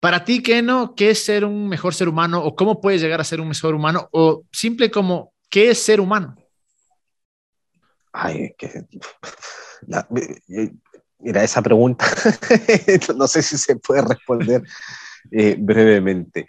Para 0.00 0.24
ti, 0.24 0.42
¿qué 0.42 0.62
no? 0.62 0.94
¿Qué 0.94 1.10
es 1.10 1.24
ser 1.24 1.44
un 1.44 1.68
mejor 1.68 1.94
ser 1.94 2.08
humano? 2.08 2.42
¿O 2.44 2.54
cómo 2.54 2.80
puedes 2.80 3.00
llegar 3.00 3.20
a 3.20 3.24
ser 3.24 3.40
un 3.40 3.48
mejor 3.48 3.74
humano? 3.74 4.08
O 4.12 4.44
simple 4.52 4.90
como, 4.90 5.32
¿qué 5.48 5.70
es 5.70 5.82
ser 5.82 6.00
humano? 6.00 6.36
Ay, 8.12 8.54
que 8.56 8.86
Mira, 11.18 11.42
esa 11.42 11.62
pregunta 11.62 12.06
no 13.16 13.26
sé 13.26 13.42
si 13.42 13.56
se 13.56 13.76
puede 13.76 14.02
responder 14.02 14.62
eh, 15.30 15.56
brevemente. 15.58 16.48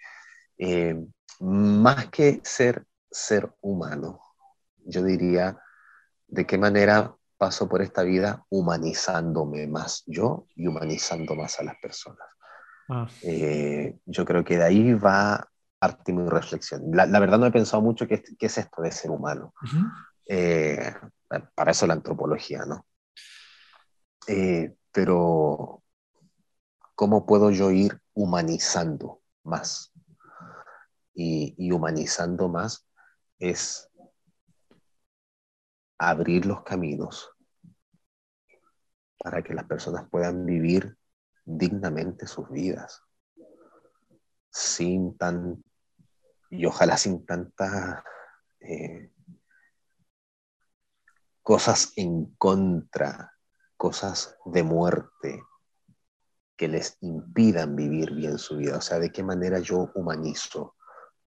Eh, 0.57 0.95
más 1.39 2.07
que 2.09 2.41
ser 2.43 2.85
ser 3.09 3.49
humano, 3.61 4.19
yo 4.85 5.03
diría 5.03 5.57
de 6.27 6.45
qué 6.45 6.57
manera 6.57 7.15
paso 7.37 7.69
por 7.69 7.81
esta 7.81 8.03
vida 8.03 8.45
humanizándome 8.49 9.67
más 9.67 10.03
yo 10.05 10.47
y 10.55 10.67
humanizando 10.67 11.35
más 11.35 11.59
a 11.59 11.63
las 11.63 11.75
personas. 11.81 12.27
Ah. 12.89 13.07
Eh, 13.21 13.97
yo 14.05 14.25
creo 14.25 14.43
que 14.43 14.57
de 14.57 14.63
ahí 14.63 14.93
va 14.93 15.47
parte 15.79 16.13
mi 16.13 16.27
reflexión. 16.27 16.83
La, 16.93 17.19
verdad 17.19 17.37
no 17.37 17.45
he 17.45 17.51
pensado 17.51 17.81
mucho 17.81 18.07
qué, 18.07 18.23
qué 18.37 18.45
es 18.45 18.57
esto 18.57 18.81
de 18.81 18.91
ser 18.91 19.11
humano. 19.11 19.53
para 21.55 21.71
eso 21.71 21.87
la 21.87 21.93
antropología, 21.93 22.65
¿no? 22.65 22.85
Eh, 24.27 24.75
pero 24.91 25.83
¿cómo 26.95 27.25
puedo 27.25 27.49
yo 27.51 27.71
ir 27.71 28.01
humanizando 28.13 29.21
más? 29.43 29.93
Y, 31.13 31.71
humanizando 31.71 32.47
más 32.47 32.87
es 33.39 33.89
abrir 35.97 36.45
los 36.45 36.61
caminos 36.63 37.31
para 39.17 39.41
que 39.41 39.55
las 39.55 39.65
personas 39.65 40.07
puedan 40.09 40.45
vivir 40.45 40.95
dignamente 41.47 42.27
sus 42.27 42.49
vidas, 42.49 43.01
sin 44.51 45.17
tan, 45.17 45.63
y 46.49 46.65
ojalá 46.65 46.97
sin 46.97 47.25
tantas 47.25 48.03
eh, 48.59 49.13
cosas 51.41 51.93
en 51.95 52.35
contra, 52.35 53.33
cosas 53.77 54.37
de 54.45 54.63
muerte 54.63 55.41
que 56.57 56.67
les 56.67 56.97
impidan 56.99 57.75
vivir 57.75 58.13
bien 58.13 58.37
su 58.37 58.57
vida. 58.57 58.77
O 58.77 58.81
sea, 58.81 58.99
de 58.99 59.11
qué 59.11 59.23
manera 59.23 59.59
yo 59.59 59.89
humanizo 59.95 60.75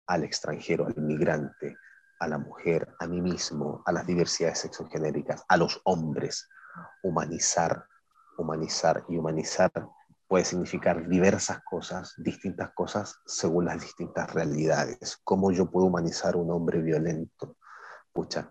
al 0.07 0.25
extranjero, 0.25 0.87
al 0.87 0.95
inmigrante, 0.99 1.77
a 2.19 2.29
la 2.29 2.37
mujer, 2.37 2.95
a 2.99 3.07
mí 3.07 3.23
mismo, 3.23 3.83
a 3.87 3.93
las 3.93 4.07
diversidades 4.07 4.59
sexogenéricas, 4.59 5.45
a 5.49 5.57
los 5.57 5.81
hombres. 5.85 6.49
Humanizar, 7.03 7.87
humanizar 8.37 9.05
y 9.09 9.17
humanizar 9.17 9.73
puede 10.31 10.45
significar 10.45 11.09
diversas 11.09 11.59
cosas, 11.65 12.15
distintas 12.17 12.71
cosas 12.73 13.19
según 13.27 13.65
las 13.65 13.81
distintas 13.81 14.33
realidades. 14.33 15.19
¿Cómo 15.25 15.51
yo 15.51 15.69
puedo 15.69 15.87
humanizar 15.87 16.35
a 16.35 16.37
un 16.37 16.53
hombre 16.53 16.81
violento? 16.81 17.57
Pucha, 18.13 18.49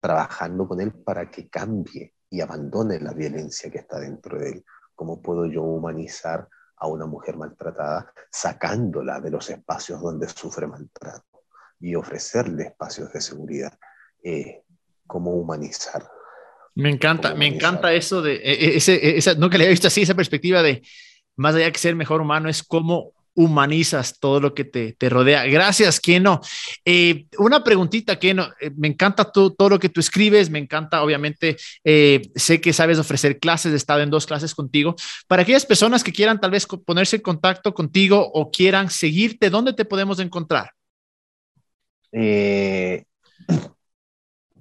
trabajando 0.00 0.66
con 0.66 0.80
él 0.80 0.94
para 1.04 1.30
que 1.30 1.50
cambie 1.50 2.14
y 2.30 2.40
abandone 2.40 2.98
la 2.98 3.12
violencia 3.12 3.70
que 3.70 3.76
está 3.76 4.00
dentro 4.00 4.38
de 4.38 4.52
él. 4.52 4.64
¿Cómo 4.94 5.20
puedo 5.20 5.44
yo 5.44 5.64
humanizar 5.64 6.48
a 6.78 6.86
una 6.86 7.04
mujer 7.04 7.36
maltratada 7.36 8.10
sacándola 8.30 9.20
de 9.20 9.30
los 9.30 9.50
espacios 9.50 10.00
donde 10.00 10.30
sufre 10.30 10.66
maltrato 10.66 11.42
y 11.78 11.94
ofrecerle 11.94 12.68
espacios 12.68 13.12
de 13.12 13.20
seguridad? 13.20 13.78
Eh, 14.22 14.62
¿Cómo 15.06 15.32
humanizar? 15.32 16.10
Me 16.74 16.88
encanta, 16.88 17.34
me 17.34 17.48
encanta 17.48 17.92
eso 17.92 18.22
de, 18.22 18.36
e, 18.36 18.52
e, 18.52 18.76
ese, 18.78 18.94
e, 18.94 19.18
esa, 19.18 19.34
nunca 19.34 19.58
le 19.58 19.64
había 19.64 19.72
visto 19.72 19.88
así, 19.88 20.02
esa 20.02 20.14
perspectiva 20.14 20.62
de, 20.62 20.80
más 21.38 21.54
allá 21.54 21.70
que 21.70 21.78
ser 21.78 21.94
mejor 21.94 22.20
humano, 22.20 22.48
es 22.48 22.62
cómo 22.62 23.12
humanizas 23.38 24.18
todo 24.18 24.40
lo 24.40 24.52
que 24.52 24.64
te, 24.64 24.94
te 24.94 25.08
rodea. 25.08 25.46
Gracias, 25.46 26.00
Keno. 26.00 26.40
Eh, 26.84 27.26
una 27.38 27.62
preguntita, 27.62 28.18
Keno. 28.18 28.48
Eh, 28.60 28.72
me 28.76 28.88
encanta 28.88 29.30
todo 29.30 29.68
lo 29.68 29.78
que 29.78 29.88
tú 29.88 30.00
escribes, 30.00 30.50
me 30.50 30.58
encanta, 30.58 31.04
obviamente, 31.04 31.56
eh, 31.84 32.20
sé 32.34 32.60
que 32.60 32.72
sabes 32.72 32.98
ofrecer 32.98 33.38
clases, 33.38 33.72
he 33.72 33.76
estado 33.76 34.00
en 34.00 34.10
dos 34.10 34.26
clases 34.26 34.56
contigo. 34.56 34.96
Para 35.28 35.42
aquellas 35.42 35.64
personas 35.64 36.02
que 36.02 36.12
quieran 36.12 36.40
tal 36.40 36.50
vez 36.50 36.66
ponerse 36.66 37.14
en 37.14 37.22
contacto 37.22 37.72
contigo 37.72 38.28
o 38.34 38.50
quieran 38.50 38.90
seguirte, 38.90 39.50
¿dónde 39.50 39.72
te 39.72 39.84
podemos 39.84 40.18
encontrar? 40.18 40.72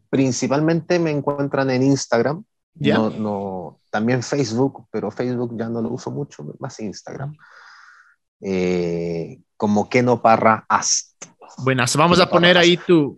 principalmente 0.09 0.99
me 0.99 1.11
encuentran 1.11 1.69
en 1.71 1.81
Instagram. 1.81 2.43
No, 2.75 3.09
no, 3.09 3.79
también 3.97 4.21
Facebook, 4.21 4.85
pero 4.91 5.09
Facebook 5.09 5.57
ya 5.57 5.69
no 5.69 5.81
lo 5.81 5.89
uso 5.89 6.11
mucho, 6.11 6.45
más 6.59 6.79
Instagram. 6.79 7.35
Eh, 8.41 9.41
como 9.57 9.89
Keno 9.89 10.21
Parra 10.21 10.65
Ast. 10.69 11.25
Buenas, 11.57 11.95
vamos 11.95 12.19
a 12.19 12.29
poner 12.29 12.59
ahí 12.59 12.77
tu... 12.77 13.17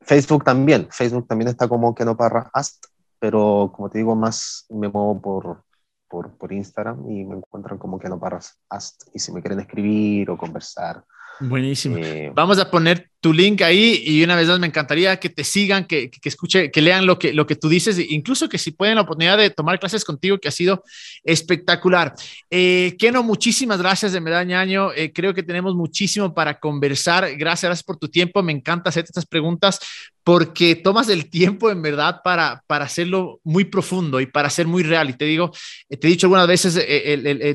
Facebook 0.00 0.44
también, 0.44 0.86
Facebook 0.92 1.26
también 1.26 1.48
está 1.48 1.66
como 1.66 1.92
Keno 1.92 2.16
Parra 2.16 2.48
Ast, 2.52 2.86
pero 3.18 3.72
como 3.74 3.90
te 3.90 3.98
digo, 3.98 4.14
más 4.14 4.66
me 4.70 4.88
muevo 4.88 5.20
por, 5.20 5.64
por, 6.06 6.38
por 6.38 6.52
Instagram 6.52 7.10
y 7.10 7.24
me 7.24 7.38
encuentran 7.38 7.76
como 7.76 7.98
Keno 7.98 8.20
Parra 8.20 8.38
Ast. 8.70 9.08
Y 9.12 9.18
si 9.18 9.32
me 9.32 9.40
quieren 9.40 9.58
escribir 9.58 10.30
o 10.30 10.38
conversar, 10.38 11.02
Buenísimo. 11.40 11.96
Eh, 11.98 12.32
Vamos 12.34 12.58
a 12.58 12.70
poner 12.70 13.10
tu 13.20 13.32
link 13.32 13.62
ahí 13.62 14.02
y 14.04 14.22
una 14.22 14.36
vez 14.36 14.46
más 14.48 14.60
me 14.60 14.66
encantaría 14.66 15.18
que 15.18 15.30
te 15.30 15.42
sigan, 15.42 15.86
que, 15.86 16.10
que, 16.10 16.28
escuchen, 16.28 16.70
que 16.70 16.80
lean 16.82 17.06
lo 17.06 17.18
que, 17.18 17.32
lo 17.32 17.46
que 17.46 17.56
tú 17.56 17.68
dices, 17.68 17.98
incluso 17.98 18.48
que 18.48 18.58
si 18.58 18.70
pueden 18.70 18.96
la 18.96 19.02
oportunidad 19.02 19.38
de 19.38 19.50
tomar 19.50 19.78
clases 19.78 20.04
contigo, 20.04 20.38
que 20.38 20.48
ha 20.48 20.52
sido 20.52 20.84
espectacular. 21.24 22.14
Eh, 22.50 22.94
Keno, 22.98 23.22
muchísimas 23.22 23.78
gracias 23.78 24.12
de 24.12 24.20
verdad, 24.20 24.44
ñaño. 24.44 24.92
Eh, 24.92 25.12
creo 25.12 25.34
que 25.34 25.42
tenemos 25.42 25.74
muchísimo 25.74 26.34
para 26.34 26.58
conversar. 26.58 27.36
Gracias, 27.36 27.68
gracias 27.68 27.84
por 27.84 27.96
tu 27.96 28.08
tiempo. 28.08 28.42
Me 28.42 28.52
encanta 28.52 28.90
hacerte 28.90 29.10
estas 29.10 29.26
preguntas 29.26 29.80
porque 30.22 30.74
tomas 30.74 31.08
el 31.08 31.30
tiempo 31.30 31.70
en 31.70 31.80
verdad 31.82 32.20
para, 32.24 32.62
para 32.66 32.84
hacerlo 32.84 33.40
muy 33.44 33.64
profundo 33.64 34.20
y 34.20 34.26
para 34.26 34.50
ser 34.50 34.66
muy 34.66 34.82
real. 34.82 35.08
Y 35.10 35.12
te 35.14 35.24
digo, 35.24 35.52
eh, 35.88 35.96
te 35.96 36.06
he 36.06 36.10
dicho 36.10 36.26
algunas 36.26 36.48
veces, 36.48 36.74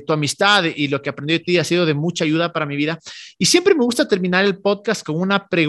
tu 0.06 0.14
amistad 0.14 0.64
y 0.64 0.88
lo 0.88 1.02
que 1.02 1.10
aprendí 1.10 1.34
de 1.34 1.40
ti 1.40 1.58
ha 1.58 1.64
sido 1.64 1.86
de 1.86 1.94
mucha 1.94 2.24
ayuda 2.24 2.52
para 2.52 2.66
mi 2.66 2.76
vida. 2.76 2.98
Y 3.38 3.46
siempre 3.46 3.76
me 3.76 3.84
gusta 3.84 4.08
terminar 4.08 4.46
el 4.46 4.58
podcast 4.60 5.06
con 5.06 5.18
una 5.18 5.48
pregunta 5.48 5.61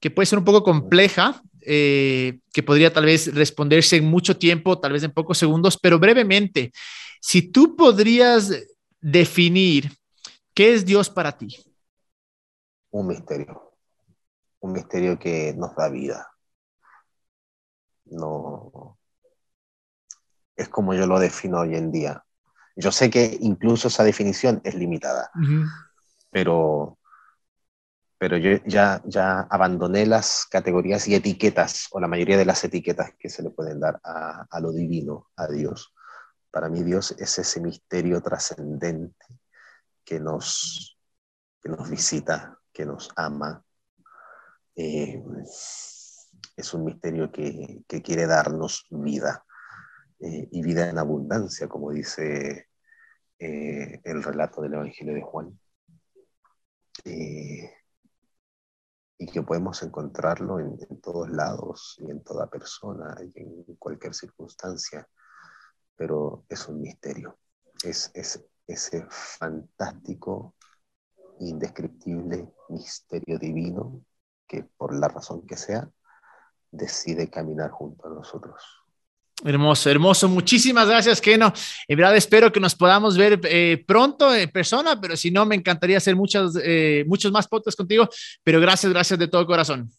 que 0.00 0.10
puede 0.10 0.26
ser 0.26 0.38
un 0.38 0.44
poco 0.44 0.62
compleja, 0.62 1.42
eh, 1.62 2.38
que 2.52 2.62
podría 2.62 2.92
tal 2.92 3.04
vez 3.04 3.34
responderse 3.34 3.96
en 3.96 4.04
mucho 4.04 4.36
tiempo, 4.36 4.78
tal 4.78 4.92
vez 4.92 5.02
en 5.02 5.12
pocos 5.12 5.38
segundos, 5.38 5.78
pero 5.78 5.98
brevemente, 5.98 6.72
si 7.20 7.50
tú 7.50 7.76
podrías 7.76 8.52
definir 9.00 9.92
qué 10.54 10.74
es 10.74 10.84
Dios 10.84 11.10
para 11.10 11.36
ti. 11.36 11.56
Un 12.90 13.08
misterio, 13.08 13.72
un 14.60 14.72
misterio 14.72 15.18
que 15.18 15.54
nos 15.56 15.74
da 15.74 15.88
vida. 15.88 16.30
No 18.06 18.96
es 20.56 20.68
como 20.68 20.94
yo 20.94 21.06
lo 21.06 21.18
defino 21.18 21.60
hoy 21.60 21.76
en 21.76 21.92
día. 21.92 22.24
Yo 22.74 22.90
sé 22.90 23.10
que 23.10 23.36
incluso 23.40 23.88
esa 23.88 24.04
definición 24.04 24.60
es 24.64 24.74
limitada, 24.74 25.30
pero 26.30 26.98
pero 28.26 28.38
yo 28.38 28.58
ya, 28.66 29.00
ya 29.04 29.42
abandoné 29.42 30.04
las 30.04 30.46
categorías 30.50 31.06
y 31.06 31.14
etiquetas, 31.14 31.86
o 31.92 32.00
la 32.00 32.08
mayoría 32.08 32.36
de 32.36 32.44
las 32.44 32.64
etiquetas 32.64 33.12
que 33.16 33.28
se 33.28 33.40
le 33.40 33.50
pueden 33.50 33.78
dar 33.78 34.00
a, 34.02 34.48
a 34.50 34.58
lo 34.58 34.72
divino, 34.72 35.28
a 35.36 35.46
Dios. 35.46 35.94
Para 36.50 36.68
mí 36.68 36.82
Dios 36.82 37.14
es 37.20 37.38
ese 37.38 37.60
misterio 37.60 38.20
trascendente 38.20 39.24
que 40.04 40.18
nos, 40.18 40.98
que 41.62 41.68
nos 41.68 41.88
visita, 41.88 42.58
que 42.72 42.84
nos 42.84 43.10
ama. 43.14 43.64
Eh, 44.74 45.22
es 46.56 46.74
un 46.74 46.84
misterio 46.84 47.30
que, 47.30 47.84
que 47.86 48.02
quiere 48.02 48.26
darnos 48.26 48.88
vida, 48.90 49.44
eh, 50.18 50.48
y 50.50 50.62
vida 50.64 50.90
en 50.90 50.98
abundancia, 50.98 51.68
como 51.68 51.92
dice 51.92 52.70
eh, 53.38 54.00
el 54.02 54.20
relato 54.20 54.62
del 54.62 54.74
Evangelio 54.74 55.14
de 55.14 55.22
Juan 55.22 55.56
y 59.18 59.26
que 59.26 59.42
podemos 59.42 59.82
encontrarlo 59.82 60.60
en, 60.60 60.78
todos 61.00 61.30
lados 61.30 61.96
y 61.98 62.10
en 62.10 62.22
toda 62.22 62.48
persona 62.48 63.16
y 63.22 63.32
en 63.40 63.76
cualquier 63.78 64.14
circunstancia, 64.14 65.08
pero 65.96 66.44
es 66.48 66.68
un 66.68 66.80
misterio, 66.80 67.38
es, 67.82 68.10
es 68.14 68.44
ese 68.66 69.06
fantástico, 69.08 70.54
indescriptible 71.38 72.52
misterio 72.68 73.38
divino 73.38 74.02
que 74.46 74.64
por 74.64 74.94
la 74.94 75.08
razón 75.08 75.46
que 75.46 75.56
sea 75.56 75.88
decide 76.70 77.30
caminar 77.30 77.70
junto 77.70 78.06
a 78.06 78.10
nosotros. 78.10 78.85
Hermoso, 79.44 79.90
hermoso. 79.90 80.28
Muchísimas 80.28 80.88
gracias, 80.88 81.20
Keno. 81.20 81.52
En 81.86 81.98
verdad 81.98 82.16
espero 82.16 82.50
que 82.50 82.58
nos 82.58 82.74
podamos 82.74 83.18
ver 83.18 83.38
eh, 83.44 83.84
pronto 83.86 84.34
en 84.34 84.50
persona, 84.50 84.98
pero 84.98 85.14
si 85.16 85.30
no, 85.30 85.44
me 85.44 85.54
encantaría 85.54 85.98
hacer 85.98 86.16
muchos, 86.16 86.58
eh, 86.62 87.04
muchos 87.06 87.30
más 87.30 87.46
podcasts 87.46 87.76
contigo. 87.76 88.08
Pero 88.42 88.60
gracias, 88.60 88.92
gracias 88.92 89.18
de 89.18 89.28
todo 89.28 89.46
corazón. 89.46 89.90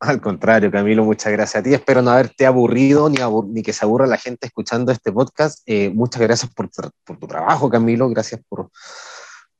Al 0.00 0.20
contrario, 0.20 0.70
Camilo, 0.70 1.04
muchas 1.04 1.32
gracias 1.32 1.60
a 1.60 1.62
ti. 1.62 1.72
Espero 1.72 2.02
no 2.02 2.10
haberte 2.10 2.44
aburrido 2.44 3.08
ni, 3.08 3.62
que 3.62 3.72
se 3.72 3.84
aburra 3.84 4.06
la 4.06 4.18
gente 4.18 4.46
escuchando 4.48 4.90
este 4.90 5.12
podcast. 5.12 5.62
Eh, 5.64 5.90
muchas 5.90 6.20
gracias 6.20 6.52
por, 6.52 6.68
tu 6.68 7.26
trabajo, 7.26 7.70
Camilo. 7.70 8.08
Gracias 8.08 8.40
por, 8.48 8.70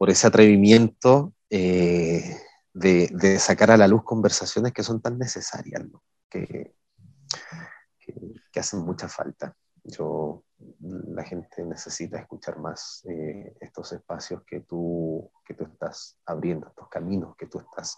ese 0.09 0.26
atrevimiento 0.26 1.32
de, 1.48 3.38
sacar 3.38 3.70
a 3.70 3.76
la 3.76 3.86
luz 3.86 4.02
conversaciones 4.02 4.72
que 4.72 4.82
son 4.82 5.00
tan 5.00 5.16
necesarias, 5.16 5.82
que, 6.28 6.74
que, 8.53 8.61
hacen 8.61 8.81
mucha 8.81 9.09
falta. 9.09 9.55
Yo, 9.85 10.45
la 10.81 11.23
gente 11.25 11.64
necesita 11.64 12.19
escuchar 12.19 12.59
más 12.59 13.05
eh, 13.09 13.55
estos 13.61 13.93
espacios 13.93 14.43
que 14.45 14.61
tú, 14.61 15.31
que 15.45 15.55
tú 15.55 15.64
estás 15.64 16.19
abriendo, 16.27 16.69
estos 16.69 16.89
caminos 16.89 17.37
que 17.37 17.47
tú 17.47 17.61
estás 17.61 17.97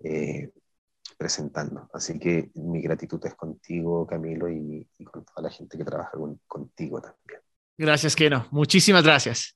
eh, 0.00 0.52
presentando. 1.16 1.88
Así 1.92 2.18
que 2.18 2.50
mi 2.54 2.82
gratitud 2.82 3.24
es 3.24 3.34
contigo, 3.34 4.06
Camilo, 4.06 4.48
y, 4.50 4.86
con 5.10 5.24
toda 5.24 5.42
la 5.42 5.50
gente 5.50 5.78
que 5.78 5.84
trabaja 5.84 6.12
contigo 6.46 7.00
también. 7.00 7.40
Gracias, 7.78 8.16
Keno. 8.16 8.46
Muchísimas 8.50 9.04
gracias. 9.04 9.55